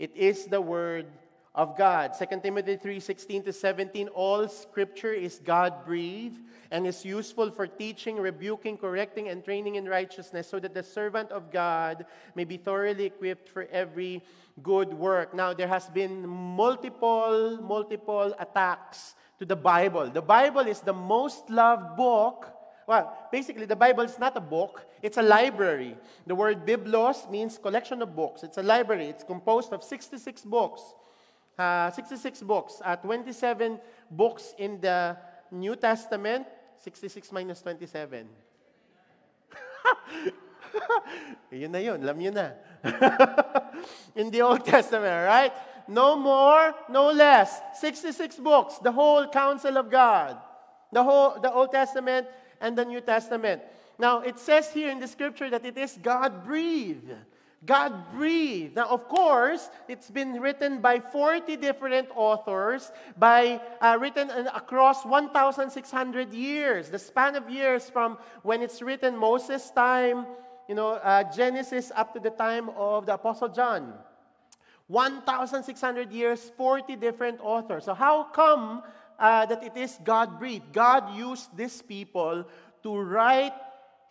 It 0.00 0.10
is 0.16 0.48
the 0.48 0.60
Word 0.60 1.06
of 1.54 1.76
God. 1.76 2.14
2 2.16 2.40
Timothy 2.42 2.76
3:16 2.76 3.44
to 3.44 3.52
17 3.52 4.08
all 4.08 4.48
scripture 4.48 5.12
is 5.12 5.38
God-breathed 5.44 6.40
and 6.70 6.86
is 6.86 7.04
useful 7.04 7.50
for 7.50 7.66
teaching, 7.66 8.16
rebuking, 8.16 8.78
correcting 8.78 9.28
and 9.28 9.44
training 9.44 9.74
in 9.74 9.86
righteousness 9.86 10.48
so 10.48 10.58
that 10.58 10.72
the 10.72 10.82
servant 10.82 11.30
of 11.30 11.50
God 11.50 12.06
may 12.34 12.44
be 12.44 12.56
thoroughly 12.56 13.04
equipped 13.04 13.48
for 13.48 13.68
every 13.70 14.24
good 14.62 14.94
work. 14.94 15.34
Now 15.34 15.52
there 15.52 15.68
has 15.68 15.90
been 15.90 16.26
multiple 16.26 17.60
multiple 17.60 18.34
attacks 18.38 19.14
to 19.38 19.44
the 19.44 19.56
Bible. 19.56 20.08
The 20.08 20.22
Bible 20.22 20.66
is 20.66 20.80
the 20.80 20.96
most 20.96 21.50
loved 21.50 21.96
book 21.96 22.48
well, 22.84 23.16
basically, 23.30 23.64
the 23.64 23.76
Bible 23.76 24.02
is 24.02 24.18
not 24.18 24.36
a 24.36 24.40
book, 24.40 24.84
it's 25.02 25.16
a 25.16 25.22
library. 25.22 25.96
The 26.26 26.34
word 26.34 26.66
biblos 26.66 27.30
means 27.30 27.56
collection 27.56 28.02
of 28.02 28.16
books. 28.16 28.42
It's 28.42 28.58
a 28.58 28.62
library. 28.62 29.06
It's 29.06 29.22
composed 29.22 29.72
of 29.72 29.84
66 29.84 30.42
books 30.42 30.82
uh, 31.58 31.90
66 31.90 32.42
books, 32.42 32.80
uh, 32.84 32.96
27 32.96 33.80
books 34.10 34.54
in 34.58 34.80
the 34.80 35.16
New 35.50 35.76
Testament, 35.76 36.46
66 36.78 37.32
minus 37.32 37.62
27. 37.62 38.28
yun 41.52 41.72
na 41.72 41.78
yun, 41.78 42.02
alam 42.02 42.20
yun 42.20 42.34
na. 42.34 42.50
in 44.16 44.30
the 44.30 44.42
Old 44.42 44.64
Testament, 44.64 45.26
right? 45.26 45.52
No 45.88 46.16
more, 46.16 46.74
no 46.88 47.10
less. 47.10 47.60
66 47.80 48.36
books, 48.36 48.78
the 48.78 48.92
whole 48.92 49.26
counsel 49.28 49.76
of 49.76 49.90
God. 49.90 50.38
The 50.92 51.02
whole 51.02 51.40
the 51.40 51.52
Old 51.52 51.72
Testament 51.72 52.26
and 52.60 52.76
the 52.76 52.84
New 52.84 53.00
Testament. 53.00 53.62
Now, 53.98 54.20
it 54.20 54.38
says 54.38 54.72
here 54.72 54.90
in 54.90 55.00
the 55.00 55.08
scripture 55.08 55.50
that 55.50 55.64
it 55.64 55.76
is 55.76 55.98
God 56.00 56.44
breathed. 56.44 57.12
God 57.64 58.10
breathed. 58.12 58.74
Now, 58.74 58.88
of 58.88 59.08
course, 59.08 59.70
it's 59.86 60.10
been 60.10 60.40
written 60.40 60.80
by 60.80 60.98
40 60.98 61.56
different 61.56 62.08
authors, 62.14 62.90
by 63.16 63.60
uh, 63.80 63.96
written 64.00 64.30
across 64.30 65.04
1,600 65.06 66.34
years. 66.34 66.90
The 66.90 66.98
span 66.98 67.36
of 67.36 67.48
years 67.48 67.88
from 67.88 68.18
when 68.42 68.62
it's 68.62 68.82
written, 68.82 69.16
Moses' 69.16 69.70
time, 69.70 70.26
you 70.68 70.74
know, 70.74 70.94
uh, 70.94 71.22
Genesis 71.32 71.92
up 71.94 72.12
to 72.14 72.20
the 72.20 72.30
time 72.30 72.68
of 72.70 73.06
the 73.06 73.14
Apostle 73.14 73.48
John. 73.48 73.94
1,600 74.88 76.12
years, 76.12 76.50
40 76.56 76.96
different 76.96 77.40
authors. 77.40 77.84
So, 77.84 77.94
how 77.94 78.24
come 78.24 78.82
uh, 79.18 79.46
that 79.46 79.62
it 79.62 79.76
is 79.76 79.98
God 80.02 80.40
breathed? 80.40 80.72
God 80.72 81.14
used 81.14 81.56
these 81.56 81.80
people 81.80 82.44
to 82.82 82.98
write 82.98 83.54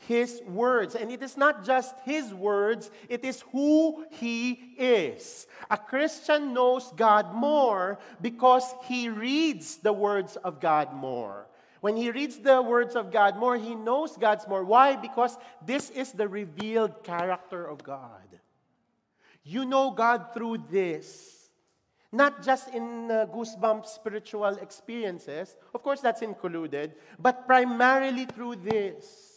his 0.08 0.42
words. 0.48 0.96
And 0.96 1.12
it 1.12 1.22
is 1.22 1.38
not 1.38 1.64
just 1.64 1.96
his 2.06 2.34
words, 2.34 2.90
it 3.10 3.24
is 3.24 3.44
who 3.52 4.06
he 4.10 4.74
is. 4.78 5.48
A 5.70 5.78
Christian 5.78 6.54
knows 6.54 6.92
God 6.96 7.34
more 7.34 8.00
because 8.22 8.66
he 8.86 9.10
reads 9.10 9.78
the 9.78 9.94
words 9.94 10.38
of 10.38 10.60
God 10.60 10.94
more. 10.94 11.48
When 11.82 11.98
he 11.98 12.12
reads 12.12 12.38
the 12.38 12.62
words 12.62 12.96
of 12.96 13.12
God 13.12 13.38
more, 13.38 13.58
he 13.58 13.74
knows 13.74 14.16
God's 14.16 14.48
more. 14.48 14.64
Why? 14.64 14.96
Because 14.96 15.38
this 15.66 15.90
is 15.90 16.12
the 16.12 16.28
revealed 16.28 17.04
character 17.04 17.66
of 17.66 17.84
God. 17.84 18.40
You 19.44 19.66
know 19.66 19.90
God 19.90 20.34
through 20.34 20.66
this. 20.70 21.50
Not 22.12 22.44
just 22.44 22.74
in 22.74 23.10
uh, 23.10 23.26
goosebump 23.34 23.86
spiritual 23.86 24.60
experiences, 24.62 25.56
of 25.74 25.82
course, 25.82 26.02
that's 26.02 26.22
included, 26.22 26.94
but 27.18 27.48
primarily 27.48 28.26
through 28.26 28.58
this. 28.58 29.31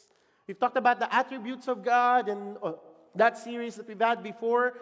We've 0.46 0.58
talked 0.58 0.76
about 0.76 1.00
the 1.00 1.12
attributes 1.14 1.68
of 1.68 1.82
God 1.82 2.28
and 2.28 2.56
uh, 2.62 2.72
that 3.14 3.38
series 3.38 3.76
that 3.76 3.88
we've 3.88 4.00
had 4.00 4.22
before. 4.22 4.74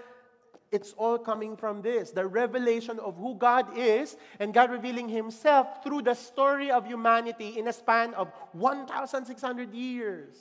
It's 0.73 0.95
all 0.97 1.19
coming 1.19 1.57
from 1.57 1.83
this 1.83 2.11
the 2.11 2.27
revelation 2.27 2.99
of 2.99 3.17
who 3.17 3.35
God 3.35 3.77
is 3.77 4.17
and 4.41 4.55
God 4.55 4.71
revealing 4.71 5.09
Himself 5.09 5.85
through 5.85 6.03
the 6.03 6.15
story 6.15 6.71
of 6.71 6.87
humanity 6.87 7.59
in 7.59 7.69
a 7.69 7.73
span 7.73 8.15
of 8.15 8.33
1,600 8.53 9.75
years. 9.75 10.35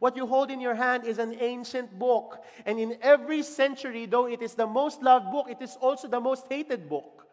What 0.00 0.16
you 0.16 0.26
hold 0.26 0.50
in 0.50 0.60
your 0.60 0.74
hand 0.74 1.04
is 1.04 1.18
an 1.18 1.36
ancient 1.38 1.96
book. 1.96 2.42
And 2.66 2.80
in 2.80 2.98
every 3.02 3.42
century, 3.44 4.06
though 4.06 4.26
it 4.26 4.42
is 4.42 4.54
the 4.54 4.66
most 4.66 5.00
loved 5.00 5.30
book, 5.30 5.46
it 5.48 5.62
is 5.62 5.76
also 5.80 6.08
the 6.08 6.18
most 6.18 6.46
hated 6.50 6.88
book. 6.88 7.24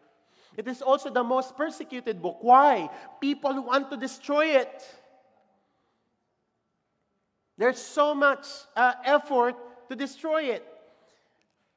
It 0.56 0.68
is 0.68 0.80
also 0.80 1.10
the 1.10 1.24
most 1.24 1.56
persecuted 1.56 2.22
book. 2.22 2.38
Why? 2.40 2.88
People 3.20 3.54
who 3.54 3.62
want 3.62 3.90
to 3.90 3.96
destroy 3.96 4.46
it. 4.46 4.86
There's 7.60 7.76
so 7.76 8.14
much 8.14 8.46
uh, 8.74 8.94
effort 9.04 9.54
to 9.90 9.94
destroy 9.94 10.44
it. 10.44 10.64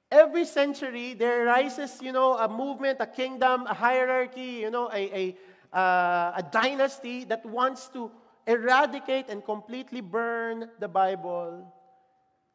Every 0.10 0.46
century, 0.46 1.14
there 1.14 1.44
rises, 1.44 2.00
you 2.02 2.14
know, 2.14 2.38
a 2.38 2.48
movement, 2.48 3.00
a 3.02 3.06
kingdom, 3.06 3.68
a 3.68 3.74
hierarchy, 3.74 4.64
you 4.64 4.72
know, 4.72 4.90
a, 4.94 5.36
a, 5.74 5.78
uh, 5.78 6.40
a 6.40 6.44
dynasty 6.50 7.26
that 7.26 7.46
wants 7.46 7.90
to 7.90 8.10
eradicate 8.48 9.28
and 9.28 9.44
completely 9.44 10.00
burn 10.00 10.70
the 10.80 10.88
Bible 10.88 11.68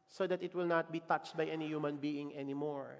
so 0.07 0.25
that 0.25 0.41
it 0.41 0.55
will 0.55 0.65
not 0.65 0.91
be 0.91 0.99
touched 0.99 1.37
by 1.37 1.45
any 1.45 1.67
human 1.67 1.97
being 1.97 2.35
anymore. 2.35 2.97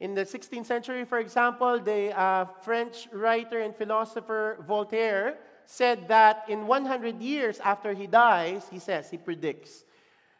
In 0.00 0.12
the 0.12 0.26
16th 0.26 0.66
century, 0.66 1.06
for 1.06 1.18
example, 1.18 1.80
the 1.80 2.12
uh, 2.12 2.44
French 2.60 3.08
writer 3.10 3.60
and 3.60 3.74
philosopher 3.74 4.62
Voltaire 4.68 5.38
said 5.68 6.08
that 6.08 6.48
in 6.48 6.66
100 6.66 7.20
years 7.20 7.60
after 7.60 7.92
he 7.92 8.06
dies, 8.06 8.64
he 8.72 8.78
says, 8.78 9.10
he 9.10 9.18
predicts, 9.18 9.84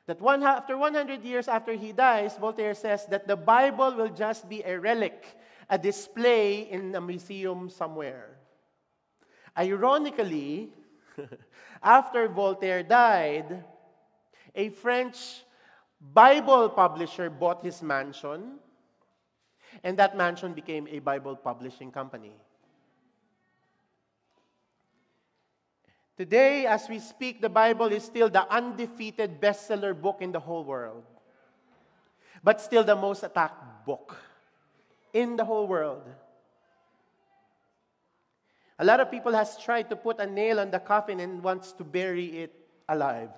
that 0.06 0.20
one, 0.22 0.42
after 0.42 0.78
100 0.78 1.22
years 1.22 1.48
after 1.48 1.74
he 1.74 1.92
dies, 1.92 2.38
Voltaire 2.38 2.72
says 2.72 3.04
that 3.12 3.28
the 3.28 3.36
Bible 3.36 3.94
will 3.94 4.08
just 4.08 4.48
be 4.48 4.62
a 4.64 4.80
relic, 4.80 5.36
a 5.68 5.76
display 5.76 6.62
in 6.70 6.94
a 6.94 7.00
museum 7.00 7.68
somewhere. 7.68 8.38
Ironically, 9.58 10.70
After 11.82 12.28
Voltaire 12.28 12.82
died, 12.82 13.64
a 14.54 14.68
French 14.70 15.44
Bible 16.00 16.68
publisher 16.70 17.30
bought 17.30 17.62
his 17.62 17.82
mansion, 17.82 18.58
and 19.84 19.98
that 19.98 20.16
mansion 20.16 20.54
became 20.54 20.88
a 20.88 20.98
Bible 20.98 21.36
publishing 21.36 21.90
company. 21.90 22.32
Today, 26.18 26.66
as 26.66 26.88
we 26.88 26.98
speak, 26.98 27.40
the 27.40 27.48
Bible 27.48 27.86
is 27.86 28.02
still 28.02 28.28
the 28.28 28.42
undefeated 28.52 29.40
bestseller 29.40 29.94
book 29.94 30.18
in 30.18 30.32
the 30.32 30.40
whole 30.40 30.64
world, 30.64 31.04
but 32.42 32.60
still 32.60 32.82
the 32.82 32.96
most 32.96 33.22
attacked 33.22 33.86
book 33.86 34.16
in 35.12 35.36
the 35.36 35.44
whole 35.44 35.68
world. 35.68 36.02
A 38.80 38.84
lot 38.84 38.98
of 38.98 39.12
people 39.12 39.32
has 39.32 39.56
tried 39.62 39.88
to 39.90 39.96
put 39.96 40.18
a 40.18 40.26
nail 40.26 40.58
on 40.58 40.72
the 40.72 40.80
coffin 40.80 41.20
and 41.20 41.40
wants 41.40 41.70
to 41.74 41.84
bury 41.84 42.42
it 42.42 42.52
alive. 42.88 43.30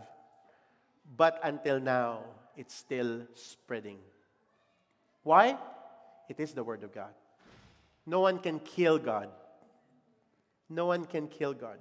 But 1.18 1.38
until 1.44 1.80
now, 1.80 2.24
it's 2.56 2.74
still 2.74 3.26
spreading. 3.34 3.98
Why? 5.22 5.58
It 6.30 6.40
is 6.40 6.52
the 6.52 6.64
Word 6.64 6.82
of 6.82 6.94
God. 6.94 7.12
No 8.06 8.20
one 8.20 8.38
can 8.38 8.58
kill 8.58 8.96
God. 8.96 9.28
No 10.70 10.86
one 10.86 11.04
can 11.04 11.28
kill 11.28 11.52
God. 11.52 11.76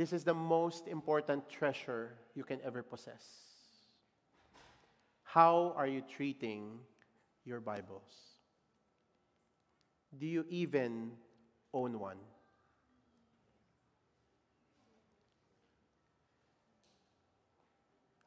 This 0.00 0.14
is 0.14 0.24
the 0.24 0.32
most 0.32 0.88
important 0.88 1.46
treasure 1.50 2.16
you 2.34 2.42
can 2.42 2.58
ever 2.64 2.82
possess. 2.82 3.22
How 5.24 5.74
are 5.76 5.86
you 5.86 6.00
treating 6.00 6.78
your 7.44 7.60
Bibles? 7.60 8.08
Do 10.18 10.24
you 10.24 10.46
even 10.48 11.12
own 11.74 12.00
one? 12.00 12.16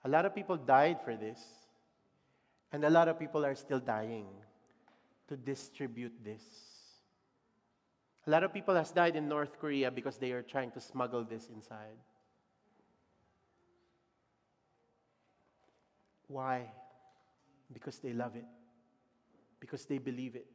A 0.06 0.10
lot 0.10 0.28
of 0.28 0.36
people 0.36 0.58
died 0.58 1.02
for 1.04 1.16
this, 1.16 1.42
and 2.72 2.86
a 2.86 2.90
lot 2.92 3.08
of 3.08 3.18
people 3.18 3.44
are 3.44 3.56
still 3.56 3.80
dying 3.80 4.28
to 5.28 5.36
distribute 5.36 6.14
this. 6.24 6.73
A 8.26 8.30
lot 8.30 8.44
of 8.44 8.54
people 8.54 8.76
has 8.76 8.92
died 8.92 9.16
in 9.16 9.28
North 9.28 9.60
Korea 9.60 9.92
because 9.92 10.18
they 10.18 10.32
are 10.32 10.42
trying 10.42 10.72
to 10.72 10.80
smuggle 10.80 11.24
this 11.24 11.50
inside. 11.54 11.98
Why? 16.28 16.72
Because 17.72 18.00
they 18.00 18.14
love 18.14 18.36
it. 18.36 18.46
Because 19.60 19.86
they 19.86 19.98
believe 19.98 20.36
it 20.36 20.48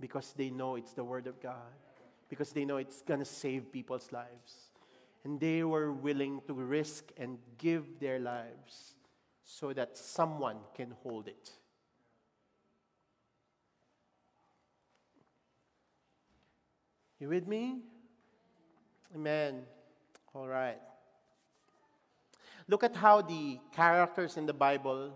because 0.00 0.34
they 0.36 0.50
know 0.50 0.76
it's 0.76 0.92
the 0.92 1.04
Word 1.04 1.26
of 1.26 1.40
God, 1.40 1.72
because 2.28 2.50
they 2.50 2.64
know 2.64 2.76
it's 2.76 3.02
going 3.02 3.20
to 3.20 3.26
save 3.26 3.72
people's 3.72 4.12
lives. 4.12 4.70
And 5.24 5.40
they 5.40 5.64
were 5.64 5.92
willing 5.92 6.40
to 6.46 6.54
risk 6.54 7.10
and 7.16 7.38
give 7.58 7.98
their 7.98 8.20
lives 8.20 8.94
so 9.44 9.72
that 9.72 9.96
someone 9.96 10.58
can 10.74 10.94
hold 11.02 11.28
it. 11.28 11.50
You 17.18 17.28
with 17.30 17.46
me? 17.46 17.78
Amen. 19.14 19.62
All 20.34 20.46
right. 20.46 20.78
Look 22.68 22.84
at 22.84 22.96
how 22.96 23.22
the 23.22 23.58
characters 23.72 24.36
in 24.36 24.44
the 24.44 24.52
Bible 24.52 25.12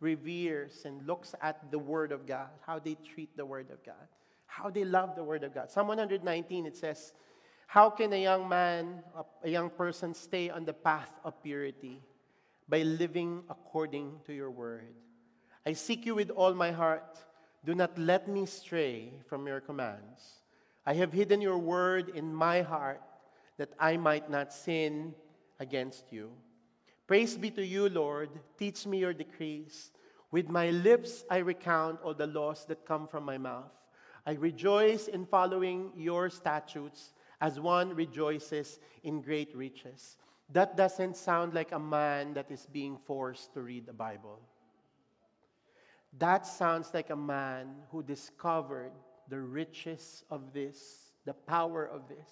reveres 0.00 0.82
and 0.84 1.06
looks 1.06 1.34
at 1.40 1.70
the 1.70 1.78
Word 1.78 2.12
of 2.12 2.26
God, 2.26 2.48
how 2.66 2.78
they 2.78 2.96
treat 3.14 3.36
the 3.36 3.46
Word 3.46 3.70
of 3.70 3.82
God, 3.84 4.08
how 4.46 4.70
they 4.70 4.84
love 4.84 5.14
the 5.14 5.22
Word 5.22 5.44
of 5.44 5.54
God. 5.54 5.70
Psalm 5.70 5.88
119, 5.88 6.66
it 6.66 6.76
says, 6.76 7.12
How 7.66 7.88
can 7.90 8.12
a 8.12 8.20
young 8.20 8.48
man, 8.48 9.02
a 9.44 9.48
young 9.48 9.70
person, 9.70 10.14
stay 10.14 10.50
on 10.50 10.64
the 10.64 10.72
path 10.72 11.12
of 11.24 11.40
purity? 11.42 12.02
By 12.68 12.82
living 12.82 13.42
according 13.48 14.20
to 14.26 14.32
your 14.32 14.50
Word. 14.50 14.94
I 15.64 15.72
seek 15.74 16.06
you 16.06 16.14
with 16.14 16.30
all 16.30 16.54
my 16.54 16.70
heart. 16.70 17.18
Do 17.64 17.74
not 17.74 17.98
let 17.98 18.28
me 18.28 18.46
stray 18.46 19.12
from 19.26 19.46
your 19.46 19.60
commands. 19.60 20.39
I 20.86 20.94
have 20.94 21.12
hidden 21.12 21.40
your 21.40 21.58
word 21.58 22.10
in 22.10 22.34
my 22.34 22.62
heart 22.62 23.02
that 23.58 23.72
I 23.78 23.96
might 23.96 24.30
not 24.30 24.52
sin 24.52 25.14
against 25.58 26.12
you. 26.12 26.30
Praise 27.06 27.36
be 27.36 27.50
to 27.50 27.64
you, 27.64 27.88
Lord. 27.88 28.30
Teach 28.58 28.86
me 28.86 28.98
your 28.98 29.12
decrees. 29.12 29.92
With 30.30 30.48
my 30.48 30.70
lips 30.70 31.24
I 31.28 31.38
recount 31.38 32.00
all 32.02 32.14
the 32.14 32.26
laws 32.26 32.64
that 32.66 32.86
come 32.86 33.06
from 33.08 33.24
my 33.24 33.36
mouth. 33.36 33.72
I 34.24 34.32
rejoice 34.32 35.08
in 35.08 35.26
following 35.26 35.92
your 35.96 36.30
statutes 36.30 37.12
as 37.40 37.58
one 37.58 37.94
rejoices 37.94 38.78
in 39.02 39.22
great 39.22 39.54
riches. 39.56 40.16
That 40.52 40.76
doesn't 40.76 41.16
sound 41.16 41.54
like 41.54 41.72
a 41.72 41.78
man 41.78 42.34
that 42.34 42.50
is 42.50 42.66
being 42.72 42.96
forced 42.96 43.54
to 43.54 43.60
read 43.60 43.86
the 43.86 43.92
Bible. 43.92 44.40
That 46.18 46.46
sounds 46.46 46.90
like 46.92 47.10
a 47.10 47.16
man 47.16 47.68
who 47.90 48.02
discovered 48.02 48.92
the 49.30 49.40
riches 49.40 50.24
of 50.30 50.52
this, 50.52 51.12
the 51.24 51.32
power 51.32 51.86
of 51.86 52.08
this, 52.08 52.28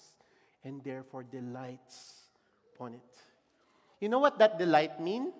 and 0.64 0.82
therefore 0.84 1.22
delights 1.22 2.26
upon 2.74 2.94
it. 2.94 3.14
You 4.00 4.08
know 4.08 4.18
what 4.18 4.38
that 4.38 4.58
delight 4.58 5.00
mean? 5.00 5.32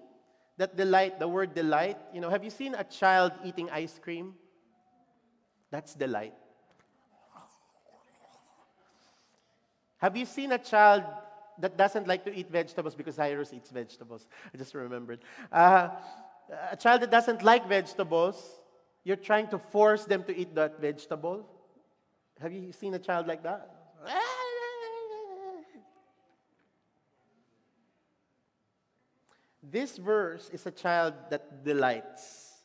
That 0.56 0.76
delight, 0.76 1.18
the 1.18 1.28
word 1.28 1.54
delight, 1.54 1.98
you 2.14 2.20
know, 2.20 2.30
have 2.30 2.42
you 2.42 2.50
seen 2.50 2.74
a 2.74 2.84
child 2.84 3.32
eating 3.44 3.70
ice 3.70 3.98
cream? 4.02 4.34
That's 5.70 5.94
delight. 5.94 6.34
Have 9.98 10.16
you 10.16 10.26
seen 10.26 10.52
a 10.52 10.58
child 10.58 11.04
that 11.58 11.76
doesn't 11.76 12.06
like 12.06 12.24
to 12.24 12.34
eat 12.34 12.48
vegetables 12.50 12.94
because 12.94 13.16
Cyrus 13.16 13.52
eats 13.52 13.70
vegetables? 13.70 14.28
I 14.54 14.56
just 14.56 14.74
remembered. 14.74 15.20
Uh, 15.50 15.90
a 16.70 16.76
child 16.76 17.02
that 17.02 17.10
doesn't 17.10 17.42
like 17.42 17.68
vegetables, 17.68 18.60
you're 19.04 19.16
trying 19.16 19.48
to 19.48 19.58
force 19.58 20.04
them 20.04 20.24
to 20.24 20.36
eat 20.36 20.54
that 20.54 20.80
vegetable. 20.80 21.46
Have 22.40 22.52
you 22.52 22.72
seen 22.72 22.94
a 22.94 22.98
child 22.98 23.26
like 23.26 23.42
that? 23.42 23.74
This 29.62 29.98
verse 29.98 30.48
is 30.52 30.64
a 30.66 30.70
child 30.70 31.14
that 31.30 31.64
delights 31.64 32.62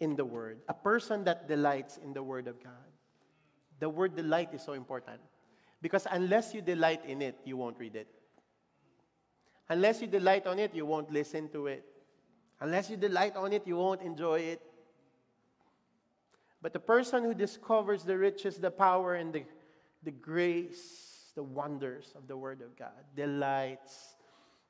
in 0.00 0.16
the 0.16 0.24
Word, 0.24 0.58
a 0.68 0.74
person 0.74 1.24
that 1.24 1.46
delights 1.46 1.98
in 1.98 2.12
the 2.12 2.22
Word 2.22 2.48
of 2.48 2.62
God. 2.62 2.92
The 3.82 3.88
word 3.88 4.14
delight 4.14 4.54
is 4.54 4.62
so 4.62 4.74
important 4.74 5.20
because 5.82 6.06
unless 6.08 6.54
you 6.54 6.62
delight 6.62 7.04
in 7.04 7.20
it, 7.20 7.34
you 7.44 7.56
won't 7.56 7.76
read 7.80 7.96
it. 7.96 8.06
Unless 9.68 10.00
you 10.00 10.06
delight 10.06 10.46
on 10.46 10.60
it, 10.60 10.72
you 10.72 10.86
won't 10.86 11.10
listen 11.10 11.48
to 11.48 11.66
it. 11.66 11.84
Unless 12.60 12.90
you 12.90 12.96
delight 12.96 13.34
on 13.34 13.52
it, 13.52 13.66
you 13.66 13.76
won't 13.76 14.00
enjoy 14.02 14.38
it. 14.38 14.62
But 16.62 16.72
the 16.72 16.80
person 16.80 17.24
who 17.24 17.34
discovers 17.34 18.04
the 18.04 18.16
riches, 18.16 18.56
the 18.56 18.70
power, 18.70 19.16
and 19.16 19.32
the, 19.32 19.42
the 20.04 20.12
grace, 20.12 21.32
the 21.34 21.42
wonders 21.42 22.14
of 22.16 22.28
the 22.28 22.36
Word 22.36 22.62
of 22.62 22.76
God 22.76 23.04
delights 23.16 24.14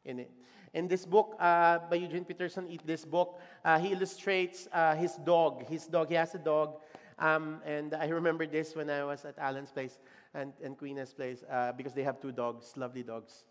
in 0.05 0.21
it. 0.21 0.31
In 0.73 0.89
this 0.89 1.05
book 1.05 1.37
uh, 1.39 1.81
by 1.91 1.97
Eugene 1.97 2.25
Peterson, 2.25 2.67
this 2.87 3.05
book, 3.05 3.39
uh, 3.63 3.79
he 3.79 3.93
illustrates 3.93 4.69
uh, 4.73 4.95
his 4.95 5.17
dog. 5.17 5.67
His 5.69 5.87
dog, 5.87 6.09
he 6.09 6.15
has 6.15 6.35
a 6.35 6.39
dog. 6.39 6.81
Um, 7.19 7.61
and 7.67 7.93
I 7.95 8.09
remember 8.09 8.47
this 8.47 8.75
when 8.75 8.89
I 8.89 9.05
was 9.05 9.27
at 9.27 9.39
Alan's 9.39 9.71
place 9.71 9.99
and, 10.33 10.55
and 10.65 10.79
Queen's 10.79 11.13
place 11.13 11.45
uh, 11.51 11.73
because 11.73 11.93
they 11.93 12.03
have 12.03 12.23
two 12.23 12.33
dogs, 12.33 12.73
lovely 12.77 13.03
dogs. 13.03 13.45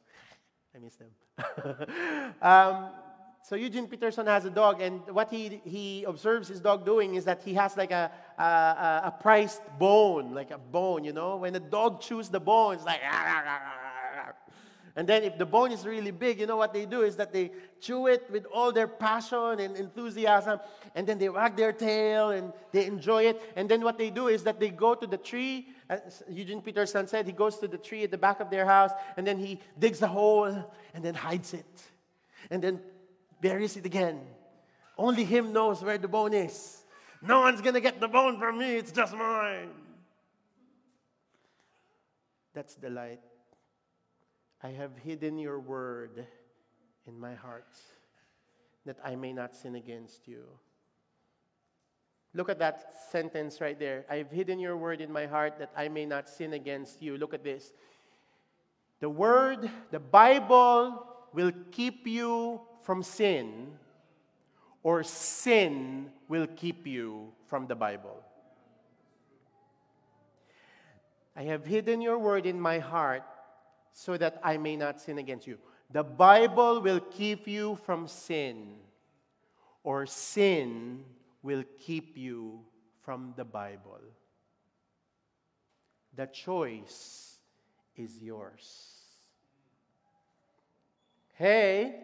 I 0.75 0.79
miss 0.79 0.95
them. 0.95 1.09
um, 2.41 2.89
so 3.43 3.55
Eugene 3.55 3.87
Peterson 3.87 4.27
has 4.27 4.45
a 4.45 4.49
dog, 4.49 4.81
and 4.81 5.01
what 5.09 5.31
he, 5.31 5.61
he 5.65 6.03
observes 6.03 6.47
his 6.47 6.59
dog 6.59 6.85
doing 6.85 7.15
is 7.15 7.25
that 7.25 7.41
he 7.43 7.55
has 7.55 7.75
like 7.75 7.91
a, 7.91 8.11
a, 8.37 8.43
a 9.05 9.13
prized 9.19 9.61
bone, 9.79 10.33
like 10.33 10.51
a 10.51 10.59
bone, 10.59 11.03
you 11.03 11.11
know? 11.11 11.37
When 11.37 11.55
a 11.55 11.59
dog 11.59 12.01
chews 12.01 12.29
the 12.29 12.39
bone, 12.39 12.75
it's 12.75 12.85
like, 12.85 13.01
and 14.95 15.09
then 15.09 15.23
if 15.23 15.39
the 15.39 15.45
bone 15.45 15.71
is 15.71 15.87
really 15.87 16.11
big, 16.11 16.39
you 16.39 16.45
know 16.45 16.55
what 16.55 16.71
they 16.71 16.85
do 16.85 17.01
is 17.01 17.15
that 17.15 17.33
they 17.33 17.51
chew 17.79 18.05
it 18.05 18.29
with 18.29 18.45
all 18.53 18.71
their 18.71 18.87
passion 18.87 19.59
and 19.59 19.75
enthusiasm, 19.75 20.59
and 20.93 21.07
then 21.07 21.17
they 21.17 21.29
wag 21.29 21.55
their 21.55 21.73
tail 21.73 22.29
and 22.29 22.53
they 22.71 22.85
enjoy 22.85 23.23
it. 23.23 23.41
And 23.55 23.67
then 23.67 23.81
what 23.81 23.97
they 23.97 24.11
do 24.11 24.27
is 24.27 24.43
that 24.43 24.59
they 24.59 24.69
go 24.69 24.93
to 24.93 25.07
the 25.07 25.17
tree. 25.17 25.67
As 25.89 26.21
Eugene 26.29 26.61
Peterson 26.61 27.07
said, 27.07 27.25
he 27.25 27.33
goes 27.33 27.57
to 27.57 27.67
the 27.67 27.79
tree 27.79 28.03
at 28.03 28.11
the 28.11 28.19
back 28.19 28.39
of 28.39 28.51
their 28.51 28.65
house, 28.65 28.91
and 29.17 29.25
then 29.25 29.39
he 29.39 29.59
digs 29.79 30.03
a 30.03 30.07
hole 30.07 30.45
and 30.93 31.03
then 31.03 31.15
hides 31.15 31.55
it. 31.55 31.83
And 32.51 32.61
then 32.61 32.81
buries 33.41 33.75
it 33.75 33.85
again. 33.85 34.21
Only 34.97 35.23
him 35.23 35.51
knows 35.51 35.83
where 35.83 35.97
the 35.97 36.07
bone 36.07 36.33
is. 36.33 36.83
No 37.21 37.41
one's 37.41 37.61
going 37.61 37.73
to 37.73 37.81
get 37.81 37.99
the 37.99 38.07
bone 38.07 38.39
from 38.39 38.57
me, 38.57 38.75
it's 38.75 38.91
just 38.91 39.13
mine. 39.13 39.69
That's 42.53 42.75
the 42.75 42.89
light 42.89 43.21
I 44.63 44.69
have 44.69 44.91
hidden 44.97 45.37
your 45.39 45.59
word 45.59 46.27
in 47.07 47.19
my 47.19 47.33
heart 47.33 47.75
that 48.85 48.97
I 49.03 49.15
may 49.15 49.33
not 49.33 49.55
sin 49.55 49.75
against 49.75 50.27
you. 50.27 50.43
Look 52.33 52.49
at 52.49 52.59
that 52.59 52.93
sentence 53.11 53.59
right 53.59 53.77
there. 53.77 54.05
I've 54.09 54.31
hidden 54.31 54.59
your 54.59 54.77
word 54.77 55.01
in 55.01 55.11
my 55.11 55.25
heart 55.25 55.57
that 55.59 55.71
I 55.75 55.89
may 55.89 56.05
not 56.05 56.29
sin 56.29 56.53
against 56.53 57.01
you. 57.01 57.17
Look 57.17 57.33
at 57.33 57.43
this. 57.43 57.73
The 58.99 59.09
word, 59.09 59.69
the 59.89 59.99
Bible 59.99 61.05
will 61.33 61.51
keep 61.71 62.07
you 62.07 62.61
from 62.83 63.03
sin, 63.03 63.77
or 64.83 65.03
sin 65.03 66.11
will 66.27 66.47
keep 66.47 66.87
you 66.87 67.31
from 67.47 67.67
the 67.67 67.75
Bible. 67.75 68.23
I 71.35 71.43
have 71.43 71.65
hidden 71.65 72.01
your 72.01 72.17
word 72.17 72.45
in 72.45 72.59
my 72.59 72.79
heart 72.79 73.23
so 73.93 74.17
that 74.17 74.39
I 74.43 74.57
may 74.57 74.75
not 74.75 74.99
sin 74.99 75.17
against 75.17 75.47
you. 75.47 75.57
The 75.91 76.03
Bible 76.03 76.81
will 76.81 76.99
keep 76.99 77.47
you 77.47 77.77
from 77.85 78.07
sin, 78.07 78.75
or 79.83 80.05
sin 80.05 81.03
will 81.43 81.63
keep 81.79 82.17
you 82.17 82.61
from 83.01 83.33
the 83.35 83.45
Bible. 83.45 83.99
The 86.15 86.27
choice 86.27 87.37
is 87.95 88.21
yours. 88.21 88.95
Hey, 91.33 91.95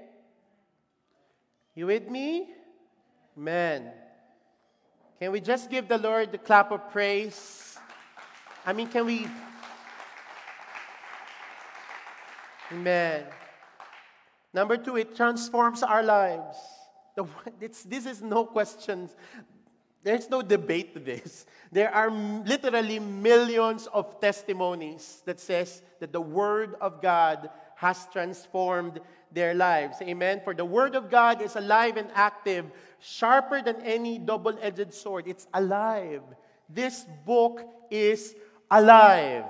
you 1.78 1.86
with 1.86 2.09
me? 2.09 2.49
Man. 3.36 3.91
Can 5.19 5.32
we 5.32 5.39
just 5.39 5.69
give 5.69 5.88
the 5.88 5.97
Lord 5.97 6.32
the 6.32 6.38
clap 6.39 6.71
of 6.71 6.91
praise? 6.91 7.78
I 8.65 8.73
mean, 8.73 8.88
can 8.88 9.05
we 9.05 9.28
Amen. 12.71 13.23
Number 14.53 14.75
two, 14.75 14.97
it 14.97 15.15
transforms 15.15 15.84
our 15.84 16.03
lives. 16.03 16.57
This 17.59 18.05
is 18.05 18.21
no 18.21 18.45
questions. 18.45 19.15
There's 20.03 20.30
no 20.30 20.41
debate 20.41 20.93
to 20.93 20.99
this. 20.99 21.45
There 21.71 21.93
are 21.93 22.09
literally 22.09 22.99
millions 22.99 23.88
of 23.93 24.19
testimonies 24.19 25.21
that 25.25 25.39
says 25.39 25.82
that 25.99 26.11
the 26.11 26.21
Word 26.21 26.75
of 26.82 27.01
God 27.01 27.49
has 27.75 28.07
transformed 28.11 28.99
their 29.32 29.53
lives. 29.53 29.97
Amen. 30.01 30.41
For 30.43 30.53
the 30.53 30.65
Word 30.65 30.95
of 30.95 31.09
God 31.09 31.41
is 31.41 31.55
alive 31.55 31.97
and 31.97 32.09
active, 32.13 32.65
sharper 32.99 33.61
than 33.61 33.82
any 33.82 34.17
double 34.17 34.57
edged 34.61 34.93
sword. 34.93 35.28
It's 35.28 35.47
alive. 35.53 36.21
This 36.69 37.05
book 37.25 37.61
is 37.89 38.36
alive. 38.69 39.45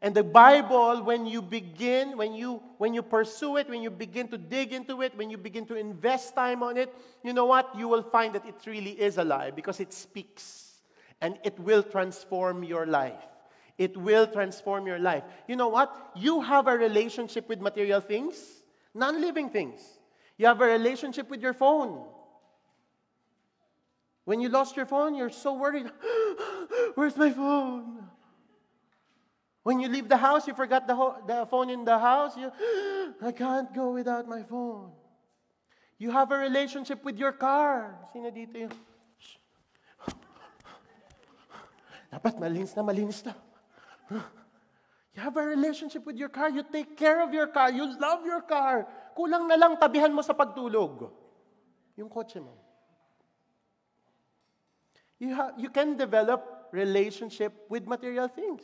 And 0.00 0.14
the 0.14 0.22
Bible, 0.22 1.02
when 1.02 1.26
you 1.26 1.42
begin, 1.42 2.16
when 2.16 2.32
you 2.32 2.62
when 2.78 2.94
you 2.94 3.02
pursue 3.02 3.56
it, 3.56 3.68
when 3.68 3.82
you 3.82 3.90
begin 3.90 4.28
to 4.28 4.38
dig 4.38 4.72
into 4.72 5.02
it, 5.02 5.16
when 5.16 5.28
you 5.28 5.36
begin 5.36 5.66
to 5.66 5.74
invest 5.74 6.36
time 6.36 6.62
on 6.62 6.76
it, 6.76 6.94
you 7.24 7.32
know 7.32 7.46
what? 7.46 7.74
You 7.76 7.88
will 7.88 8.04
find 8.04 8.34
that 8.34 8.46
it 8.46 8.54
really 8.64 8.92
is 8.92 9.18
alive 9.18 9.56
because 9.56 9.80
it 9.80 9.92
speaks 9.92 10.78
and 11.20 11.36
it 11.42 11.58
will 11.58 11.82
transform 11.82 12.62
your 12.62 12.86
life. 12.86 13.26
It 13.78 13.96
will 13.96 14.26
transform 14.26 14.86
your 14.86 14.98
life. 14.98 15.22
You 15.46 15.54
know 15.54 15.68
what? 15.68 15.94
You 16.16 16.42
have 16.42 16.66
a 16.66 16.76
relationship 16.76 17.48
with 17.48 17.60
material 17.60 18.00
things, 18.00 18.36
non-living 18.92 19.50
things. 19.50 19.80
You 20.36 20.46
have 20.46 20.60
a 20.60 20.66
relationship 20.66 21.30
with 21.30 21.40
your 21.40 21.54
phone. 21.54 22.04
When 24.24 24.40
you 24.40 24.50
lost 24.50 24.76
your 24.76 24.84
phone, 24.84 25.14
you're 25.14 25.30
so 25.30 25.54
worried. 25.54 25.86
Where's 26.96 27.16
my 27.16 27.30
phone? 27.30 28.04
When 29.62 29.80
you 29.80 29.88
leave 29.88 30.08
the 30.08 30.16
house, 30.16 30.46
you 30.46 30.54
forgot 30.54 30.86
the, 30.86 30.94
ho- 30.94 31.16
the 31.26 31.46
phone 31.46 31.70
in 31.70 31.84
the 31.84 31.98
house. 31.98 32.36
You, 32.36 32.50
I 33.22 33.32
can't 33.32 33.72
go 33.72 33.92
without 33.92 34.28
my 34.28 34.42
phone. 34.42 34.90
You 35.98 36.10
have 36.10 36.30
a 36.32 36.38
relationship 36.38 37.04
with 37.04 37.16
your 37.16 37.32
car. 37.32 37.94
Sino 38.12 38.30
dito 38.30 38.58
yung... 38.58 38.74
Dapat 42.08 42.40
malinis 42.40 42.74
na, 42.74 42.82
malinis 42.82 43.20
na. 43.24 43.34
You 44.10 45.24
have 45.24 45.36
a 45.36 45.42
relationship 45.42 46.06
with 46.06 46.16
your 46.16 46.28
car. 46.28 46.48
You 46.48 46.62
take 46.62 46.96
care 46.96 47.22
of 47.22 47.34
your 47.34 47.48
car. 47.48 47.72
You 47.72 47.98
love 47.98 48.24
your 48.24 48.40
car. 48.42 48.86
Kulang 49.18 49.48
na 49.48 49.58
lang 49.58 49.74
tabihan 49.74 50.14
mo 50.14 50.22
sa 50.22 50.30
pagtulog. 50.30 51.10
Yung 51.98 52.06
kotse 52.06 52.38
mo. 52.38 52.54
You, 55.18 55.34
ha- 55.34 55.52
you 55.58 55.70
can 55.70 55.96
develop 55.96 56.70
relationship 56.70 57.52
with 57.68 57.86
material 57.86 58.28
things. 58.28 58.62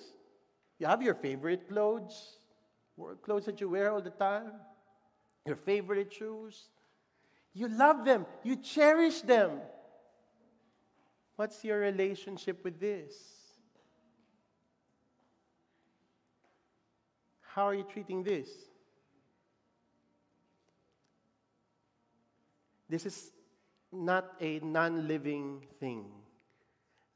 You 0.78 0.86
have 0.86 1.03
your 1.03 1.14
favorite 1.14 1.68
clothes, 1.68 2.38
clothes 3.22 3.47
that 3.47 3.61
you 3.61 3.68
wear 3.68 3.90
all 3.90 4.03
the 4.03 4.14
time, 4.14 4.53
your 5.47 5.57
favorite 5.57 6.12
shoes. 6.12 6.70
You 7.53 7.66
love 7.66 8.05
them, 8.05 8.26
you 8.45 8.57
cherish 8.57 9.22
them. 9.22 9.59
What's 11.34 11.64
your 11.64 11.80
relationship 11.80 12.62
with 12.62 12.78
this? 12.78 13.34
How 17.55 17.68
are 17.68 17.74
you 17.74 17.84
treating 17.84 18.24
this? 18.24 18.48
This 22.88 23.07
is 23.07 23.30
not 23.92 24.32
a 24.40 24.59
non 24.59 25.07
living 25.07 25.62
thing. 25.78 26.07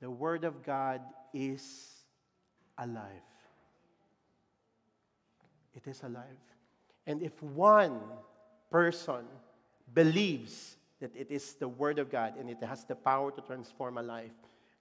The 0.01 0.09
Word 0.09 0.45
of 0.45 0.63
God 0.63 1.01
is 1.35 2.05
alive. 2.79 3.27
It 5.75 5.89
is 5.89 6.05
alive. 6.05 6.23
And 7.05 7.21
if 7.21 7.43
one 7.43 7.99
person 8.71 9.25
believes 9.93 10.77
that 11.01 11.11
it 11.17 11.33
is 11.33 11.55
the 11.55 11.67
Word 11.67 11.99
of 11.99 12.13
God 12.13 12.35
and 12.39 12.49
it 12.49 12.63
has 12.63 12.85
the 12.85 12.95
power 12.95 13.33
to 13.33 13.41
transform 13.41 13.99
a 13.99 14.03
life, 14.03 14.39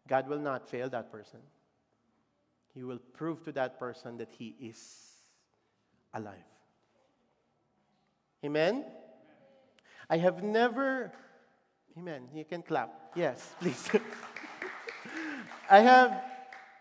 God 0.07 0.29
will 0.29 0.39
not 0.39 0.69
fail 0.69 0.87
that 0.91 1.11
person. 1.11 1.39
He 2.75 2.83
will 2.83 2.99
prove 2.99 3.43
to 3.45 3.51
that 3.53 3.79
person 3.79 4.17
that 4.17 4.29
he 4.37 4.55
is 4.61 5.06
alive. 6.13 6.45
Amen? 8.43 8.85
I 10.09 10.17
have 10.17 10.43
never, 10.43 11.11
amen, 11.97 12.29
you 12.33 12.45
can 12.45 12.61
clap. 12.61 13.11
Yes, 13.15 13.55
please. 13.59 13.89
I 15.69 15.79
have 15.79 16.23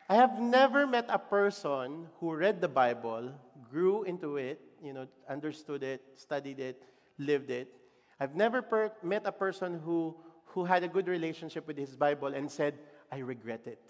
I 0.09 0.15
have 0.15 0.39
never 0.39 0.87
met 0.87 1.07
a 1.09 1.19
person 1.19 2.07
who 2.21 2.35
read 2.35 2.61
the 2.61 2.69
Bible, 2.69 3.33
grew 3.69 4.05
into 4.05 4.37
it, 4.37 4.61
you 4.81 4.93
know, 4.93 5.09
understood 5.29 5.83
it, 5.83 6.01
studied 6.15 6.61
it, 6.61 6.81
lived 7.19 7.51
it. 7.51 7.75
I've 8.21 8.37
never 8.37 8.63
per- 8.63 8.93
met 9.03 9.27
a 9.27 9.33
person 9.33 9.81
who, 9.85 10.17
who 10.45 10.65
had 10.65 10.85
a 10.85 10.89
good 10.89 11.09
relationship 11.09 11.67
with 11.67 11.77
his 11.77 11.97
Bible 11.97 12.29
and 12.29 12.49
said, 12.49 12.79
I 13.11 13.19
regret 13.19 13.67
it. 13.67 13.83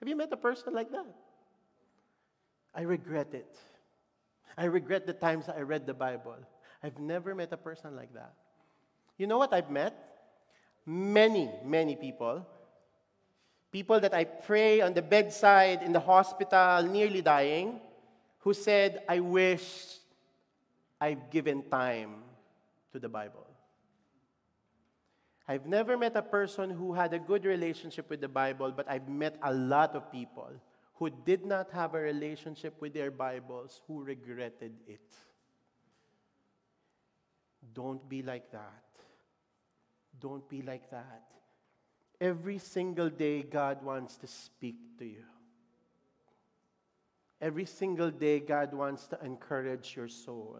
Have 0.00 0.08
you 0.08 0.16
met 0.16 0.28
a 0.32 0.36
person 0.36 0.74
like 0.74 0.90
that? 0.92 1.06
I 2.74 2.82
regret 2.82 3.32
it. 3.32 3.56
I 4.60 4.64
regret 4.64 5.06
the 5.06 5.14
times 5.16 5.48
I 5.48 5.62
read 5.62 5.86
the 5.86 5.94
Bible. 5.94 6.36
I've 6.84 6.98
never 7.00 7.34
met 7.34 7.50
a 7.50 7.56
person 7.56 7.96
like 7.96 8.12
that. 8.12 8.34
You 9.16 9.26
know 9.26 9.38
what 9.38 9.54
I've 9.54 9.70
met? 9.70 9.96
Many, 10.84 11.50
many 11.64 11.96
people 11.96 12.46
people 13.72 14.00
that 14.00 14.14
I 14.14 14.24
pray 14.24 14.80
on 14.80 14.94
the 14.94 15.02
bedside 15.02 15.82
in 15.82 15.92
the 15.92 16.00
hospital, 16.00 16.82
nearly 16.82 17.22
dying, 17.22 17.80
who 18.40 18.52
said, 18.52 19.02
I 19.08 19.20
wish 19.20 19.98
I've 21.00 21.30
given 21.30 21.62
time 21.70 22.24
to 22.92 22.98
the 22.98 23.08
Bible. 23.08 23.46
I've 25.46 25.66
never 25.66 25.96
met 25.96 26.16
a 26.16 26.22
person 26.22 26.70
who 26.70 26.92
had 26.92 27.12
a 27.12 27.18
good 27.18 27.44
relationship 27.44 28.08
with 28.10 28.20
the 28.20 28.28
Bible, 28.28 28.72
but 28.72 28.88
I've 28.88 29.08
met 29.08 29.36
a 29.42 29.52
lot 29.52 29.94
of 29.94 30.10
people 30.12 30.50
who 31.00 31.08
did 31.08 31.46
not 31.46 31.70
have 31.72 31.94
a 31.94 31.98
relationship 31.98 32.78
with 32.78 32.92
their 32.92 33.10
Bibles 33.10 33.80
who 33.88 34.04
regretted 34.04 34.74
it. 34.86 35.14
Don't 37.72 38.06
be 38.06 38.22
like 38.22 38.52
that. 38.52 38.84
Don't 40.20 40.46
be 40.46 40.60
like 40.60 40.90
that. 40.90 41.22
Every 42.20 42.58
single 42.58 43.08
day, 43.08 43.42
God 43.42 43.82
wants 43.82 44.18
to 44.18 44.26
speak 44.26 44.76
to 44.98 45.06
you. 45.06 45.24
Every 47.40 47.64
single 47.64 48.10
day, 48.10 48.38
God 48.38 48.74
wants 48.74 49.06
to 49.08 49.18
encourage 49.24 49.96
your 49.96 50.08
soul. 50.08 50.58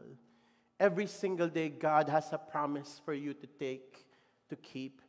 Every 0.79 1.07
single 1.07 1.49
day, 1.49 1.69
God 1.69 2.09
has 2.09 2.33
a 2.33 2.39
promise 2.39 2.99
for 3.05 3.13
you 3.13 3.35
to 3.35 3.47
take 3.59 4.07
to 4.49 4.57
keep. 4.57 5.03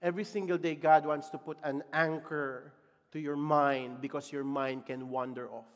Every 0.00 0.22
single 0.22 0.58
day, 0.58 0.76
God 0.76 1.04
wants 1.04 1.28
to 1.30 1.38
put 1.38 1.58
an 1.64 1.82
anchor 1.92 2.72
to 3.12 3.20
your 3.20 3.36
mind 3.36 4.00
because 4.00 4.32
your 4.32 4.44
mind 4.44 4.86
can 4.86 5.10
wander 5.10 5.48
off. 5.48 5.70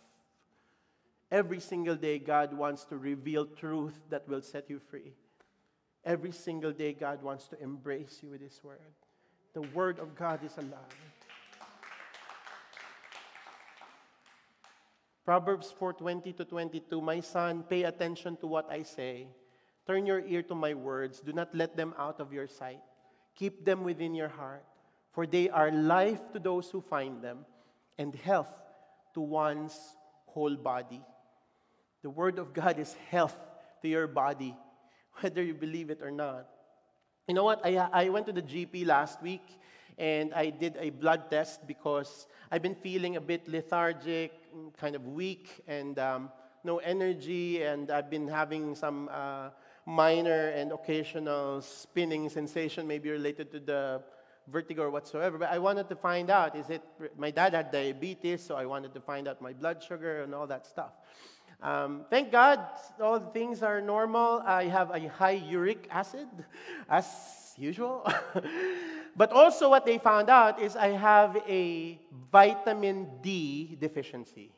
Every 1.30 1.60
single 1.60 1.94
day, 1.94 2.18
God 2.18 2.52
wants 2.52 2.84
to 2.86 2.96
reveal 2.96 3.46
truth 3.46 3.98
that 4.10 4.28
will 4.28 4.42
set 4.42 4.68
you 4.68 4.80
free. 4.80 5.14
Every 6.04 6.32
single 6.32 6.72
day, 6.72 6.92
God 6.92 7.22
wants 7.22 7.46
to 7.48 7.62
embrace 7.62 8.18
you 8.22 8.30
with 8.30 8.40
His 8.40 8.58
Word. 8.64 8.94
The 9.54 9.62
Word 9.74 9.98
of 9.98 10.14
God 10.14 10.42
is 10.44 10.56
alive. 10.56 10.98
Proverbs 15.24 15.72
4:20 15.78 16.36
to 16.38 16.44
22 16.44 17.00
My 17.00 17.20
son 17.20 17.62
pay 17.62 17.84
attention 17.84 18.36
to 18.38 18.48
what 18.48 18.66
I 18.68 18.82
say 18.82 19.28
turn 19.86 20.06
your 20.06 20.26
ear 20.26 20.42
to 20.42 20.54
my 20.54 20.74
words 20.74 21.20
do 21.20 21.32
not 21.32 21.54
let 21.54 21.76
them 21.76 21.94
out 21.98 22.18
of 22.18 22.32
your 22.32 22.48
sight 22.48 22.82
Keep 23.40 23.64
them 23.64 23.84
within 23.84 24.14
your 24.14 24.28
heart, 24.28 24.64
for 25.20 25.26
they 25.26 25.50
are 25.50 25.70
life 25.70 26.32
to 26.32 26.38
those 26.38 26.70
who 26.70 26.80
find 26.80 27.20
them 27.20 27.44
and 27.98 28.14
health 28.14 28.48
to 29.12 29.20
one's 29.20 29.78
whole 30.24 30.56
body. 30.56 31.02
The 32.02 32.08
Word 32.08 32.38
of 32.38 32.54
God 32.54 32.78
is 32.78 32.96
health 33.10 33.36
to 33.82 33.88
your 33.88 34.06
body, 34.06 34.56
whether 35.20 35.42
you 35.42 35.52
believe 35.52 35.90
it 35.90 36.00
or 36.00 36.10
not. 36.10 36.48
You 37.28 37.34
know 37.34 37.44
what? 37.44 37.60
I, 37.66 37.76
I 37.76 38.08
went 38.08 38.24
to 38.28 38.32
the 38.32 38.40
GP 38.40 38.86
last 38.86 39.20
week 39.20 39.44
and 39.98 40.32
I 40.32 40.48
did 40.48 40.78
a 40.80 40.88
blood 40.88 41.30
test 41.30 41.66
because 41.66 42.26
I've 42.50 42.62
been 42.62 42.76
feeling 42.76 43.16
a 43.16 43.20
bit 43.20 43.46
lethargic, 43.46 44.32
kind 44.78 44.96
of 44.96 45.06
weak, 45.06 45.50
and 45.68 45.98
um, 45.98 46.30
no 46.64 46.78
energy, 46.78 47.62
and 47.62 47.90
I've 47.90 48.08
been 48.08 48.26
having 48.26 48.74
some. 48.74 49.10
Uh, 49.12 49.50
minor 49.86 50.48
and 50.50 50.72
occasional 50.72 51.60
spinning 51.60 52.28
sensation, 52.28 52.86
maybe 52.86 53.10
related 53.10 53.50
to 53.50 53.58
the 53.58 54.02
vertigo 54.51 54.82
or 54.82 54.90
whatsoever. 54.90 55.38
But 55.38 55.51
I 55.51 55.59
wanted 55.59 55.88
to 55.88 55.96
find 55.96 56.30
out 56.30 56.57
is 56.57 56.68
it, 56.70 56.82
my 57.16 57.30
dad 57.30 57.55
had 57.55 57.70
diabetes, 57.70 58.42
so 58.42 58.57
I 58.57 58.66
wanted 58.66 58.94
to 58.94 59.01
find 59.01 59.28
out 59.28 59.40
my 59.40 59.53
blood 59.53 59.82
sugar 59.82 60.22
and 60.22 60.34
all 60.34 60.46
that 60.46 60.66
stuff. 60.66 60.92
Um, 61.62 62.07
thank 62.09 62.32
God, 62.32 62.61
all 63.01 63.20
things 63.20 63.62
are 63.62 63.80
normal. 63.80 64.42
I 64.46 64.64
have 64.64 64.90
a 64.90 65.09
high 65.09 65.42
uric 65.46 65.88
acid, 65.90 66.28
as 66.88 67.07
usual. 67.59 68.11
but 69.16 69.30
also, 69.32 69.68
what 69.68 69.84
they 69.84 69.98
found 69.98 70.30
out 70.30 70.61
is 70.61 70.74
I 70.74 70.88
have 70.88 71.36
a 71.46 72.01
vitamin 72.32 73.09
D 73.20 73.76
deficiency. 73.78 74.53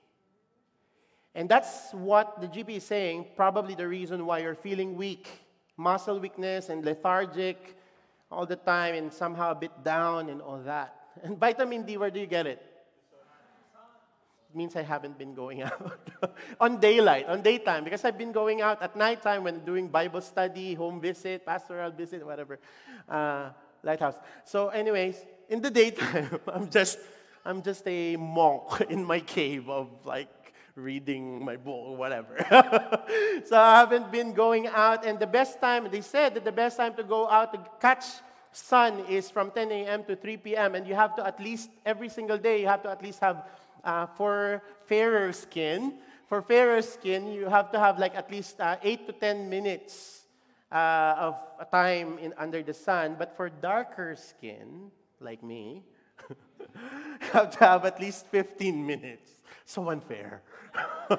And 1.35 1.49
that's 1.49 1.93
what 1.93 2.41
the 2.41 2.47
GP 2.47 2.77
is 2.77 2.85
saying, 2.85 3.27
probably 3.37 3.75
the 3.75 3.89
reason 3.89 4.25
why 4.27 4.39
you're 4.39 4.55
feeling 4.55 4.95
weak, 4.97 5.27
muscle 5.77 6.21
weakness 6.21 6.69
and 6.69 6.85
lethargic 6.85 7.77
all 8.33 8.47
the 8.47 8.57
time 8.57 8.95
and 8.95 9.13
somehow 9.13 9.53
a 9.53 9.55
bit 9.55 9.73
down 9.85 10.29
and 10.29 10.41
all 10.41 10.59
that. 10.65 10.97
And 11.23 11.39
vitamin 11.39 11.85
D, 11.85 11.99
where 11.99 12.11
do 12.11 12.19
you 12.19 12.27
get 12.27 12.47
it? 12.47 12.63
It 14.49 14.57
means 14.57 14.77
I 14.77 14.83
haven't 14.83 15.19
been 15.19 15.35
going 15.35 15.63
out 15.69 16.01
on 16.61 16.81
daylight, 16.81 17.27
on 17.27 17.43
daytime, 17.43 17.85
because 17.85 18.05
I've 18.05 18.19
been 18.19 18.33
going 18.33 18.61
out 18.61 18.83
at 18.83 18.97
nighttime 18.97 19.45
when 19.45 19.65
doing 19.65 19.89
Bible 19.89 20.21
study, 20.21 20.75
home 20.75 21.01
visit, 21.01 21.45
pastoral 21.47 21.91
visit, 21.91 22.25
whatever, 22.25 22.59
uh, 23.09 23.51
lighthouse. 23.83 24.17
So, 24.45 24.69
anyways, 24.69 25.25
in 25.49 25.61
the 25.61 25.71
daytime, 25.71 26.41
I'm 26.53 26.69
just, 26.69 26.99
I'm 27.45 27.63
just 27.63 27.87
a 27.87 28.17
monk 28.17 28.81
in 28.89 29.05
my 29.05 29.21
cave 29.21 29.69
of 29.69 29.89
like 30.05 30.42
reading 30.75 31.45
my 31.45 31.57
book 31.57 31.93
or 31.93 31.97
whatever. 31.97 32.37
so 33.45 33.59
I 33.59 33.79
haven't 33.81 34.11
been 34.11 34.33
going 34.33 34.67
out. 34.67 35.05
And 35.05 35.19
the 35.19 35.27
best 35.27 35.61
time, 35.61 35.89
they 35.91 36.01
said 36.01 36.35
that 36.35 36.45
the 36.45 36.53
best 36.53 36.77
time 36.77 36.95
to 36.95 37.03
go 37.03 37.29
out 37.29 37.53
to 37.53 37.61
catch 37.81 38.05
sun 38.53 39.01
is 39.09 39.31
from 39.31 39.51
10 39.51 39.71
a.m. 39.73 40.05
to 40.05 40.17
3 40.17 40.37
p.m. 40.39 40.75
And 40.75 40.87
you 40.87 40.95
have 40.95 41.17
to 41.17 41.27
at 41.27 41.41
least, 41.41 41.71
every 41.85 42.09
single 42.09 42.39
day, 42.39 42.61
you 42.61 42.67
have 42.67 42.83
to 42.83 42.91
at 42.91 43.03
least 43.03 43.21
have, 43.21 43.45
uh, 43.85 44.07
for 44.07 44.63
fairer 44.87 45.33
skin, 45.33 45.95
for 46.27 46.41
fairer 46.41 46.81
skin, 46.81 47.27
you 47.29 47.47
have 47.49 47.71
to 47.73 47.79
have 47.79 47.99
like 47.99 48.15
at 48.15 48.31
least 48.31 48.61
uh, 48.61 48.77
8 48.83 49.07
to 49.07 49.13
10 49.13 49.51
minutes 49.51 50.23
uh, 50.71 51.15
of 51.19 51.37
time 51.71 52.19
in, 52.19 52.33
under 52.39 52.63
the 52.63 52.73
sun. 52.73 53.17
But 53.19 53.37
for 53.37 53.51
darker 53.51 54.17
skin, 54.17 54.91
like 55.21 55.43
me, 55.43 55.83
you 56.75 57.29
have 57.33 57.51
to 57.51 57.59
have 57.59 57.85
at 57.85 58.01
least 58.01 58.27
15 58.27 58.87
minutes. 58.87 59.31
So 59.65 59.89
unfair. 59.91 60.43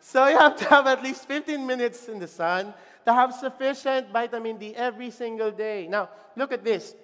so 0.00 0.26
you 0.26 0.38
have 0.38 0.56
to 0.56 0.64
have 0.66 0.86
at 0.86 1.02
least 1.02 1.26
15 1.26 1.66
minutes 1.66 2.08
in 2.08 2.18
the 2.18 2.28
sun 2.28 2.74
to 3.06 3.12
have 3.12 3.32
sufficient 3.34 4.10
vitamin 4.10 4.56
D 4.58 4.74
every 4.74 5.10
single 5.10 5.50
day. 5.50 5.86
Now, 5.88 6.10
look 6.36 6.52
at 6.52 6.64
this. 6.64 6.94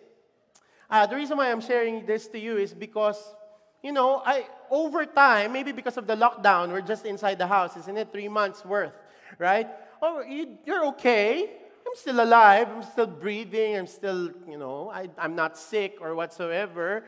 Uh, 0.89 1.07
the 1.07 1.17
reason 1.17 1.37
why 1.37 1.51
I'm 1.51 1.61
sharing 1.61 2.07
this 2.07 2.29
to 2.29 2.39
you 2.39 2.57
is 2.59 2.73
because, 2.73 3.35
you 3.83 3.93
know, 3.93 4.23
I 4.25 4.47
over 4.71 5.05
time, 5.07 5.53
maybe 5.53 5.73
because 5.73 5.97
of 5.97 6.07
the 6.07 6.17
lockdown, 6.17 6.71
we're 6.71 6.81
just 6.81 7.07
inside 7.07 7.39
the 7.39 7.47
house, 7.47 7.77
isn't 7.77 7.97
it? 7.97 8.13
Three 8.13 8.29
months 8.29 8.65
worth, 8.65 8.93
right? 9.39 9.69
Oh, 10.03 10.23
you, 10.23 10.59
you're 10.65 10.87
okay. 10.87 11.51
I'm 11.97 12.01
still 12.03 12.21
alive. 12.21 12.69
I'm 12.69 12.83
still 12.83 13.07
breathing. 13.07 13.75
I'm 13.75 13.87
still, 13.87 14.31
you 14.47 14.59
know, 14.59 14.91
I, 14.93 15.09
I'm 15.17 15.35
not 15.35 15.57
sick 15.57 15.97
or 16.03 16.15
whatsoever. 16.15 17.05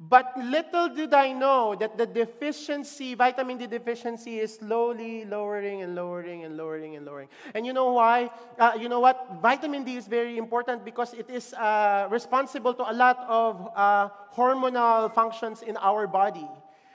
But 0.00 0.32
little 0.36 0.88
did 0.88 1.14
I 1.14 1.30
know 1.30 1.76
that 1.76 1.96
the 1.96 2.06
deficiency, 2.06 3.14
vitamin 3.14 3.56
D 3.56 3.68
deficiency, 3.68 4.40
is 4.40 4.56
slowly 4.56 5.24
lowering 5.26 5.82
and 5.82 5.94
lowering 5.94 6.42
and 6.42 6.56
lowering 6.56 6.96
and 6.96 7.06
lowering. 7.06 7.28
And 7.54 7.64
you 7.64 7.72
know 7.72 7.92
why? 7.92 8.30
Uh, 8.58 8.72
you 8.76 8.88
know 8.88 8.98
what? 8.98 9.38
Vitamin 9.40 9.84
D 9.84 9.94
is 9.94 10.08
very 10.08 10.38
important 10.38 10.84
because 10.84 11.14
it 11.14 11.30
is 11.30 11.54
uh, 11.54 12.08
responsible 12.10 12.74
to 12.74 12.90
a 12.90 12.92
lot 12.92 13.24
of 13.28 13.70
uh, 13.76 14.08
hormonal 14.34 15.14
functions 15.14 15.62
in 15.62 15.76
our 15.76 16.08
body. 16.08 16.48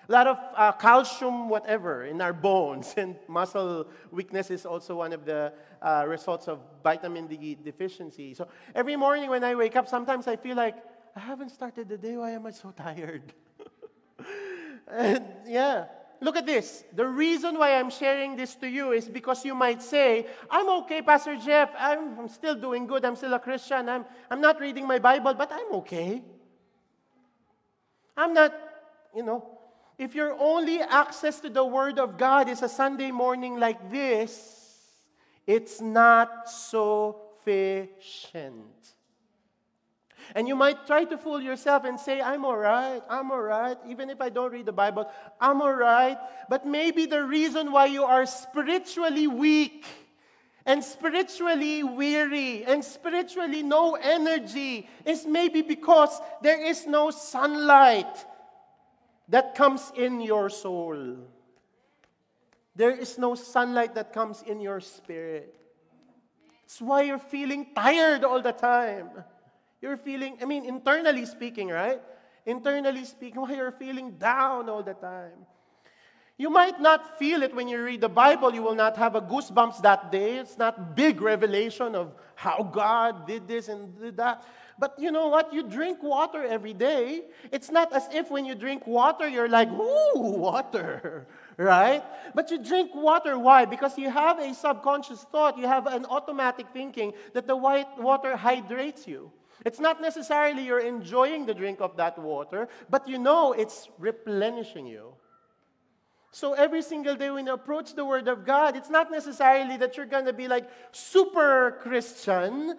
A 0.10 0.12
lot 0.12 0.28
of 0.28 0.38
uh, 0.56 0.72
calcium, 0.74 1.48
whatever, 1.50 2.06
in 2.06 2.22
our 2.22 2.34
bones. 2.34 2.94
And 2.98 3.16
muscle 3.28 3.88
weakness 4.12 4.52
is 4.52 4.66
also 4.66 4.98
one 4.98 5.14
of 5.14 5.26
the 5.26 5.54
uh, 5.82 6.06
results 6.08 6.48
of 6.48 6.60
vitamin 6.84 7.28
D 7.28 7.56
deficiency. 7.56 8.34
So 8.34 8.48
every 8.74 8.96
morning 8.96 9.30
when 9.30 9.44
I 9.44 9.56
wake 9.56 9.76
up, 9.76 9.88
sometimes 9.88 10.28
I 10.28 10.36
feel 10.36 10.56
like, 10.56 10.76
I 11.16 11.20
haven't 11.20 11.50
started 11.50 11.90
the 11.90 11.98
day. 11.98 12.18
Why 12.18 12.32
am 12.32 12.46
I 12.46 12.52
so 12.52 12.72
tired? 12.76 13.34
and 14.88 15.26
yeah, 15.46 15.86
look 16.22 16.38
at 16.38 16.46
this. 16.46 16.84
The 16.94 17.06
reason 17.06 17.58
why 17.58 17.78
I'm 17.78 17.90
sharing 17.90 18.36
this 18.36 18.56
to 18.56 18.68
you 18.68 18.92
is 18.92 19.10
because 19.10 19.44
you 19.44 19.56
might 19.56 19.82
say, 19.82 20.28
I'm 20.50 20.70
okay, 20.84 21.02
Pastor 21.02 21.36
Jeff. 21.36 21.72
I'm, 21.78 22.20
I'm 22.20 22.30
still 22.30 22.56
doing 22.56 22.88
good. 22.88 23.04
I'm 23.04 23.16
still 23.16 23.34
a 23.34 23.40
Christian. 23.40 23.90
I'm, 23.90 24.06
I'm 24.30 24.42
not 24.42 24.60
reading 24.60 24.88
my 24.88 25.00
Bible, 25.00 25.34
but 25.34 25.52
I'm 25.52 25.74
okay. 25.82 26.22
I'm 28.16 28.34
not, 28.34 28.54
you 29.16 29.24
know, 29.24 29.51
if 30.02 30.16
your 30.16 30.36
only 30.40 30.82
access 30.82 31.40
to 31.42 31.50
the 31.50 31.64
Word 31.64 32.00
of 32.00 32.18
God 32.18 32.50
is 32.50 32.62
a 32.62 32.70
Sunday 32.70 33.12
morning 33.12 33.60
like 33.60 33.92
this, 33.92 34.58
it's 35.46 35.80
not 35.80 36.50
so 36.50 37.32
sufficient. 37.42 38.66
And 40.34 40.48
you 40.48 40.56
might 40.56 40.88
try 40.88 41.04
to 41.06 41.18
fool 41.18 41.42
yourself 41.42 41.84
and 41.84 42.00
say, 42.00 42.22
I'm 42.22 42.46
all 42.46 42.56
right, 42.56 43.02
I'm 43.10 43.32
all 43.32 43.42
right. 43.42 43.78
Even 43.88 44.10
if 44.10 44.22
I 44.22 44.30
don't 44.30 44.52
read 44.52 44.66
the 44.66 44.72
Bible, 44.72 45.10
I'm 45.40 45.62
all 45.62 45.74
right. 45.74 46.18
But 46.48 46.66
maybe 46.66 47.06
the 47.06 47.24
reason 47.24 47.72
why 47.72 47.88
you 47.88 48.04
are 48.04 48.26
spiritually 48.26 49.28
weak 49.28 49.86
and 50.66 50.84
spiritually 50.84 51.84
weary 51.84 52.64
and 52.64 52.86
spiritually 52.86 53.64
no 53.64 53.96
energy 53.96 54.88
is 55.06 55.26
maybe 55.26 55.64
because 55.64 56.22
there 56.42 56.64
is 56.64 56.86
no 56.86 57.10
sunlight 57.10 58.26
that 59.32 59.56
comes 59.56 59.92
in 59.96 60.22
your 60.22 60.50
soul. 60.50 61.18
There 62.76 62.92
is 62.92 63.18
no 63.18 63.36
sunlight 63.36 63.96
that 63.96 64.14
comes 64.14 64.44
in 64.44 64.60
your 64.60 64.80
spirit. 64.80 65.56
That's 66.64 66.82
why 66.82 67.04
you're 67.04 67.20
feeling 67.20 67.68
tired 67.74 68.24
all 68.24 68.42
the 68.42 68.52
time. 68.52 69.10
You're 69.82 69.98
feeling, 69.98 70.38
I 70.42 70.46
mean, 70.46 70.66
internally 70.66 71.26
speaking, 71.26 71.70
right? 71.70 72.02
Internally 72.46 73.04
speaking, 73.06 73.42
why 73.42 73.56
you're 73.56 73.72
feeling 73.72 74.12
down 74.12 74.70
all 74.70 74.84
the 74.84 74.94
time. 74.94 75.48
You 76.38 76.50
might 76.50 76.80
not 76.80 77.20
feel 77.20 77.44
it 77.44 77.54
when 77.54 77.68
you 77.68 77.84
read 77.84 78.02
the 78.02 78.10
Bible. 78.10 78.54
You 78.54 78.64
will 78.64 78.76
not 78.76 78.98
have 78.98 79.16
a 79.16 79.22
goosebumps 79.22 79.82
that 79.84 80.12
day. 80.12 80.38
It's 80.38 80.58
not 80.58 80.96
big 80.96 81.22
revelation 81.22 81.94
of 81.94 82.16
how 82.36 82.64
God 82.64 83.28
did 83.28 83.48
this 83.48 83.68
and 83.68 84.00
did 84.00 84.18
that. 84.18 84.44
But 84.80 84.98
you 84.98 85.12
know 85.12 85.28
what? 85.28 85.54
You 85.54 85.64
drink 85.64 86.02
water 86.02 86.44
every 86.44 86.74
day. 86.74 87.24
It's 87.52 87.70
not 87.70 87.94
as 87.94 88.08
if 88.14 88.32
when 88.32 88.46
you 88.46 88.56
drink 88.56 88.88
water, 88.88 89.28
you're 89.28 89.50
like, 89.50 89.70
ooh, 89.70 90.14
water, 90.16 91.28
right? 91.58 92.04
But 92.34 92.50
you 92.52 92.58
drink 92.58 92.92
water. 92.96 93.38
Why? 93.38 93.66
Because 93.66 93.98
you 93.98 94.10
have 94.10 94.40
a 94.40 94.54
subconscious 94.54 95.24
thought, 95.32 95.58
you 95.58 95.68
have 95.68 95.88
an 95.88 96.06
automatic 96.06 96.68
thinking 96.74 97.14
that 97.34 97.48
the 97.48 97.56
white 97.56 97.98
water 97.98 98.36
hydrates 98.36 99.08
you. 99.08 99.32
It's 99.66 99.80
not 99.80 100.02
necessarily 100.02 100.66
you're 100.66 100.80
enjoying 100.80 101.46
the 101.46 101.54
drink 101.54 101.82
of 101.82 101.96
that 101.98 102.18
water, 102.18 102.68
but 102.90 103.08
you 103.08 103.20
know 103.20 103.54
it's 103.54 103.90
replenishing 104.00 104.88
you. 104.88 105.14
So 106.32 106.54
every 106.54 106.82
single 106.82 107.16
day 107.16 107.30
when 107.30 107.46
you 107.46 107.54
approach 107.54 107.94
the 107.94 108.06
Word 108.06 108.28
of 108.28 108.46
God, 108.46 108.76
it's 108.78 108.90
not 108.90 109.12
necessarily 109.12 109.78
that 109.78 109.98
you're 109.98 110.06
going 110.06 110.26
to 110.26 110.34
be 110.34 110.48
like 110.48 110.68
super 110.92 111.78
Christian 111.82 112.78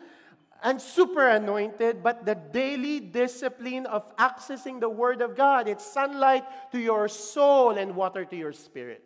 and 0.62 0.80
super 0.80 1.26
anointed, 1.26 2.02
but 2.02 2.24
the 2.24 2.34
daily 2.34 3.00
discipline 3.00 3.86
of 3.86 4.06
accessing 4.16 4.80
the 4.80 4.88
Word 4.88 5.20
of 5.20 5.36
God. 5.36 5.68
It's 5.68 5.84
sunlight 5.84 6.44
to 6.72 6.78
your 6.78 7.08
soul 7.08 7.70
and 7.76 7.94
water 7.96 8.24
to 8.24 8.36
your 8.36 8.52
spirit. 8.52 9.02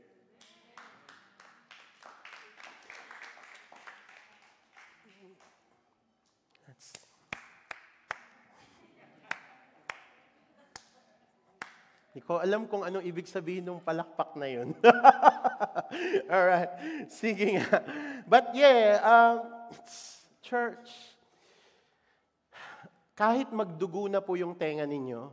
Hindi 12.17 12.25
ko 12.25 12.41
alam 12.41 12.65
kung 12.65 12.81
anong 12.81 13.05
ibig 13.05 13.29
sabihin 13.29 13.69
ng 13.69 13.85
palakpak 13.85 14.41
na 14.41 14.49
yun. 14.49 14.73
Alright. 16.33 16.73
Sige 17.13 17.61
nga. 17.61 17.85
But 18.25 18.57
yeah, 18.57 19.05
um, 19.05 19.53
church, 20.41 21.16
kahit 23.17 23.49
magdugo 23.51 24.07
na 24.07 24.21
po 24.21 24.37
yung 24.37 24.55
tenga 24.55 24.85
ninyo, 24.85 25.33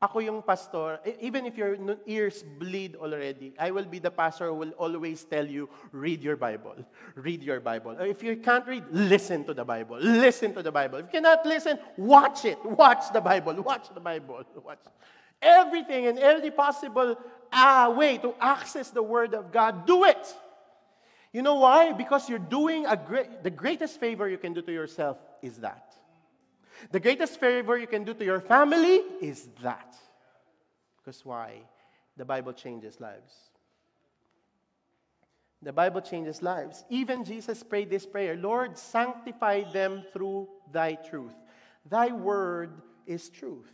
ako 0.00 0.20
yung 0.20 0.40
pastor, 0.42 1.00
e, 1.04 1.16
even 1.20 1.46
if 1.46 1.56
your 1.56 1.76
ears 2.04 2.42
bleed 2.42 2.96
already, 2.96 3.52
I 3.56 3.70
will 3.70 3.84
be 3.84 3.98
the 3.98 4.10
pastor 4.10 4.48
who 4.48 4.56
will 4.56 4.76
always 4.76 5.24
tell 5.24 5.46
you, 5.46 5.68
read 5.92 6.20
your 6.20 6.36
Bible. 6.36 6.76
Read 7.14 7.42
your 7.42 7.60
Bible. 7.60 7.96
If 8.00 8.22
you 8.22 8.36
can't 8.36 8.66
read, 8.66 8.84
listen 8.92 9.44
to 9.44 9.54
the 9.54 9.64
Bible. 9.64 9.96
Listen 10.00 10.52
to 10.52 10.62
the 10.62 10.72
Bible. 10.72 10.98
If 10.98 11.12
you 11.12 11.20
cannot 11.20 11.46
listen, 11.46 11.78
watch 11.96 12.44
it. 12.44 12.58
Watch 12.64 13.12
the 13.12 13.20
Bible. 13.20 13.56
Watch 13.62 13.88
the 13.94 14.00
Bible. 14.00 14.44
Watch 14.64 14.84
everything 15.42 16.06
and 16.06 16.18
every 16.18 16.50
possible 16.50 17.16
uh, 17.52 17.94
way 17.96 18.18
to 18.18 18.34
access 18.40 18.90
the 18.90 19.02
Word 19.02 19.34
of 19.34 19.52
God, 19.52 19.86
do 19.86 20.04
it. 20.04 20.34
You 21.32 21.42
know 21.42 21.56
why? 21.56 21.92
Because 21.92 22.28
you're 22.28 22.38
doing 22.38 22.86
a 22.86 22.96
great, 22.96 23.42
the 23.42 23.50
greatest 23.50 24.00
favor 24.00 24.28
you 24.28 24.38
can 24.38 24.54
do 24.54 24.62
to 24.62 24.72
yourself 24.72 25.18
is 25.42 25.58
that. 25.58 25.85
The 26.90 27.00
greatest 27.00 27.40
favor 27.40 27.76
you 27.76 27.86
can 27.86 28.04
do 28.04 28.14
to 28.14 28.24
your 28.24 28.40
family 28.40 29.00
is 29.20 29.48
that. 29.62 29.96
Because 30.98 31.24
why? 31.24 31.62
The 32.16 32.24
Bible 32.24 32.52
changes 32.52 33.00
lives. 33.00 33.34
The 35.62 35.72
Bible 35.72 36.00
changes 36.00 36.42
lives. 36.42 36.84
Even 36.90 37.24
Jesus 37.24 37.62
prayed 37.62 37.90
this 37.90 38.06
prayer 38.06 38.36
Lord, 38.36 38.76
sanctify 38.76 39.64
them 39.72 40.04
through 40.12 40.48
thy 40.72 40.94
truth. 40.94 41.34
Thy 41.88 42.08
word 42.08 42.70
is 43.06 43.28
truth. 43.28 43.72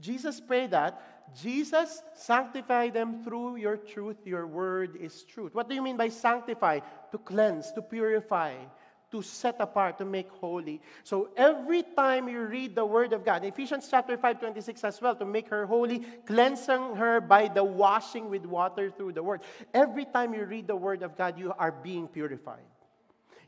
Jesus 0.00 0.40
prayed 0.40 0.72
that. 0.72 1.02
Jesus, 1.34 2.02
sanctify 2.14 2.90
them 2.90 3.24
through 3.24 3.56
your 3.56 3.76
truth. 3.76 4.16
Your 4.24 4.46
word 4.46 4.96
is 5.00 5.24
truth. 5.24 5.54
What 5.54 5.68
do 5.68 5.74
you 5.74 5.82
mean 5.82 5.96
by 5.96 6.08
sanctify? 6.08 6.80
To 7.10 7.18
cleanse, 7.18 7.72
to 7.72 7.82
purify, 7.82 8.54
to 9.12 9.22
set 9.22 9.56
apart, 9.60 9.98
to 9.98 10.04
make 10.04 10.28
holy. 10.30 10.80
So 11.04 11.30
every 11.36 11.82
time 11.82 12.28
you 12.28 12.40
read 12.42 12.74
the 12.74 12.84
word 12.84 13.12
of 13.12 13.24
God, 13.24 13.44
Ephesians 13.44 13.88
chapter 13.90 14.16
5, 14.16 14.40
26 14.40 14.84
as 14.84 15.00
well, 15.00 15.14
to 15.16 15.24
make 15.24 15.48
her 15.48 15.66
holy, 15.66 16.00
cleansing 16.26 16.96
her 16.96 17.20
by 17.20 17.48
the 17.48 17.64
washing 17.64 18.30
with 18.30 18.44
water 18.46 18.90
through 18.90 19.12
the 19.12 19.22
word. 19.22 19.42
Every 19.72 20.04
time 20.04 20.34
you 20.34 20.44
read 20.44 20.66
the 20.66 20.76
word 20.76 21.02
of 21.02 21.16
God, 21.16 21.38
you 21.38 21.52
are 21.58 21.72
being 21.72 22.08
purified 22.08 22.64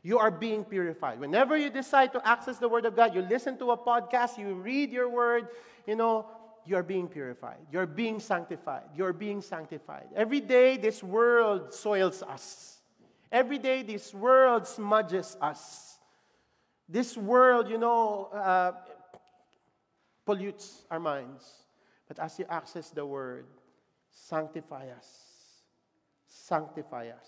you 0.01 0.17
are 0.17 0.31
being 0.31 0.63
purified. 0.63 1.19
Whenever 1.19 1.57
you 1.57 1.69
decide 1.69 2.13
to 2.13 2.25
access 2.25 2.57
the 2.57 2.69
Word 2.69 2.85
of 2.85 2.95
God, 2.95 3.13
you 3.13 3.21
listen 3.21 3.57
to 3.57 3.71
a 3.71 3.77
podcast, 3.77 4.37
you 4.37 4.53
read 4.53 4.91
your 4.91 5.09
Word, 5.09 5.49
you 5.85 5.95
know, 5.95 6.25
you're 6.65 6.83
being 6.83 7.07
purified. 7.07 7.57
You're 7.71 7.87
being 7.87 8.19
sanctified. 8.19 8.83
You're 8.95 9.13
being 9.13 9.41
sanctified. 9.41 10.07
Every 10.15 10.39
day, 10.39 10.77
this 10.77 11.01
world 11.03 11.73
soils 11.73 12.21
us. 12.23 12.78
Every 13.31 13.59
day, 13.59 13.83
this 13.83 14.13
world 14.13 14.65
smudges 14.67 15.37
us. 15.41 15.97
This 16.87 17.15
world, 17.15 17.69
you 17.69 17.77
know, 17.77 18.29
uh, 18.33 18.71
pollutes 20.25 20.83
our 20.89 20.99
minds. 20.99 21.43
But 22.07 22.19
as 22.19 22.39
you 22.39 22.45
access 22.49 22.89
the 22.89 23.05
Word, 23.05 23.45
sanctify 24.09 24.87
us. 24.97 25.07
Sanctify 26.27 27.09
us. 27.09 27.27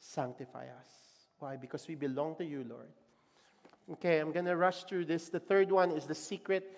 Sanctify 0.00 0.64
us. 0.64 0.90
Why? 1.38 1.56
Because 1.56 1.86
we 1.86 1.94
belong 1.94 2.34
to 2.36 2.44
you, 2.44 2.64
Lord. 2.68 2.88
Okay, 3.92 4.18
I'm 4.18 4.32
going 4.32 4.44
to 4.46 4.56
rush 4.56 4.84
through 4.84 5.04
this. 5.04 5.28
The 5.28 5.40
third 5.40 5.70
one 5.70 5.92
is 5.92 6.06
the 6.06 6.14
secret 6.14 6.76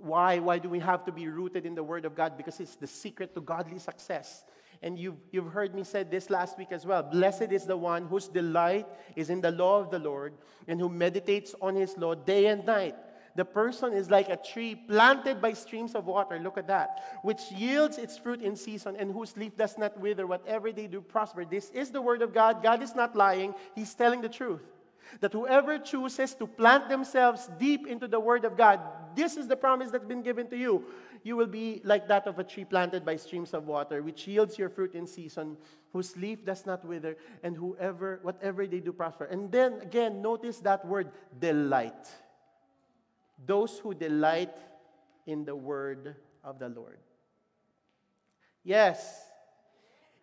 why? 0.00 0.38
Why 0.38 0.58
do 0.58 0.68
we 0.68 0.78
have 0.78 1.04
to 1.06 1.12
be 1.12 1.28
rooted 1.28 1.66
in 1.66 1.74
the 1.74 1.82
Word 1.82 2.04
of 2.04 2.14
God? 2.14 2.36
Because 2.36 2.60
it's 2.60 2.76
the 2.76 2.86
secret 2.86 3.34
to 3.34 3.40
godly 3.40 3.78
success. 3.78 4.44
And 4.82 4.98
you've, 4.98 5.16
you've 5.32 5.52
heard 5.52 5.74
me 5.74 5.82
say 5.84 6.04
this 6.04 6.30
last 6.30 6.56
week 6.56 6.70
as 6.70 6.86
well. 6.86 7.02
Blessed 7.02 7.50
is 7.50 7.64
the 7.64 7.76
one 7.76 8.06
whose 8.06 8.28
delight 8.28 8.86
is 9.16 9.30
in 9.30 9.40
the 9.40 9.50
law 9.50 9.80
of 9.80 9.90
the 9.90 9.98
Lord 9.98 10.34
and 10.68 10.80
who 10.80 10.88
meditates 10.88 11.54
on 11.60 11.74
his 11.74 11.96
law 11.96 12.14
day 12.14 12.46
and 12.46 12.64
night. 12.64 12.94
The 13.34 13.44
person 13.44 13.92
is 13.92 14.10
like 14.10 14.28
a 14.28 14.36
tree 14.36 14.74
planted 14.74 15.40
by 15.40 15.52
streams 15.52 15.94
of 15.94 16.06
water. 16.06 16.40
Look 16.40 16.58
at 16.58 16.66
that. 16.66 17.20
Which 17.22 17.52
yields 17.52 17.98
its 17.98 18.18
fruit 18.18 18.42
in 18.42 18.56
season 18.56 18.96
and 18.96 19.12
whose 19.12 19.36
leaf 19.36 19.56
does 19.56 19.78
not 19.78 19.98
wither. 20.00 20.26
Whatever 20.26 20.72
they 20.72 20.86
do 20.86 21.00
prosper. 21.00 21.44
This 21.44 21.70
is 21.70 21.90
the 21.90 22.02
word 22.02 22.22
of 22.22 22.34
God. 22.34 22.62
God 22.62 22.82
is 22.82 22.94
not 22.94 23.14
lying, 23.14 23.54
He's 23.74 23.94
telling 23.94 24.22
the 24.22 24.28
truth. 24.28 24.62
That 25.20 25.32
whoever 25.32 25.78
chooses 25.78 26.34
to 26.34 26.46
plant 26.46 26.88
themselves 26.88 27.50
deep 27.58 27.86
into 27.86 28.08
the 28.08 28.20
Word 28.20 28.44
of 28.44 28.56
God, 28.56 28.80
this 29.14 29.36
is 29.36 29.48
the 29.48 29.56
promise 29.56 29.90
that's 29.90 30.04
been 30.04 30.22
given 30.22 30.48
to 30.48 30.56
you. 30.56 30.84
You 31.22 31.36
will 31.36 31.46
be 31.46 31.80
like 31.84 32.08
that 32.08 32.26
of 32.26 32.38
a 32.38 32.44
tree 32.44 32.64
planted 32.64 33.04
by 33.04 33.16
streams 33.16 33.52
of 33.52 33.66
water, 33.66 34.02
which 34.02 34.26
yields 34.26 34.58
your 34.58 34.68
fruit 34.68 34.94
in 34.94 35.06
season, 35.06 35.56
whose 35.92 36.16
leaf 36.16 36.44
does 36.44 36.64
not 36.64 36.84
wither, 36.84 37.16
and 37.42 37.56
whoever, 37.56 38.20
whatever 38.22 38.66
they 38.66 38.80
do 38.80 38.92
prosper. 38.92 39.24
And 39.24 39.50
then 39.50 39.80
again, 39.82 40.22
notice 40.22 40.60
that 40.60 40.86
word 40.86 41.10
delight. 41.38 42.08
Those 43.44 43.78
who 43.78 43.94
delight 43.94 44.56
in 45.26 45.44
the 45.44 45.54
word 45.54 46.14
of 46.42 46.58
the 46.58 46.68
Lord. 46.68 46.98
Yes, 48.64 49.28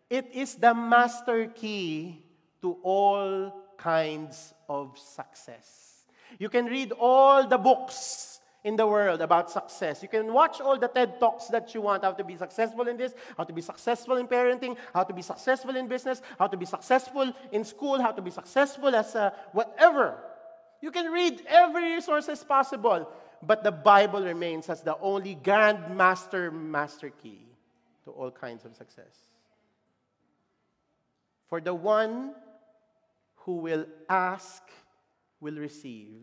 it 0.09 0.33
is 0.33 0.55
the 0.55 0.73
master 0.73 1.47
key 1.47 2.23
to 2.61 2.77
all 2.81 3.53
kinds 3.77 4.54
of 4.69 4.97
success. 4.97 6.05
You 6.39 6.49
can 6.49 6.65
read 6.65 6.91
all 6.91 7.47
the 7.47 7.57
books 7.57 8.39
in 8.63 8.75
the 8.75 8.87
world 8.87 9.21
about 9.21 9.51
success. 9.51 10.01
You 10.01 10.09
can 10.09 10.33
watch 10.33 10.59
all 10.59 10.77
the 10.77 10.87
TED 10.87 11.19
Talks 11.19 11.45
that 11.47 11.73
you 11.75 11.81
want 11.81 12.03
how 12.03 12.13
to 12.13 12.23
be 12.23 12.35
successful 12.35 12.87
in 12.87 12.97
this, 12.97 13.13
how 13.37 13.43
to 13.43 13.53
be 13.53 13.61
successful 13.61 14.17
in 14.17 14.27
parenting, 14.27 14.75
how 14.91 15.03
to 15.03 15.13
be 15.13 15.21
successful 15.21 15.75
in 15.75 15.87
business, 15.87 16.21
how 16.39 16.47
to 16.47 16.57
be 16.57 16.65
successful 16.65 17.31
in 17.51 17.63
school, 17.63 18.01
how 18.01 18.11
to 18.11 18.23
be 18.23 18.31
successful 18.31 18.93
as 18.95 19.13
a 19.13 19.33
whatever. 19.51 20.17
You 20.81 20.89
can 20.89 21.11
read 21.11 21.43
every 21.47 21.93
resource 21.93 22.27
as 22.27 22.43
possible, 22.43 23.07
but 23.43 23.63
the 23.63 23.71
Bible 23.71 24.23
remains 24.23 24.67
as 24.67 24.81
the 24.81 24.97
only 24.99 25.35
grand 25.35 25.95
master 25.95 26.49
master 26.49 27.11
key 27.11 27.45
to 28.05 28.11
all 28.11 28.31
kinds 28.31 28.65
of 28.65 28.75
success. 28.75 29.29
For 31.47 31.61
the 31.61 31.75
one 31.75 32.33
who 33.45 33.57
will 33.57 33.85
ask 34.09 34.63
will 35.39 35.55
receive, 35.55 36.19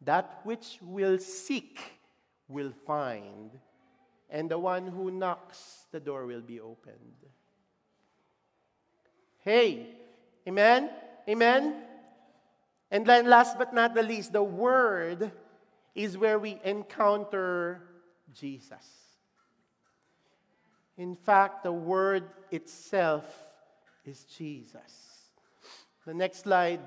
that 0.00 0.40
which 0.44 0.78
will 0.80 1.18
seek 1.18 1.78
will 2.48 2.72
find, 2.86 3.50
and 4.30 4.50
the 4.50 4.58
one 4.58 4.86
who 4.86 5.10
knocks, 5.10 5.84
the 5.92 6.00
door 6.00 6.24
will 6.24 6.40
be 6.40 6.58
opened. 6.58 6.96
Hey, 9.40 9.94
amen? 10.48 10.90
Amen? 11.28 11.82
And 12.90 13.04
then 13.04 13.28
last 13.28 13.58
but 13.58 13.74
not 13.74 13.94
the 13.94 14.02
least, 14.02 14.32
the 14.32 14.42
Word 14.42 15.30
is 15.94 16.16
where 16.16 16.38
we 16.38 16.58
encounter 16.64 17.82
Jesus. 18.32 18.86
In 20.96 21.16
fact, 21.16 21.64
the 21.64 21.72
Word 21.72 22.24
itself 22.50 23.26
is 24.06 24.24
Jesus. 24.24 25.09
The 26.06 26.14
next 26.14 26.40
slide, 26.44 26.80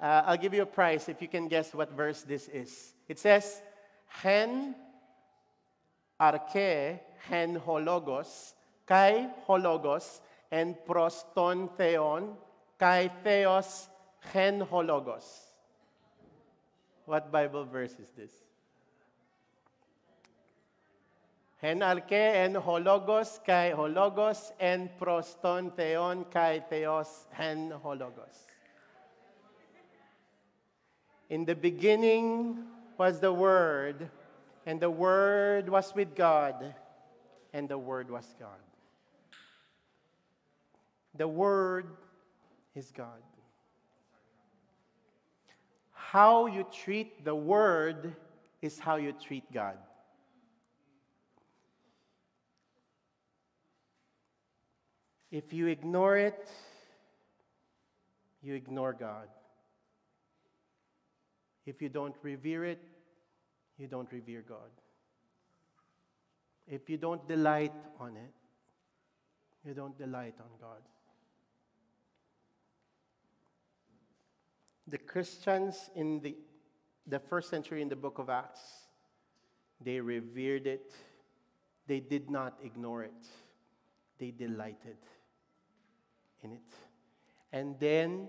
uh, 0.00 0.22
I'll 0.26 0.36
give 0.36 0.54
you 0.54 0.62
a 0.62 0.66
prize 0.66 1.08
if 1.08 1.22
you 1.22 1.28
can 1.28 1.48
guess 1.48 1.74
what 1.74 1.92
verse 1.92 2.22
this 2.22 2.48
is. 2.48 2.94
It 3.08 3.18
says, 3.18 3.62
Hen 4.06 4.74
arche, 6.20 7.00
hen 7.28 7.58
hologos, 7.58 8.52
kai 8.86 9.28
hologos, 9.48 10.20
and 10.50 10.76
proston 10.86 11.70
theon, 11.76 12.36
kai 12.78 13.10
theos 13.24 13.88
hen 14.32 14.60
hologos. 14.60 15.24
What 17.06 17.32
Bible 17.32 17.64
verse 17.64 17.92
is 17.98 18.10
this? 18.16 18.32
Hen 21.60 21.80
arche 21.80 22.12
en 22.12 22.54
hologos 22.54 23.38
kai 23.44 23.72
hologos 23.72 24.52
en 24.58 24.88
proston 24.98 25.70
theon 25.76 26.24
kai 26.30 26.60
theos 26.60 27.26
hen 27.32 27.70
hologos. 27.84 28.46
In 31.28 31.44
the 31.44 31.54
beginning 31.54 32.64
was 32.96 33.20
the 33.20 33.32
Word, 33.32 34.10
and 34.64 34.80
the 34.80 34.90
Word 34.90 35.68
was 35.68 35.94
with 35.94 36.14
God, 36.16 36.74
and 37.52 37.68
the 37.68 37.78
Word 37.78 38.10
was 38.10 38.34
God. 38.38 38.64
The 41.14 41.28
Word 41.28 41.86
is 42.74 42.90
God. 42.90 43.22
How 45.92 46.46
you 46.46 46.66
treat 46.72 47.24
the 47.24 47.34
Word 47.34 48.16
is 48.62 48.78
how 48.78 48.96
you 48.96 49.12
treat 49.12 49.44
God. 49.52 49.76
If 55.30 55.52
you 55.52 55.68
ignore 55.68 56.16
it, 56.16 56.48
you 58.42 58.54
ignore 58.54 58.92
God. 58.92 59.28
If 61.66 61.80
you 61.80 61.88
don't 61.88 62.16
revere 62.22 62.64
it, 62.64 62.82
you 63.78 63.86
don't 63.86 64.10
revere 64.10 64.42
God. 64.42 64.70
If 66.66 66.90
you 66.90 66.96
don't 66.96 67.26
delight 67.28 67.72
on 68.00 68.16
it, 68.16 68.32
you 69.64 69.74
don't 69.74 69.96
delight 69.96 70.34
on 70.40 70.50
God. 70.60 70.80
The 74.88 74.98
Christians 74.98 75.90
in 75.94 76.20
the, 76.20 76.36
the 77.06 77.20
first 77.20 77.50
century 77.50 77.82
in 77.82 77.88
the 77.88 77.96
book 77.96 78.18
of 78.18 78.28
Acts, 78.28 78.60
they 79.80 80.00
revered 80.00 80.66
it, 80.66 80.92
they 81.86 82.00
did 82.00 82.30
not 82.30 82.58
ignore 82.64 83.04
it, 83.04 83.28
they 84.18 84.32
delighted 84.32 84.96
in 86.42 86.52
it. 86.52 86.74
And 87.52 87.78
then 87.78 88.28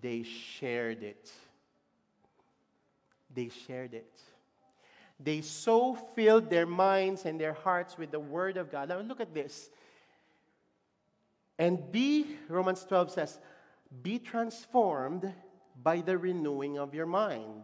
they 0.00 0.22
shared 0.22 1.02
it. 1.02 1.30
They 3.34 3.50
shared 3.66 3.94
it. 3.94 4.20
They 5.20 5.40
so 5.40 5.94
filled 5.94 6.48
their 6.48 6.66
minds 6.66 7.24
and 7.24 7.40
their 7.40 7.52
hearts 7.52 7.98
with 7.98 8.10
the 8.10 8.20
Word 8.20 8.56
of 8.56 8.70
God. 8.70 8.88
Now, 8.88 9.00
look 9.00 9.20
at 9.20 9.34
this. 9.34 9.68
And 11.58 11.90
be, 11.90 12.36
Romans 12.48 12.84
12 12.84 13.10
says, 13.10 13.38
be 14.02 14.18
transformed 14.18 15.32
by 15.82 16.00
the 16.00 16.16
renewing 16.16 16.78
of 16.78 16.94
your 16.94 17.06
mind. 17.06 17.62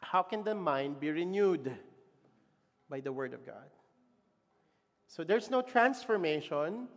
How 0.00 0.22
can 0.22 0.44
the 0.44 0.54
mind 0.54 1.00
be 1.00 1.10
renewed? 1.10 1.72
By 2.88 3.00
the 3.00 3.12
Word 3.12 3.34
of 3.34 3.44
God. 3.44 3.70
So 5.08 5.24
there's 5.24 5.50
no 5.50 5.62
transformation 5.62 6.88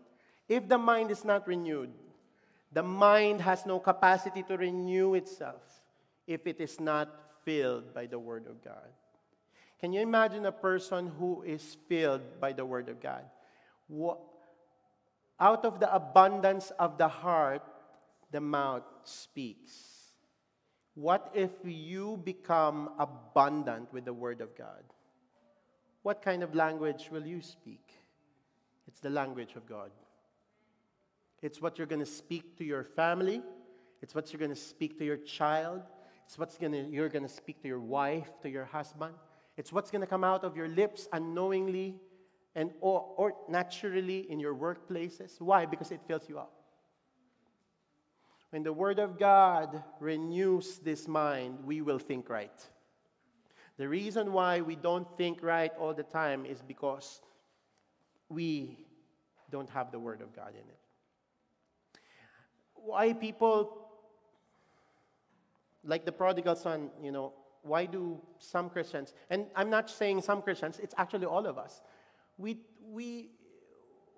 if 0.47 0.67
the 0.67 0.77
mind 0.77 1.11
is 1.11 1.25
not 1.25 1.47
renewed. 1.47 1.91
The 2.73 2.83
mind 2.83 3.41
has 3.41 3.65
no 3.65 3.79
capacity 3.79 4.43
to 4.43 4.57
renew 4.57 5.13
itself 5.13 5.61
if 6.27 6.45
it 6.45 6.59
is 6.59 6.79
not 6.79 7.09
filled 7.45 7.93
by 7.93 8.05
the 8.05 8.19
Word 8.19 8.45
of 8.47 8.63
God. 8.63 8.91
Can 9.79 9.93
you 9.93 10.01
imagine 10.01 10.45
a 10.45 10.51
person 10.51 11.07
who 11.17 11.43
is 11.43 11.77
filled 11.87 12.41
by 12.41 12.51
the 12.51 12.65
Word 12.65 12.89
of 12.89 12.99
God? 12.99 13.23
Out 15.39 15.65
of 15.65 15.79
the 15.79 15.93
abundance 15.93 16.71
of 16.79 16.97
the 16.97 17.07
heart, 17.07 17.63
the 18.31 18.41
mouth 18.41 18.83
speaks. 19.03 19.71
What 20.95 21.31
if 21.33 21.51
you 21.63 22.19
become 22.23 22.89
abundant 22.99 23.93
with 23.93 24.05
the 24.05 24.13
Word 24.13 24.41
of 24.41 24.57
God? 24.57 24.83
What 26.01 26.21
kind 26.21 26.43
of 26.43 26.55
language 26.55 27.09
will 27.11 27.25
you 27.25 27.41
speak? 27.41 27.93
It's 28.87 28.99
the 28.99 29.09
language 29.09 29.55
of 29.55 29.67
God. 29.67 29.91
It's 31.41 31.61
what 31.61 31.77
you're 31.77 31.88
going 31.88 31.99
to 31.99 32.05
speak 32.05 32.57
to 32.57 32.63
your 32.63 32.83
family. 32.83 33.41
It's 34.01 34.15
what 34.15 34.31
you're 34.31 34.39
going 34.39 34.51
to 34.51 34.55
speak 34.55 34.97
to 34.99 35.05
your 35.05 35.17
child. 35.17 35.81
It's 36.25 36.38
what 36.38 36.55
you're 36.59 37.09
going 37.09 37.23
to 37.23 37.29
speak 37.29 37.61
to 37.61 37.67
your 37.67 37.79
wife, 37.79 38.29
to 38.41 38.49
your 38.49 38.65
husband. 38.65 39.13
It's 39.55 39.71
what's 39.71 39.91
going 39.91 40.01
to 40.01 40.07
come 40.07 40.23
out 40.23 40.43
of 40.43 40.55
your 40.55 40.67
lips 40.67 41.07
unknowingly 41.13 41.95
and 42.55 42.71
or, 42.81 43.05
or 43.17 43.33
naturally 43.47 44.29
in 44.31 44.39
your 44.39 44.55
workplaces. 44.55 45.39
Why? 45.39 45.65
Because 45.65 45.91
it 45.91 46.01
fills 46.07 46.27
you 46.27 46.39
up. 46.39 46.51
When 48.49 48.63
the 48.63 48.73
Word 48.73 48.99
of 48.99 49.19
God 49.19 49.83
renews 49.99 50.79
this 50.79 51.07
mind, 51.07 51.59
we 51.65 51.81
will 51.81 51.99
think 51.99 52.29
right. 52.29 52.65
The 53.77 53.88
reason 53.88 54.33
why 54.33 54.61
we 54.61 54.75
don't 54.75 55.07
think 55.17 55.43
right 55.43 55.71
all 55.79 55.93
the 55.93 56.03
time 56.03 56.45
is 56.45 56.61
because 56.61 57.21
we 58.29 58.79
don't 59.51 59.69
have 59.69 59.91
the 59.91 59.99
Word 59.99 60.21
of 60.21 60.35
God 60.35 60.49
in 60.49 60.67
it 60.69 60.86
why 62.86 63.13
people, 63.13 63.89
like 65.84 66.05
the 66.05 66.11
prodigal 66.11 66.55
son, 66.55 66.89
you 67.01 67.11
know, 67.11 67.34
why 67.63 67.86
do 67.86 68.19
some 68.39 68.69
Christians, 68.69 69.13
and 69.30 69.45
I'm 69.55 69.69
not 69.69 69.89
saying 69.89 70.21
some 70.21 70.41
Christians, 70.41 70.80
it's 70.82 70.95
actually 70.97 71.25
all 71.25 71.45
of 71.45 71.57
us, 71.57 71.82
we, 72.38 72.59
we, 72.89 73.30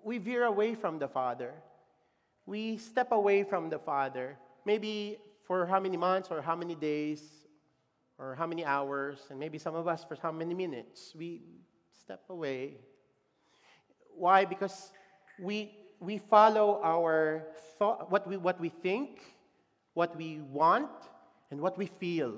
we 0.04 0.18
veer 0.18 0.44
away 0.44 0.74
from 0.74 0.98
the 0.98 1.08
Father. 1.08 1.52
We 2.46 2.76
step 2.78 3.12
away 3.12 3.44
from 3.44 3.70
the 3.70 3.78
Father, 3.78 4.36
maybe 4.64 5.18
for 5.44 5.66
how 5.66 5.80
many 5.80 5.96
months 5.96 6.28
or 6.30 6.40
how 6.42 6.56
many 6.56 6.74
days 6.74 7.22
or 8.18 8.34
how 8.34 8.46
many 8.46 8.64
hours, 8.64 9.18
and 9.30 9.40
maybe 9.40 9.58
some 9.58 9.74
of 9.74 9.88
us 9.88 10.04
for 10.04 10.16
how 10.22 10.30
many 10.30 10.54
minutes. 10.54 11.14
We 11.16 11.42
step 11.98 12.22
away. 12.28 12.76
Why? 14.14 14.44
Because 14.44 14.92
we 15.40 15.72
we 16.00 16.18
follow 16.18 16.80
our 16.82 17.44
thought, 17.78 18.10
what 18.10 18.26
we, 18.26 18.36
what 18.36 18.58
we 18.58 18.70
think, 18.70 19.20
what 19.94 20.16
we 20.16 20.40
want, 20.40 20.90
and 21.50 21.60
what 21.60 21.76
we 21.76 21.86
feel. 21.86 22.34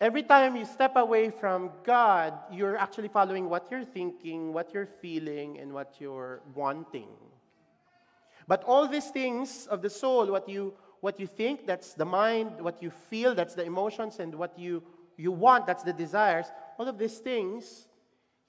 Every 0.00 0.22
time 0.22 0.56
you 0.56 0.64
step 0.64 0.96
away 0.96 1.30
from 1.30 1.70
God, 1.84 2.34
you're 2.50 2.76
actually 2.76 3.08
following 3.08 3.48
what 3.48 3.68
you're 3.70 3.84
thinking, 3.84 4.52
what 4.52 4.74
you're 4.74 4.88
feeling, 5.00 5.58
and 5.60 5.72
what 5.72 5.94
you're 6.00 6.40
wanting. 6.54 7.08
But 8.48 8.64
all 8.64 8.88
these 8.88 9.10
things 9.10 9.66
of 9.68 9.82
the 9.82 9.90
soul, 9.90 10.26
what 10.26 10.48
you, 10.48 10.74
what 11.00 11.20
you 11.20 11.26
think, 11.26 11.66
that's 11.66 11.94
the 11.94 12.04
mind, 12.04 12.60
what 12.60 12.82
you 12.82 12.90
feel, 12.90 13.34
that's 13.34 13.54
the 13.54 13.64
emotions, 13.64 14.18
and 14.18 14.34
what 14.34 14.58
you, 14.58 14.82
you 15.16 15.30
want, 15.30 15.66
that's 15.66 15.84
the 15.84 15.92
desires, 15.92 16.46
all 16.78 16.88
of 16.88 16.98
these 16.98 17.18
things 17.18 17.86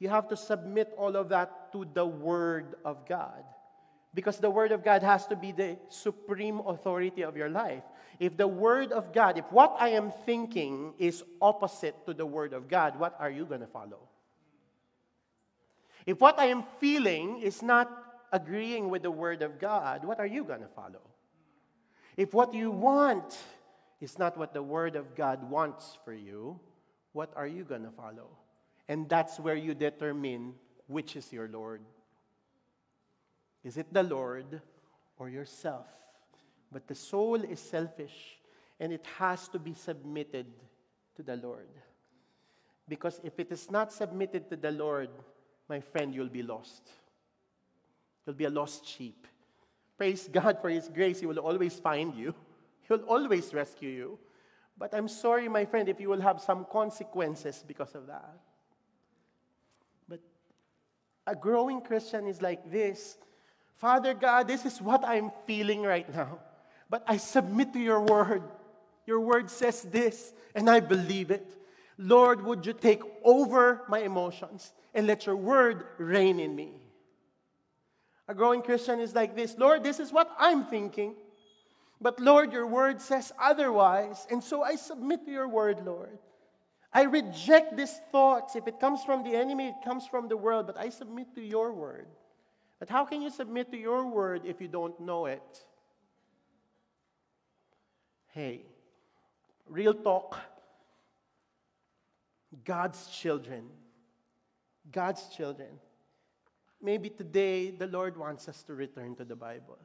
you 0.04 0.10
have 0.10 0.28
to 0.28 0.36
submit 0.36 0.94
all 0.98 1.16
of 1.16 1.30
that 1.30 1.72
to 1.72 1.88
the 1.94 2.06
Word 2.06 2.76
of 2.84 3.08
God. 3.08 3.42
Because 4.14 4.38
the 4.38 4.50
Word 4.50 4.74
of 4.74 4.84
God 4.84 5.02
has 5.02 5.26
to 5.28 5.38
be 5.38 5.54
the 5.54 5.78
supreme 5.88 6.60
authority 6.60 7.22
of 7.24 7.38
your 7.38 7.50
life. 7.50 7.84
If 8.20 8.36
the 8.36 8.48
Word 8.48 8.92
of 8.92 9.14
God, 9.14 9.38
if 9.38 9.50
what 9.50 9.78
I 9.80 9.90
am 9.96 10.12
thinking 10.26 10.94
is 11.00 11.24
opposite 11.42 12.06
to 12.06 12.14
the 12.14 12.26
Word 12.26 12.52
of 12.52 12.68
God, 12.68 13.00
what 13.00 13.16
are 13.18 13.32
you 13.32 13.46
going 13.46 13.62
to 13.62 13.68
follow? 13.68 14.00
If 16.06 16.20
what 16.20 16.38
I 16.38 16.48
am 16.48 16.66
feeling 16.82 17.40
is 17.40 17.62
not 17.62 17.90
agreeing 18.34 18.90
with 18.90 19.04
the 19.04 19.12
Word 19.12 19.42
of 19.42 19.58
God, 19.58 20.04
what 20.04 20.20
are 20.20 20.28
you 20.28 20.44
going 20.44 20.62
to 20.62 20.74
follow? 20.76 21.00
If 22.18 22.34
what 22.34 22.54
you 22.54 22.72
want 22.72 23.38
is 24.02 24.20
not 24.20 24.38
what 24.38 24.54
the 24.54 24.64
Word 24.64 24.98
of 24.98 25.16
God 25.16 25.50
wants 25.50 25.98
for 26.04 26.14
you, 26.14 26.60
what 27.14 27.32
are 27.38 27.48
you 27.48 27.64
going 27.64 27.84
to 27.84 27.92
follow? 27.92 28.43
And 28.88 29.08
that's 29.08 29.40
where 29.40 29.56
you 29.56 29.74
determine 29.74 30.54
which 30.88 31.16
is 31.16 31.32
your 31.32 31.48
Lord. 31.48 31.82
Is 33.64 33.78
it 33.78 33.94
the 33.94 34.04
Lord 34.04 34.62
or 35.18 35.30
yourself? 35.30 35.88
But 36.72 36.88
the 36.88 36.96
soul 36.96 37.36
is 37.36 37.60
selfish 37.60 38.40
and 38.80 38.92
it 38.92 39.06
has 39.18 39.48
to 39.50 39.60
be 39.60 39.74
submitted 39.74 40.48
to 41.16 41.24
the 41.24 41.38
Lord. 41.38 41.70
Because 42.90 43.22
if 43.24 43.40
it 43.40 43.52
is 43.52 43.72
not 43.72 43.94
submitted 43.94 44.50
to 44.50 44.58
the 44.58 44.72
Lord, 44.72 45.10
my 45.70 45.80
friend, 45.80 46.14
you'll 46.14 46.28
be 46.28 46.44
lost. 46.44 46.90
You'll 48.26 48.36
be 48.36 48.46
a 48.46 48.50
lost 48.50 48.86
sheep. 48.86 49.28
Praise 49.98 50.28
God 50.32 50.60
for 50.62 50.70
His 50.70 50.90
grace. 50.90 51.20
He 51.20 51.26
will 51.26 51.40
always 51.40 51.80
find 51.80 52.14
you, 52.14 52.34
He 52.82 52.94
will 52.94 53.04
always 53.04 53.54
rescue 53.54 53.90
you. 53.90 54.20
But 54.78 54.94
I'm 54.94 55.08
sorry, 55.08 55.48
my 55.48 55.66
friend, 55.66 55.88
if 55.88 56.02
you 56.02 56.10
will 56.10 56.22
have 56.22 56.42
some 56.42 56.66
consequences 56.66 57.64
because 57.66 57.94
of 57.96 58.08
that. 58.08 58.40
A 61.26 61.36
growing 61.36 61.82
Christian 61.82 62.28
is 62.28 62.42
like 62.42 62.72
this 62.72 63.18
Father 63.76 64.14
God, 64.14 64.48
this 64.48 64.66
is 64.66 64.82
what 64.82 65.04
I'm 65.06 65.32
feeling 65.46 65.82
right 65.82 66.08
now, 66.14 66.40
but 66.90 67.04
I 67.08 67.18
submit 67.18 67.74
to 67.74 67.80
your 67.80 68.02
word. 68.02 68.44
Your 69.06 69.20
word 69.20 69.50
says 69.50 69.82
this, 69.82 70.34
and 70.56 70.70
I 70.70 70.80
believe 70.80 71.30
it. 71.32 71.46
Lord, 71.98 72.42
would 72.44 72.66
you 72.66 72.74
take 72.74 73.02
over 73.24 73.82
my 73.90 74.00
emotions 74.00 74.72
and 74.94 75.06
let 75.06 75.26
your 75.26 75.36
word 75.36 75.86
reign 75.98 76.40
in 76.40 76.56
me? 76.56 76.72
A 78.28 78.34
growing 78.34 78.62
Christian 78.62 79.00
is 79.00 79.14
like 79.14 79.36
this 79.36 79.58
Lord, 79.58 79.84
this 79.84 80.00
is 80.00 80.12
what 80.12 80.32
I'm 80.40 80.66
thinking. 80.66 81.16
But 82.00 82.20
Lord, 82.20 82.52
your 82.52 82.68
word 82.68 83.02
says 83.02 83.32
otherwise. 83.40 84.28
And 84.30 84.44
so 84.44 84.62
I 84.62 84.76
submit 84.76 85.26
to 85.26 85.32
your 85.32 85.48
word, 85.48 85.86
Lord. 85.86 86.20
I 86.94 87.04
reject 87.04 87.76
these 87.76 88.00
thoughts. 88.12 88.56
If 88.56 88.68
it 88.68 88.80
comes 88.80 89.04
from 89.04 89.24
the 89.24 89.36
enemy, 89.36 89.70
it 89.70 89.76
comes 89.84 90.06
from 90.06 90.28
the 90.28 90.38
world, 90.38 90.68
but 90.68 90.78
I 90.78 90.90
submit 90.90 91.34
to 91.36 91.42
your 91.42 91.74
word. 91.74 92.08
But 92.80 92.90
how 92.90 93.06
can 93.06 93.22
you 93.22 93.30
submit 93.30 93.72
to 93.72 93.78
your 93.78 94.06
word 94.06 94.42
if 94.46 94.62
you 94.62 94.68
don't 94.68 95.00
know 95.00 95.26
it? 95.26 95.66
Hey, 98.28 98.66
real 99.68 99.94
talk. 99.94 100.38
God's 102.64 103.08
children. 103.08 103.70
God's 104.92 105.28
children. 105.30 105.70
Maybe 106.82 107.10
today 107.10 107.72
the 107.72 107.88
Lord 107.88 108.18
wants 108.18 108.48
us 108.48 108.62
to 108.64 108.74
return 108.74 109.16
to 109.16 109.24
the 109.24 109.36
Bible. 109.36 109.80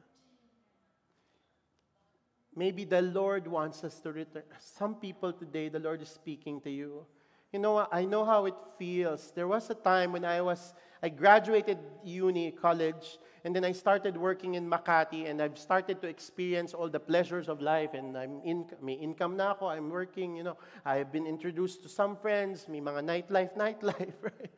Maybe 2.55 2.83
the 2.83 3.01
Lord 3.01 3.47
wants 3.47 3.83
us 3.83 3.99
to 4.01 4.11
return. 4.11 4.43
Some 4.59 4.95
people 4.95 5.33
today, 5.33 5.69
the 5.69 5.79
Lord 5.79 6.01
is 6.01 6.09
speaking 6.09 6.59
to 6.61 6.69
you. 6.69 7.05
You 7.51 7.59
know, 7.59 7.87
I 7.91 8.05
know 8.05 8.25
how 8.25 8.45
it 8.45 8.55
feels. 8.77 9.31
There 9.31 9.47
was 9.47 9.69
a 9.69 9.73
time 9.73 10.11
when 10.11 10.23
I 10.23 10.41
was, 10.41 10.73
I 11.01 11.09
graduated 11.09 11.79
uni, 12.03 12.51
college, 12.51 13.17
and 13.43 13.55
then 13.55 13.65
I 13.65 13.71
started 13.71 14.17
working 14.17 14.53
in 14.53 14.69
Makati, 14.69 15.29
and 15.29 15.41
I've 15.41 15.57
started 15.57 16.01
to 16.01 16.07
experience 16.07 16.73
all 16.73 16.89
the 16.89 16.99
pleasures 16.99 17.49
of 17.49 17.61
life. 17.61 17.93
And 17.93 18.15
I'm 18.15 18.41
in, 18.43 18.65
may 18.83 18.93
income 18.93 19.37
na 19.37 19.51
ako, 19.51 19.67
I'm 19.67 19.89
working, 19.89 20.35
you 20.35 20.43
know. 20.43 20.57
I've 20.85 21.11
been 21.11 21.25
introduced 21.25 21.81
to 21.83 21.89
some 21.89 22.17
friends, 22.17 22.67
may 22.67 22.81
mga 22.81 23.01
nightlife, 23.01 23.57
nightlife, 23.57 24.13
right? 24.21 24.51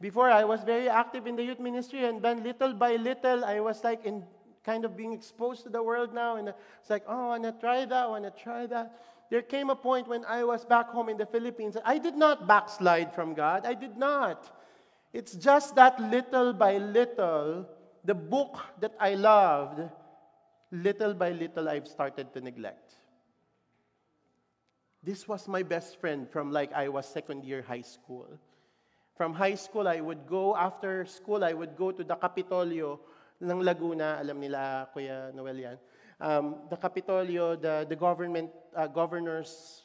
Before, 0.00 0.30
I 0.30 0.44
was 0.44 0.62
very 0.62 0.88
active 0.88 1.26
in 1.26 1.36
the 1.36 1.42
youth 1.42 1.60
ministry, 1.60 2.06
and 2.06 2.22
then 2.22 2.42
little 2.42 2.72
by 2.72 2.96
little, 2.96 3.44
I 3.44 3.60
was 3.60 3.84
like 3.84 4.06
in 4.06 4.22
kind 4.68 4.84
of 4.84 4.92
being 5.02 5.14
exposed 5.14 5.62
to 5.64 5.70
the 5.70 5.82
world 5.82 6.12
now. 6.12 6.36
And 6.36 6.46
it's 6.48 6.90
like, 6.90 7.04
oh, 7.08 7.32
I 7.32 7.38
want 7.38 7.44
to 7.44 7.52
try 7.52 7.86
that, 7.86 8.04
I 8.04 8.06
want 8.06 8.24
to 8.24 8.34
try 8.42 8.66
that. 8.66 8.86
There 9.30 9.40
came 9.40 9.70
a 9.70 9.76
point 9.76 10.06
when 10.08 10.24
I 10.26 10.44
was 10.44 10.64
back 10.66 10.90
home 10.90 11.08
in 11.08 11.16
the 11.16 11.24
Philippines. 11.24 11.76
I 11.84 11.96
did 11.96 12.16
not 12.16 12.46
backslide 12.46 13.14
from 13.14 13.32
God. 13.32 13.64
I 13.64 13.72
did 13.72 13.96
not. 13.96 14.38
It's 15.14 15.34
just 15.36 15.74
that 15.76 15.98
little 15.98 16.52
by 16.52 16.76
little, 16.76 17.66
the 18.04 18.14
book 18.14 18.60
that 18.80 18.92
I 19.00 19.14
loved, 19.14 19.80
little 20.70 21.14
by 21.14 21.30
little, 21.30 21.66
I've 21.68 21.88
started 21.88 22.34
to 22.34 22.40
neglect. 22.42 22.92
This 25.02 25.26
was 25.26 25.48
my 25.48 25.62
best 25.62 25.98
friend 25.98 26.28
from 26.28 26.52
like 26.52 26.72
I 26.74 26.88
was 26.88 27.06
second 27.08 27.44
year 27.44 27.64
high 27.66 27.86
school. 27.96 28.28
From 29.16 29.32
high 29.32 29.56
school, 29.56 29.88
I 29.88 30.00
would 30.00 30.26
go, 30.26 30.54
after 30.56 31.06
school, 31.06 31.42
I 31.42 31.54
would 31.54 31.74
go 31.76 31.90
to 31.90 32.04
the 32.04 32.16
Capitolio 32.16 32.98
ng 33.40 33.62
Laguna, 33.62 34.18
alam 34.18 34.38
nila 34.40 34.88
Kuya 34.90 35.30
Noel 35.34 35.58
yan. 35.58 35.78
Um, 36.20 36.66
the 36.68 36.76
Capitolio, 36.76 37.54
the, 37.54 37.86
the 37.88 37.94
government, 37.94 38.50
uh, 38.74 38.86
governor's 38.86 39.84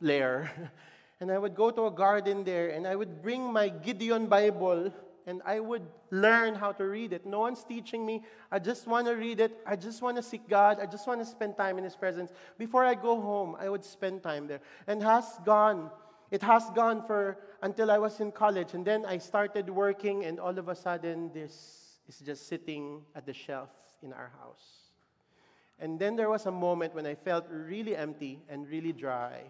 lair. 0.00 0.50
and 1.20 1.30
I 1.30 1.38
would 1.38 1.54
go 1.54 1.70
to 1.70 1.86
a 1.86 1.90
garden 1.90 2.42
there 2.42 2.70
and 2.70 2.86
I 2.86 2.96
would 2.96 3.22
bring 3.22 3.52
my 3.52 3.68
Gideon 3.68 4.26
Bible 4.26 4.92
and 5.26 5.42
I 5.44 5.60
would 5.60 5.86
learn 6.10 6.54
how 6.54 6.72
to 6.72 6.84
read 6.84 7.12
it. 7.12 7.26
No 7.26 7.40
one's 7.40 7.62
teaching 7.62 8.04
me. 8.06 8.24
I 8.50 8.58
just 8.58 8.86
want 8.86 9.06
to 9.06 9.12
read 9.12 9.40
it. 9.40 9.60
I 9.66 9.76
just 9.76 10.00
want 10.00 10.16
to 10.16 10.22
seek 10.22 10.48
God. 10.48 10.80
I 10.80 10.86
just 10.86 11.06
want 11.06 11.20
to 11.20 11.26
spend 11.26 11.56
time 11.56 11.76
in 11.76 11.84
His 11.84 11.94
presence. 11.94 12.32
Before 12.56 12.84
I 12.84 12.94
go 12.94 13.20
home, 13.20 13.54
I 13.60 13.68
would 13.68 13.84
spend 13.84 14.22
time 14.22 14.46
there. 14.48 14.60
And 14.86 15.02
has 15.02 15.38
gone. 15.44 15.90
It 16.30 16.42
has 16.42 16.64
gone 16.74 17.04
for 17.06 17.36
until 17.62 17.90
I 17.90 17.98
was 17.98 18.20
in 18.20 18.32
college. 18.32 18.72
And 18.72 18.84
then 18.84 19.04
I 19.04 19.18
started 19.18 19.68
working, 19.68 20.24
and 20.24 20.40
all 20.40 20.58
of 20.58 20.68
a 20.68 20.74
sudden, 20.74 21.30
this 21.34 21.77
is 22.08 22.18
just 22.18 22.48
sitting 22.48 23.02
at 23.14 23.26
the 23.26 23.34
shelf 23.34 23.70
in 24.02 24.12
our 24.12 24.32
house. 24.40 24.88
And 25.78 25.98
then 25.98 26.16
there 26.16 26.28
was 26.28 26.46
a 26.46 26.50
moment 26.50 26.94
when 26.94 27.06
I 27.06 27.14
felt 27.14 27.46
really 27.50 27.94
empty 27.94 28.40
and 28.48 28.68
really 28.68 28.92
dry. 28.92 29.42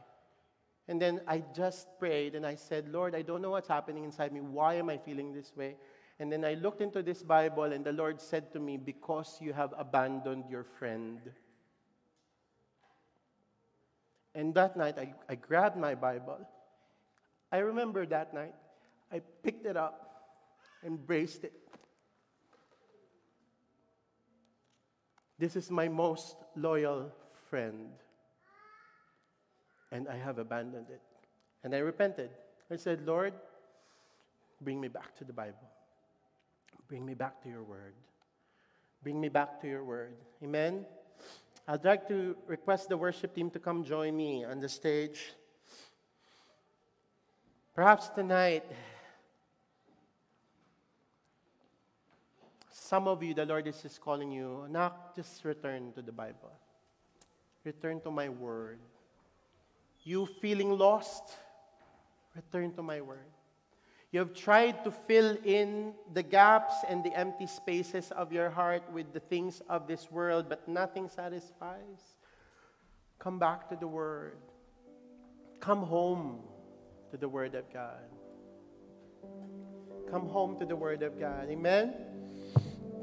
And 0.89 1.01
then 1.01 1.21
I 1.27 1.43
just 1.55 1.87
prayed 1.99 2.35
and 2.35 2.47
I 2.47 2.55
said, 2.55 2.89
Lord, 2.89 3.15
I 3.15 3.23
don't 3.23 3.41
know 3.41 3.51
what's 3.51 3.69
happening 3.69 4.05
inside 4.05 4.33
me. 4.33 4.41
Why 4.41 4.75
am 4.75 4.91
I 4.91 4.99
feeling 4.99 5.33
this 5.33 5.53
way? 5.57 5.77
And 6.19 6.33
then 6.33 6.45
I 6.45 6.55
looked 6.55 6.81
into 6.81 7.03
this 7.03 7.23
Bible 7.23 7.65
and 7.65 7.85
the 7.85 7.93
Lord 7.93 8.21
said 8.21 8.53
to 8.53 8.59
me, 8.59 8.77
Because 8.77 9.39
you 9.41 9.53
have 9.53 9.73
abandoned 9.79 10.45
your 10.51 10.65
friend. 10.65 11.21
And 14.35 14.55
that 14.55 14.77
night, 14.77 14.99
I, 14.99 15.15
I 15.29 15.35
grabbed 15.35 15.77
my 15.77 15.95
Bible. 15.95 16.39
I 17.51 17.59
remember 17.59 18.05
that 18.07 18.35
night. 18.35 18.55
I 19.13 19.21
picked 19.43 19.65
it 19.65 19.77
up, 19.77 20.23
embraced 20.85 21.45
it, 21.45 21.53
This 25.39 25.57
is 25.57 25.71
my 25.71 25.89
most 25.89 26.37
loyal 26.57 27.13
friend. 27.49 27.91
And 29.93 30.09
I 30.09 30.17
have 30.17 30.39
abandoned 30.39 30.87
it. 30.91 31.01
And 31.65 31.75
I 31.75 31.79
repented. 31.79 32.31
I 32.71 32.77
said, 32.77 33.07
Lord, 33.07 33.33
bring 34.61 34.81
me 34.81 34.89
back 34.89 35.17
to 35.19 35.25
the 35.25 35.33
Bible. 35.33 35.69
Bring 36.89 37.07
me 37.07 37.15
back 37.15 37.43
to 37.43 37.49
your 37.49 37.63
word. 37.63 37.95
Bring 39.03 39.21
me 39.21 39.29
back 39.29 39.61
to 39.63 39.69
your 39.69 39.85
word. 39.85 40.15
Amen. 40.43 40.85
I'd 41.67 41.85
like 41.85 42.09
to 42.09 42.37
request 42.47 42.89
the 42.89 42.97
worship 42.97 43.35
team 43.35 43.51
to 43.51 43.59
come 43.59 43.85
join 43.85 44.17
me 44.17 44.45
on 44.45 44.59
the 44.59 44.69
stage. 44.69 45.33
Perhaps 47.75 48.09
tonight, 48.09 48.65
Some 52.89 53.07
of 53.07 53.23
you, 53.23 53.35
the 53.35 53.45
Lord 53.45 53.67
is 53.67 53.83
just 53.83 54.01
calling 54.01 54.33
you, 54.33 54.65
not 54.71 55.15
just 55.15 55.45
return 55.45 55.93
to 55.93 56.01
the 56.01 56.11
Bible. 56.11 56.57
Return 57.63 58.01
to 58.01 58.11
my 58.11 58.31
word. 58.31 58.79
You 60.05 60.25
feeling 60.25 60.71
lost? 60.71 61.37
Return 62.35 62.73
to 62.77 62.83
my 62.83 63.03
word. 63.03 63.29
You 64.11 64.21
have 64.21 64.33
tried 64.33 64.85
to 64.85 64.91
fill 64.91 65.37
in 65.45 65.93
the 66.15 66.23
gaps 66.23 66.77
and 66.89 67.05
the 67.05 67.13
empty 67.13 67.47
spaces 67.47 68.11
of 68.13 68.33
your 68.33 68.49
heart 68.49 68.91
with 68.91 69.13
the 69.13 69.21
things 69.21 69.61
of 69.69 69.87
this 69.87 70.11
world, 70.11 70.47
but 70.49 70.67
nothing 70.67 71.11
satisfies. 71.11 72.17
Come 73.19 73.39
back 73.39 73.69
to 73.69 73.77
the 73.77 73.87
Word. 73.87 74.39
Come 75.61 75.83
home 75.83 76.41
to 77.11 77.19
the 77.19 77.29
Word 77.29 77.55
of 77.55 77.71
God. 77.71 78.09
Come 80.11 80.27
home 80.27 80.59
to 80.59 80.65
the 80.65 80.77
Word 80.77 81.03
of 81.03 81.21
God. 81.21 81.49
Amen? 81.51 81.93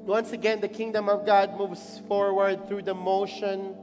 Once 0.05 0.33
again, 0.33 0.61
the 0.61 0.67
kingdom 0.67 1.09
of 1.09 1.25
God 1.25 1.57
moves 1.57 1.99
forward 2.07 2.67
through 2.67 2.83
the 2.83 2.93
motion 2.93 3.75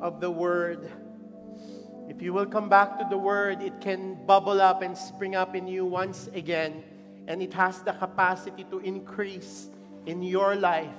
of 0.00 0.20
the 0.20 0.30
word. 0.30 0.88
If 2.08 2.22
you 2.22 2.32
will 2.32 2.46
come 2.46 2.68
back 2.68 2.96
to 3.00 3.06
the 3.10 3.18
word, 3.18 3.60
it 3.60 3.80
can 3.80 4.24
bubble 4.24 4.60
up 4.60 4.82
and 4.82 4.96
spring 4.96 5.34
up 5.34 5.56
in 5.56 5.66
you 5.66 5.84
once 5.84 6.28
again. 6.32 6.84
And 7.26 7.42
it 7.42 7.52
has 7.54 7.82
the 7.82 7.92
capacity 7.92 8.62
to 8.70 8.78
increase 8.78 9.68
in 10.06 10.22
your 10.22 10.54
life 10.54 10.94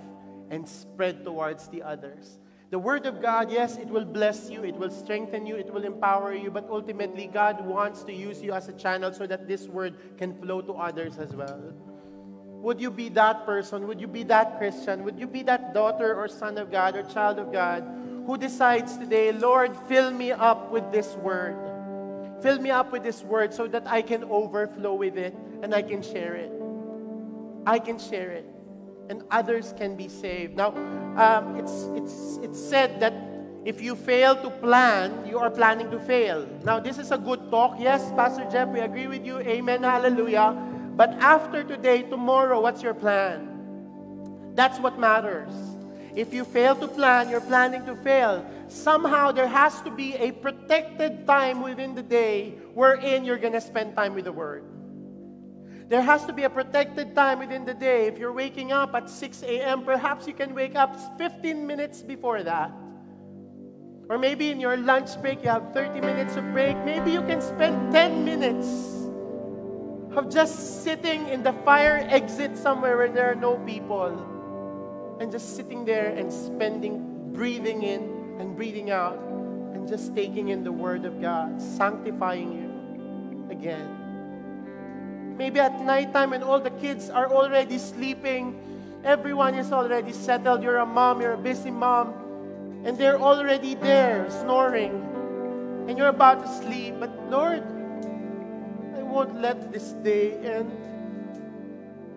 and 0.50 0.68
spread 0.68 1.24
towards 1.24 1.70
the 1.70 1.82
others. 1.82 2.40
The 2.72 2.80
Word 2.80 3.06
of 3.06 3.22
God, 3.22 3.52
yes, 3.52 3.78
it 3.78 3.88
will 3.88 4.04
bless 4.04 4.50
you, 4.50 4.66
it 4.66 4.76
will 4.76 4.90
strengthen 4.90 5.46
you, 5.46 5.56
it 5.56 5.74
will 5.74 5.86
empower 5.86 6.34
you, 6.34 6.52
but 6.52 6.68
ultimately, 6.70 7.28
God 7.28 7.66
wants 7.66 8.04
to 8.04 8.14
use 8.14 8.42
you 8.42 8.52
as 8.52 8.68
a 8.68 8.74
channel 8.74 9.14
so 9.14 9.26
that 9.26 9.48
this 9.48 9.68
Word 9.68 10.18
can 10.18 10.34
flow 10.42 10.62
to 10.62 10.74
others 10.74 11.18
as 11.18 11.34
well. 11.34 11.74
Would 12.66 12.82
you 12.82 12.90
be 12.90 13.10
that 13.10 13.46
person? 13.46 13.86
Would 13.86 14.02
you 14.02 14.08
be 14.08 14.24
that 14.24 14.58
Christian? 14.58 15.04
Would 15.04 15.20
you 15.20 15.28
be 15.28 15.44
that 15.44 15.76
daughter 15.76 16.16
or 16.16 16.28
son 16.28 16.58
of 16.58 16.72
God 16.72 16.96
or 16.96 17.04
child 17.04 17.38
of 17.38 17.54
God 17.54 17.86
who 18.26 18.40
decides 18.40 18.98
today, 18.98 19.32
Lord, 19.32 19.78
fill 19.88 20.10
me 20.10 20.32
up 20.32 20.72
with 20.72 20.92
this 20.92 21.14
word? 21.18 21.56
Fill 22.42 22.58
me 22.58 22.72
up 22.72 22.92
with 22.92 23.04
this 23.04 23.22
word 23.22 23.54
so 23.54 23.68
that 23.68 23.86
I 23.86 24.02
can 24.02 24.24
overflow 24.24 24.96
with 24.96 25.16
it 25.16 25.36
and 25.62 25.76
I 25.76 25.84
can 25.84 26.02
share 26.02 26.34
it. 26.34 26.52
I 27.68 27.78
can 27.78 28.00
share 28.00 28.32
it 28.32 28.48
and 29.12 29.22
others 29.30 29.76
can 29.78 29.96
be 29.96 30.10
saved. 30.10 30.56
Now, 30.56 30.74
um, 31.22 31.58
it's, 31.58 31.86
it's, 31.94 32.40
it's 32.42 32.60
said 32.60 33.00
that 33.00 33.14
if 33.64 33.80
you 33.80 33.96
fail 33.96 34.42
to 34.42 34.50
plan, 34.50 35.28
you 35.28 35.38
are 35.38 35.52
planning 35.52 35.92
to 35.92 36.00
fail. 36.00 36.50
Now, 36.64 36.80
this 36.80 36.98
is 36.98 37.12
a 37.12 37.18
good 37.20 37.52
talk. 37.52 37.76
Yes, 37.78 38.10
Pastor 38.14 38.48
Jeff, 38.52 38.70
we 38.70 38.80
agree 38.80 39.06
with 39.06 39.24
you. 39.24 39.38
Amen. 39.38 39.84
Hallelujah. 39.84 40.75
But 40.96 41.12
after 41.20 41.64
today, 41.64 42.04
tomorrow, 42.04 42.62
what's 42.62 42.82
your 42.82 42.94
plan? 42.94 44.54
That's 44.56 44.80
what 44.80 44.98
matters. 44.98 45.52
If 46.16 46.34
you 46.34 46.46
fail 46.46 46.76
to 46.78 46.88
plan, 46.88 47.30
you're 47.30 47.42
planning 47.42 47.86
to 47.86 47.96
fail. 47.98 48.46
Somehow 48.70 49.34
there 49.34 49.48
has 49.48 49.82
to 49.82 49.92
be 49.92 50.16
a 50.16 50.32
protected 50.32 51.28
time 51.28 51.62
within 51.62 51.94
the 51.94 52.02
day 52.02 52.56
wherein 52.74 53.26
you're 53.26 53.38
going 53.38 53.54
to 53.54 53.62
spend 53.62 53.96
time 53.96 54.16
with 54.16 54.24
the 54.24 54.32
Word. 54.32 54.64
There 55.90 56.02
has 56.02 56.26
to 56.26 56.34
be 56.34 56.44
a 56.44 56.50
protected 56.50 57.14
time 57.14 57.40
within 57.40 57.66
the 57.66 57.74
day. 57.74 58.08
If 58.08 58.18
you're 58.18 58.32
waking 58.32 58.72
up 58.72 58.96
at 58.96 59.10
6 59.10 59.44
a.m., 59.44 59.84
perhaps 59.84 60.26
you 60.26 60.34
can 60.34 60.56
wake 60.56 60.76
up 60.76 60.98
15 61.18 61.68
minutes 61.68 62.02
before 62.02 62.42
that. 62.42 62.72
Or 64.10 64.18
maybe 64.18 64.50
in 64.50 64.60
your 64.60 64.78
lunch 64.78 65.22
break, 65.22 65.44
you 65.44 65.50
have 65.50 65.74
30 65.74 66.00
minutes 66.00 66.38
of 66.38 66.50
break. 66.54 66.78
Maybe 66.86 67.12
you 67.12 67.22
can 67.22 67.42
spend 67.42 67.92
10 67.92 68.24
minutes 68.24 69.05
of 70.16 70.30
just 70.30 70.84
sitting 70.84 71.28
in 71.28 71.44
the 71.44 71.54
fire 71.64 72.06
exit 72.10 72.58
somewhere 72.58 72.98
where 72.98 73.10
there 73.10 73.32
are 73.32 73.36
no 73.36 73.58
people 73.66 74.16
and 75.20 75.32
just 75.32 75.56
sitting 75.56 75.86
there 75.86 76.08
and 76.16 76.32
spending, 76.32 77.32
breathing 77.34 77.84
in 77.84 78.38
and 78.40 78.56
breathing 78.56 78.92
out, 78.92 79.18
and 79.74 79.88
just 79.88 80.16
taking 80.16 80.50
in 80.50 80.64
the 80.64 80.72
Word 80.72 81.06
of 81.06 81.22
God, 81.22 81.62
sanctifying 81.62 82.52
you 82.52 83.52
again. 83.52 85.36
Maybe 85.38 85.60
at 85.60 85.82
nighttime 85.82 86.32
when 86.32 86.44
all 86.44 86.60
the 86.60 86.72
kids 86.72 87.10
are 87.10 87.32
already 87.32 87.78
sleeping, 87.78 88.60
everyone 89.04 89.56
is 89.56 89.72
already 89.72 90.14
settled. 90.14 90.64
You're 90.64 90.78
a 90.78 90.86
mom, 90.86 91.22
you're 91.22 91.34
a 91.34 91.38
busy 91.38 91.72
mom, 91.72 92.14
and 92.86 92.98
they're 92.98 93.20
already 93.20 93.76
there 93.76 94.30
snoring, 94.30 94.92
and 95.88 95.98
you're 95.98 96.08
about 96.08 96.46
to 96.46 96.64
sleep. 96.64 96.96
But 97.00 97.12
Lord, 97.30 97.64
Won't 99.16 99.40
let 99.42 99.72
this 99.72 99.94
day 100.04 100.34
end 100.44 100.76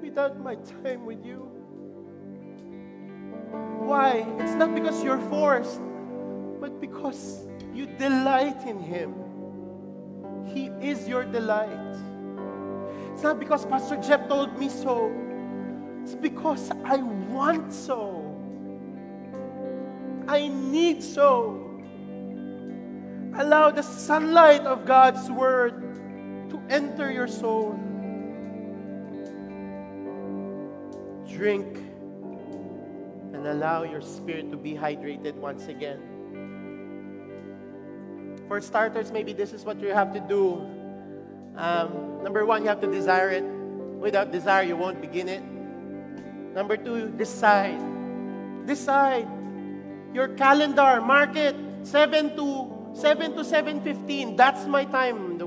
without 0.03 0.37
my 0.41 0.57
time 0.83 1.07
with 1.07 1.25
you. 1.25 1.49
Why? 3.87 4.27
It's 4.41 4.55
not 4.55 4.75
because 4.75 5.05
you're 5.05 5.21
forced, 5.31 5.81
but 6.61 6.81
because 6.81 7.47
you 7.73 7.87
delight 7.87 8.67
in 8.67 8.81
Him. 8.81 9.15
He 10.45 10.73
is 10.83 11.07
your 11.07 11.23
delight. 11.23 11.95
It's 13.13 13.23
not 13.23 13.39
because 13.39 13.65
Pastor 13.65 13.99
Jeff 13.99 14.27
told 14.27 14.59
me 14.59 14.69
so, 14.69 15.15
it's 16.03 16.17
because 16.17 16.73
I 16.85 16.97
want 16.97 17.73
so. 17.73 18.27
I 20.27 20.49
need 20.49 21.01
so. 21.01 21.81
Allow 23.37 23.71
the 23.71 23.83
sunlight 23.83 24.63
of 24.63 24.85
God's 24.85 25.31
Word 25.31 25.88
enter 26.69 27.11
your 27.11 27.29
soul. 27.29 27.79
Drink 31.29 31.79
and 33.33 33.47
allow 33.47 33.83
your 33.85 34.01
spirit 34.01 34.51
to 34.51 34.57
be 34.57 34.75
hydrated 34.75 35.35
once 35.35 35.69
again. 35.69 36.01
For 38.49 38.61
starters, 38.61 39.13
maybe 39.13 39.33
this 39.33 39.53
is 39.53 39.65
what 39.65 39.81
you 39.81 39.89
have 39.89 40.13
to 40.15 40.21
do. 40.21 40.65
Um, 41.57 42.23
number 42.23 42.47
one, 42.47 42.63
you 42.63 42.69
have 42.69 42.81
to 42.81 42.91
desire 42.91 43.31
it. 43.31 43.45
Without 43.45 44.33
desire, 44.33 44.63
you 44.63 44.77
won't 44.77 45.01
begin 45.01 45.29
it. 45.29 45.43
Number 46.55 46.77
two, 46.77 47.11
decide. 47.11 47.79
Decide. 48.67 49.29
Your 50.15 50.29
calendar, 50.29 51.01
mark 51.01 51.37
it. 51.37 51.57
7 51.83 52.37
to 52.37 52.93
7 52.95 53.37
to 53.37 53.43
7.15. 53.45 54.37
That's 54.37 54.67
my 54.67 54.85
time. 54.85 55.39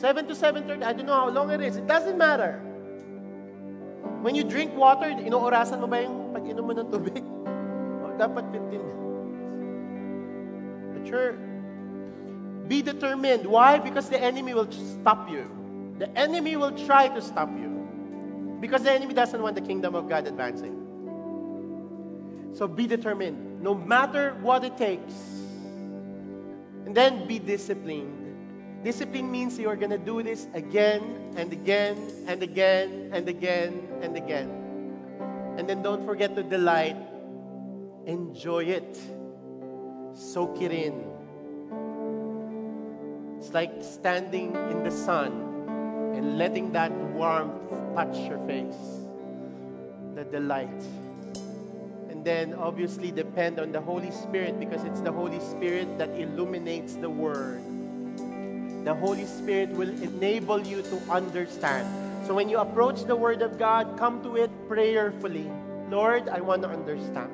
7 0.00 0.26
to 0.28 0.34
7.30. 0.34 0.82
I 0.82 0.94
don't 0.94 1.04
know 1.04 1.14
how 1.14 1.28
long 1.28 1.50
it 1.50 1.60
is. 1.60 1.76
It 1.76 1.86
doesn't 1.86 2.16
matter. 2.16 2.58
When 4.24 4.34
you 4.34 4.44
drink 4.44 4.74
water, 4.74 5.12
inoorasan 5.12 5.80
mo 5.80 5.86
ba 5.92 6.00
yung 6.00 6.32
pag-inom 6.32 6.64
mo 6.64 6.72
ng 6.72 6.88
tubig? 6.88 7.20
O, 8.00 8.08
oh, 8.08 8.16
dapat 8.16 8.48
15 8.48 8.80
But 10.96 11.04
sure, 11.04 11.36
be 12.64 12.80
determined. 12.80 13.44
Why? 13.44 13.76
Because 13.76 14.08
the 14.08 14.16
enemy 14.16 14.56
will 14.56 14.72
stop 14.72 15.28
you. 15.28 15.44
The 16.00 16.08
enemy 16.16 16.56
will 16.56 16.72
try 16.72 17.12
to 17.12 17.20
stop 17.20 17.52
you. 17.52 17.68
Because 18.56 18.88
the 18.88 18.92
enemy 18.92 19.12
doesn't 19.12 19.36
want 19.36 19.52
the 19.52 19.60
kingdom 19.60 19.92
of 19.92 20.08
God 20.08 20.24
advancing. 20.24 20.80
So 22.56 22.64
be 22.64 22.88
determined, 22.88 23.60
no 23.60 23.76
matter 23.76 24.32
what 24.40 24.64
it 24.64 24.80
takes. 24.80 25.12
And 26.88 26.96
then 26.96 27.28
be 27.28 27.36
disciplined. 27.36 28.19
Discipline 28.82 29.30
means 29.30 29.58
you 29.58 29.68
are 29.68 29.76
going 29.76 29.92
to 29.92 29.98
do 30.00 30.22
this 30.22 30.48
again 30.54 31.34
and 31.36 31.52
again 31.52 32.00
and 32.26 32.42
again 32.42 33.10
and 33.12 33.28
again 33.28 33.88
and 34.00 34.16
again. 34.16 34.48
And 35.58 35.68
then 35.68 35.82
don't 35.82 36.06
forget 36.06 36.34
to 36.36 36.42
delight. 36.42 36.96
Enjoy 38.06 38.64
it. 38.64 38.96
Soak 40.14 40.62
it 40.62 40.72
in. 40.72 41.04
It's 43.36 43.52
like 43.52 43.72
standing 43.84 44.56
in 44.72 44.82
the 44.82 44.90
sun 44.90 45.28
and 46.16 46.38
letting 46.38 46.72
that 46.72 46.90
warmth 47.12 47.60
touch 47.94 48.16
your 48.16 48.40
face. 48.48 49.04
The 50.14 50.24
delight. 50.24 50.80
And 52.08 52.24
then 52.24 52.54
obviously 52.54 53.12
depend 53.12 53.60
on 53.60 53.72
the 53.72 53.80
Holy 53.80 54.10
Spirit 54.10 54.58
because 54.58 54.84
it's 54.84 55.02
the 55.02 55.12
Holy 55.12 55.40
Spirit 55.40 55.98
that 55.98 56.08
illuminates 56.16 56.96
the 56.96 57.10
Word 57.10 57.60
the 58.84 58.94
Holy 58.94 59.26
Spirit 59.26 59.70
will 59.70 59.90
enable 60.02 60.60
you 60.60 60.82
to 60.82 60.96
understand. 61.10 61.86
So 62.26 62.34
when 62.34 62.48
you 62.48 62.58
approach 62.58 63.04
the 63.04 63.16
Word 63.16 63.42
of 63.42 63.58
God, 63.58 63.98
come 63.98 64.22
to 64.22 64.36
it 64.36 64.50
prayerfully. 64.68 65.50
Lord, 65.90 66.28
I 66.28 66.40
want 66.40 66.62
to 66.62 66.68
understand. 66.68 67.30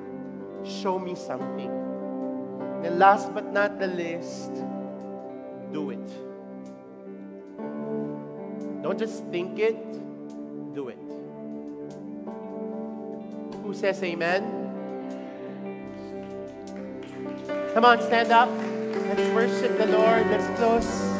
Show 0.64 0.98
me 0.98 1.14
something. 1.14 1.70
And 2.82 2.98
last 2.98 3.32
but 3.35 3.52
not 3.52 3.78
the 3.78 3.86
least, 3.86 4.52
do 5.73 5.90
it. 5.90 6.09
Don't 8.82 8.98
just 8.98 9.24
think 9.27 9.59
it, 9.59 9.77
do 10.74 10.89
it. 10.89 10.98
Who 13.62 13.74
says 13.74 14.02
amen? 14.02 14.43
Come 17.74 17.85
on, 17.85 18.01
stand 18.02 18.32
up. 18.32 18.48
Let's 19.09 19.31
worship 19.35 19.77
the 19.78 19.86
Lord. 19.86 20.27
Let's 20.31 20.47
close 20.59 21.15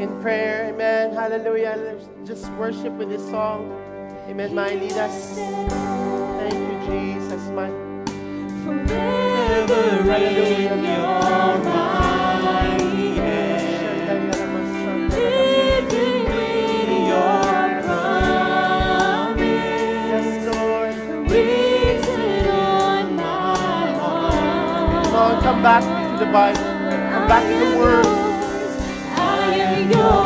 in 0.00 0.20
prayer. 0.20 0.70
Amen. 0.74 1.12
Hallelujah. 1.14 1.74
Let's 1.78 2.08
just 2.28 2.50
worship 2.52 2.92
with 2.94 3.08
this 3.10 3.24
song. 3.30 3.70
Amen. 4.28 4.54
My 4.54 4.70
lead 4.74 4.92
us. 4.92 5.36
Thank 5.36 6.54
you, 6.54 6.78
Jesus. 6.90 7.42
My 7.50 7.70
Forever 8.64 10.12
in 10.14 10.84
your 10.84 11.58
mighty 11.64 13.16
hand, 13.16 14.32
living 15.10 16.26
in 16.32 17.06
your 17.08 17.42
promise, 17.84 19.40
Yes, 20.10 20.56
Lord. 20.56 20.94
written 21.30 22.48
on 22.48 23.16
my 23.16 23.92
heart. 24.00 25.42
Come 25.42 25.62
back 25.62 25.82
to 25.82 26.24
the 26.24 26.30
Bible. 26.32 26.60
Come 27.12 27.28
back 27.28 27.44
to 27.44 27.56
the 27.58 27.78
Word. 27.78 28.33
I 29.92 30.23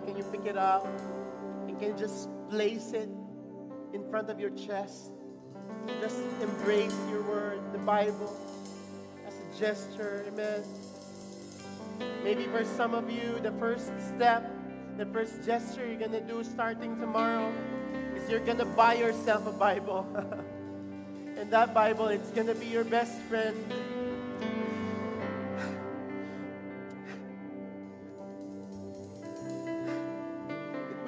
can 0.00 0.16
you 0.16 0.24
pick 0.24 0.46
it 0.46 0.56
up 0.56 0.86
and 1.66 1.78
can 1.78 1.88
you 1.88 1.96
just 1.98 2.28
place 2.50 2.92
it 2.92 3.08
in 3.92 4.08
front 4.10 4.30
of 4.30 4.38
your 4.38 4.50
chest? 4.50 5.12
Just 6.00 6.20
embrace 6.40 6.96
your 7.10 7.22
word, 7.22 7.60
the 7.72 7.78
Bible, 7.78 8.34
as 9.26 9.34
a 9.34 9.58
gesture. 9.58 10.24
Amen. 10.28 10.62
Maybe 12.22 12.44
for 12.44 12.64
some 12.64 12.94
of 12.94 13.10
you, 13.10 13.38
the 13.42 13.52
first 13.52 13.90
step, 14.14 14.50
the 14.96 15.06
first 15.06 15.44
gesture 15.44 15.86
you're 15.86 15.98
going 15.98 16.12
to 16.12 16.20
do 16.20 16.44
starting 16.44 16.98
tomorrow 17.00 17.52
is 18.14 18.28
you're 18.30 18.44
going 18.44 18.58
to 18.58 18.64
buy 18.64 18.94
yourself 18.94 19.46
a 19.46 19.52
Bible. 19.52 20.06
and 21.36 21.50
that 21.50 21.72
Bible, 21.72 22.08
it's 22.08 22.30
going 22.30 22.46
to 22.46 22.54
be 22.54 22.66
your 22.66 22.84
best 22.84 23.18
friend. 23.22 23.56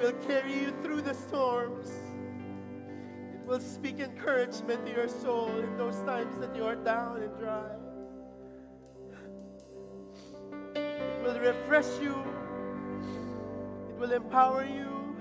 Will 0.01 0.13
carry 0.27 0.53
you 0.53 0.73
through 0.81 1.01
the 1.01 1.13
storms. 1.13 1.91
It 3.35 3.45
will 3.45 3.59
speak 3.59 3.99
encouragement 3.99 4.85
to 4.85 4.91
your 4.91 5.07
soul 5.07 5.59
in 5.59 5.77
those 5.77 5.97
times 6.01 6.39
that 6.39 6.55
you 6.55 6.65
are 6.65 6.75
down 6.75 7.21
and 7.21 7.37
dry. 7.37 7.75
It 10.75 11.23
will 11.23 11.39
refresh 11.39 11.99
you. 12.01 12.15
It 13.89 13.99
will 13.99 14.11
empower 14.11 14.65
you. 14.65 15.15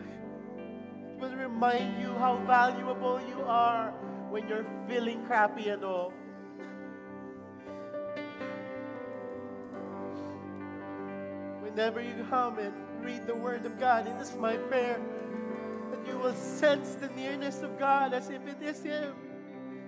It 1.10 1.20
will 1.20 1.36
remind 1.36 2.00
you 2.00 2.14
how 2.14 2.42
valuable 2.46 3.20
you 3.28 3.42
are 3.42 3.90
when 4.30 4.48
you're 4.48 4.66
feeling 4.88 5.26
crappy 5.26 5.68
and 5.68 5.84
all. 5.84 6.14
Whenever 11.80 12.02
you 12.02 12.26
come 12.28 12.58
and 12.58 12.74
read 13.02 13.26
the 13.26 13.34
Word 13.34 13.64
of 13.64 13.80
God, 13.80 14.06
it 14.06 14.14
is 14.20 14.36
my 14.36 14.54
prayer 14.54 15.00
that 15.90 16.06
you 16.06 16.18
will 16.18 16.34
sense 16.34 16.94
the 16.96 17.08
nearness 17.16 17.62
of 17.62 17.78
God 17.78 18.12
as 18.12 18.28
if 18.28 18.46
it 18.46 18.60
is 18.60 18.82
Him 18.82 19.14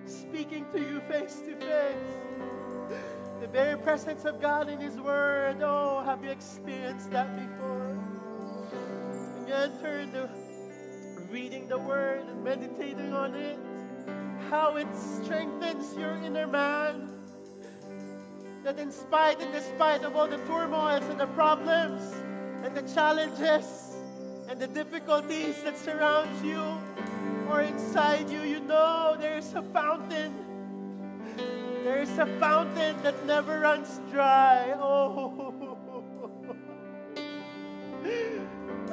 speaking 0.07 0.65
to 0.73 0.81
you 0.81 1.03
face 1.03 1.43
to 1.45 1.55
face. 1.57 2.97
The 3.43 3.47
very 3.47 3.77
presence 3.77 4.25
of 4.25 4.41
God 4.41 4.71
in 4.71 4.81
His 4.81 4.99
Word. 4.99 5.59
Oh, 5.61 6.03
have 6.03 6.25
you 6.25 6.31
experienced 6.31 7.11
that 7.11 7.29
before? 7.37 7.99
And 9.37 9.47
you 9.47 9.53
enter 9.53 9.99
into 9.99 10.31
reading 11.31 11.69
the 11.69 11.77
Word 11.79 12.25
and 12.27 12.43
meditating 12.43 13.13
on 13.13 13.35
it, 13.35 13.59
how 14.49 14.77
it 14.77 14.89
strengthens 14.97 15.95
your 15.95 16.17
inner 16.25 16.47
man. 16.47 17.12
That 18.65 18.79
in 18.79 18.93
spite 18.93 19.41
and 19.43 19.53
despite 19.53 20.05
of 20.05 20.15
all 20.15 20.29
the 20.29 20.39
turmoils 20.47 21.03
and 21.11 21.19
the 21.19 21.27
problems 21.27 22.15
and 22.63 22.73
the 22.77 22.83
challenges 22.95 23.97
and 24.49 24.61
the 24.61 24.69
difficulties 24.69 25.61
that 25.65 25.77
surround 25.77 26.31
you 26.47 26.63
or 27.51 27.63
inside 27.63 28.31
you, 28.31 28.43
you 28.43 28.61
know 28.61 29.17
there's 29.19 29.53
a 29.55 29.63
fountain. 29.63 30.33
There's 31.83 32.17
a 32.19 32.27
fountain 32.39 33.03
that 33.03 33.27
never 33.27 33.61
runs 33.61 34.01
dry. 34.11 34.75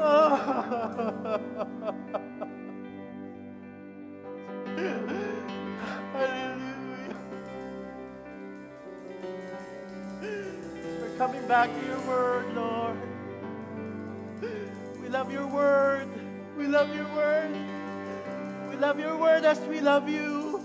Oh. 0.01 0.39
Hallelujah. 4.75 5.25
back 11.49 11.73
to 11.73 11.85
your 11.87 11.99
word, 12.01 12.53
Lord. 12.53 12.95
We 15.01 15.09
love 15.09 15.33
your 15.33 15.47
word. 15.47 16.07
We 16.55 16.67
love 16.67 16.95
your 16.95 17.07
word. 17.15 17.49
We 18.69 18.75
love 18.75 18.99
your 18.99 19.17
word 19.17 19.43
as 19.45 19.59
we 19.61 19.81
love 19.81 20.07
you. 20.07 20.61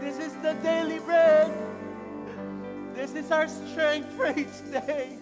This 0.00 0.16
is 0.18 0.32
the 0.36 0.54
daily 0.62 0.98
bread. 1.00 1.52
This 2.94 3.14
is 3.14 3.30
our 3.30 3.48
strength 3.48 4.10
for 4.14 4.30
each 4.30 4.58
day. 4.72 5.18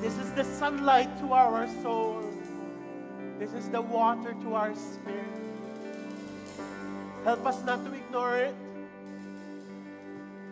This 0.00 0.16
is 0.16 0.32
the 0.32 0.44
sunlight 0.44 1.18
to 1.18 1.34
our 1.34 1.68
soul. 1.82 2.24
This 3.38 3.52
is 3.52 3.68
the 3.68 3.82
water 3.82 4.32
to 4.32 4.54
our 4.54 4.74
spirit. 4.74 5.28
Help 7.22 7.44
us 7.44 7.62
not 7.66 7.84
to 7.84 7.92
ignore 7.92 8.38
it. 8.38 8.54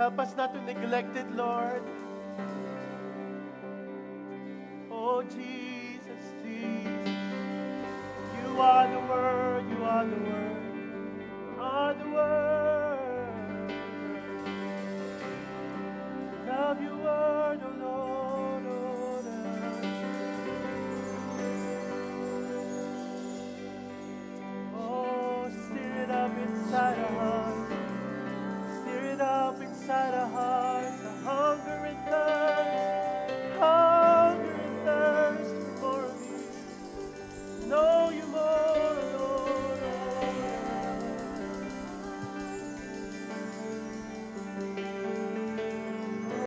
Help 0.02 0.18
us 0.18 0.34
not 0.36 0.52
to 0.52 0.60
neglect 0.62 1.16
it, 1.16 1.30
Lord. 1.30 1.80
Oh, 4.90 5.22
Jesus, 5.22 6.24
Jesus. 6.42 7.08
You 8.34 8.60
are 8.60 8.88
the 8.90 8.98
Word, 8.98 9.64
you 9.70 9.84
are 9.84 10.04
the 10.04 10.16
Word, 10.16 10.62
you 11.30 11.60
are 11.60 11.94
the 11.94 12.08
Word. 12.10 12.98
Love 16.48 16.82
your 16.82 16.96
Word, 16.96 17.60
oh 17.62 17.74
Lord, 17.84 18.64
oh 18.66 19.22
Lord. 19.22 19.86
Oh, 24.74 25.48
stir 25.48 26.02
it 26.02 26.10
up 26.10 26.36
inside 26.38 26.98
our 26.98 27.06
hearts. 27.20 27.41
Sara 29.92 30.71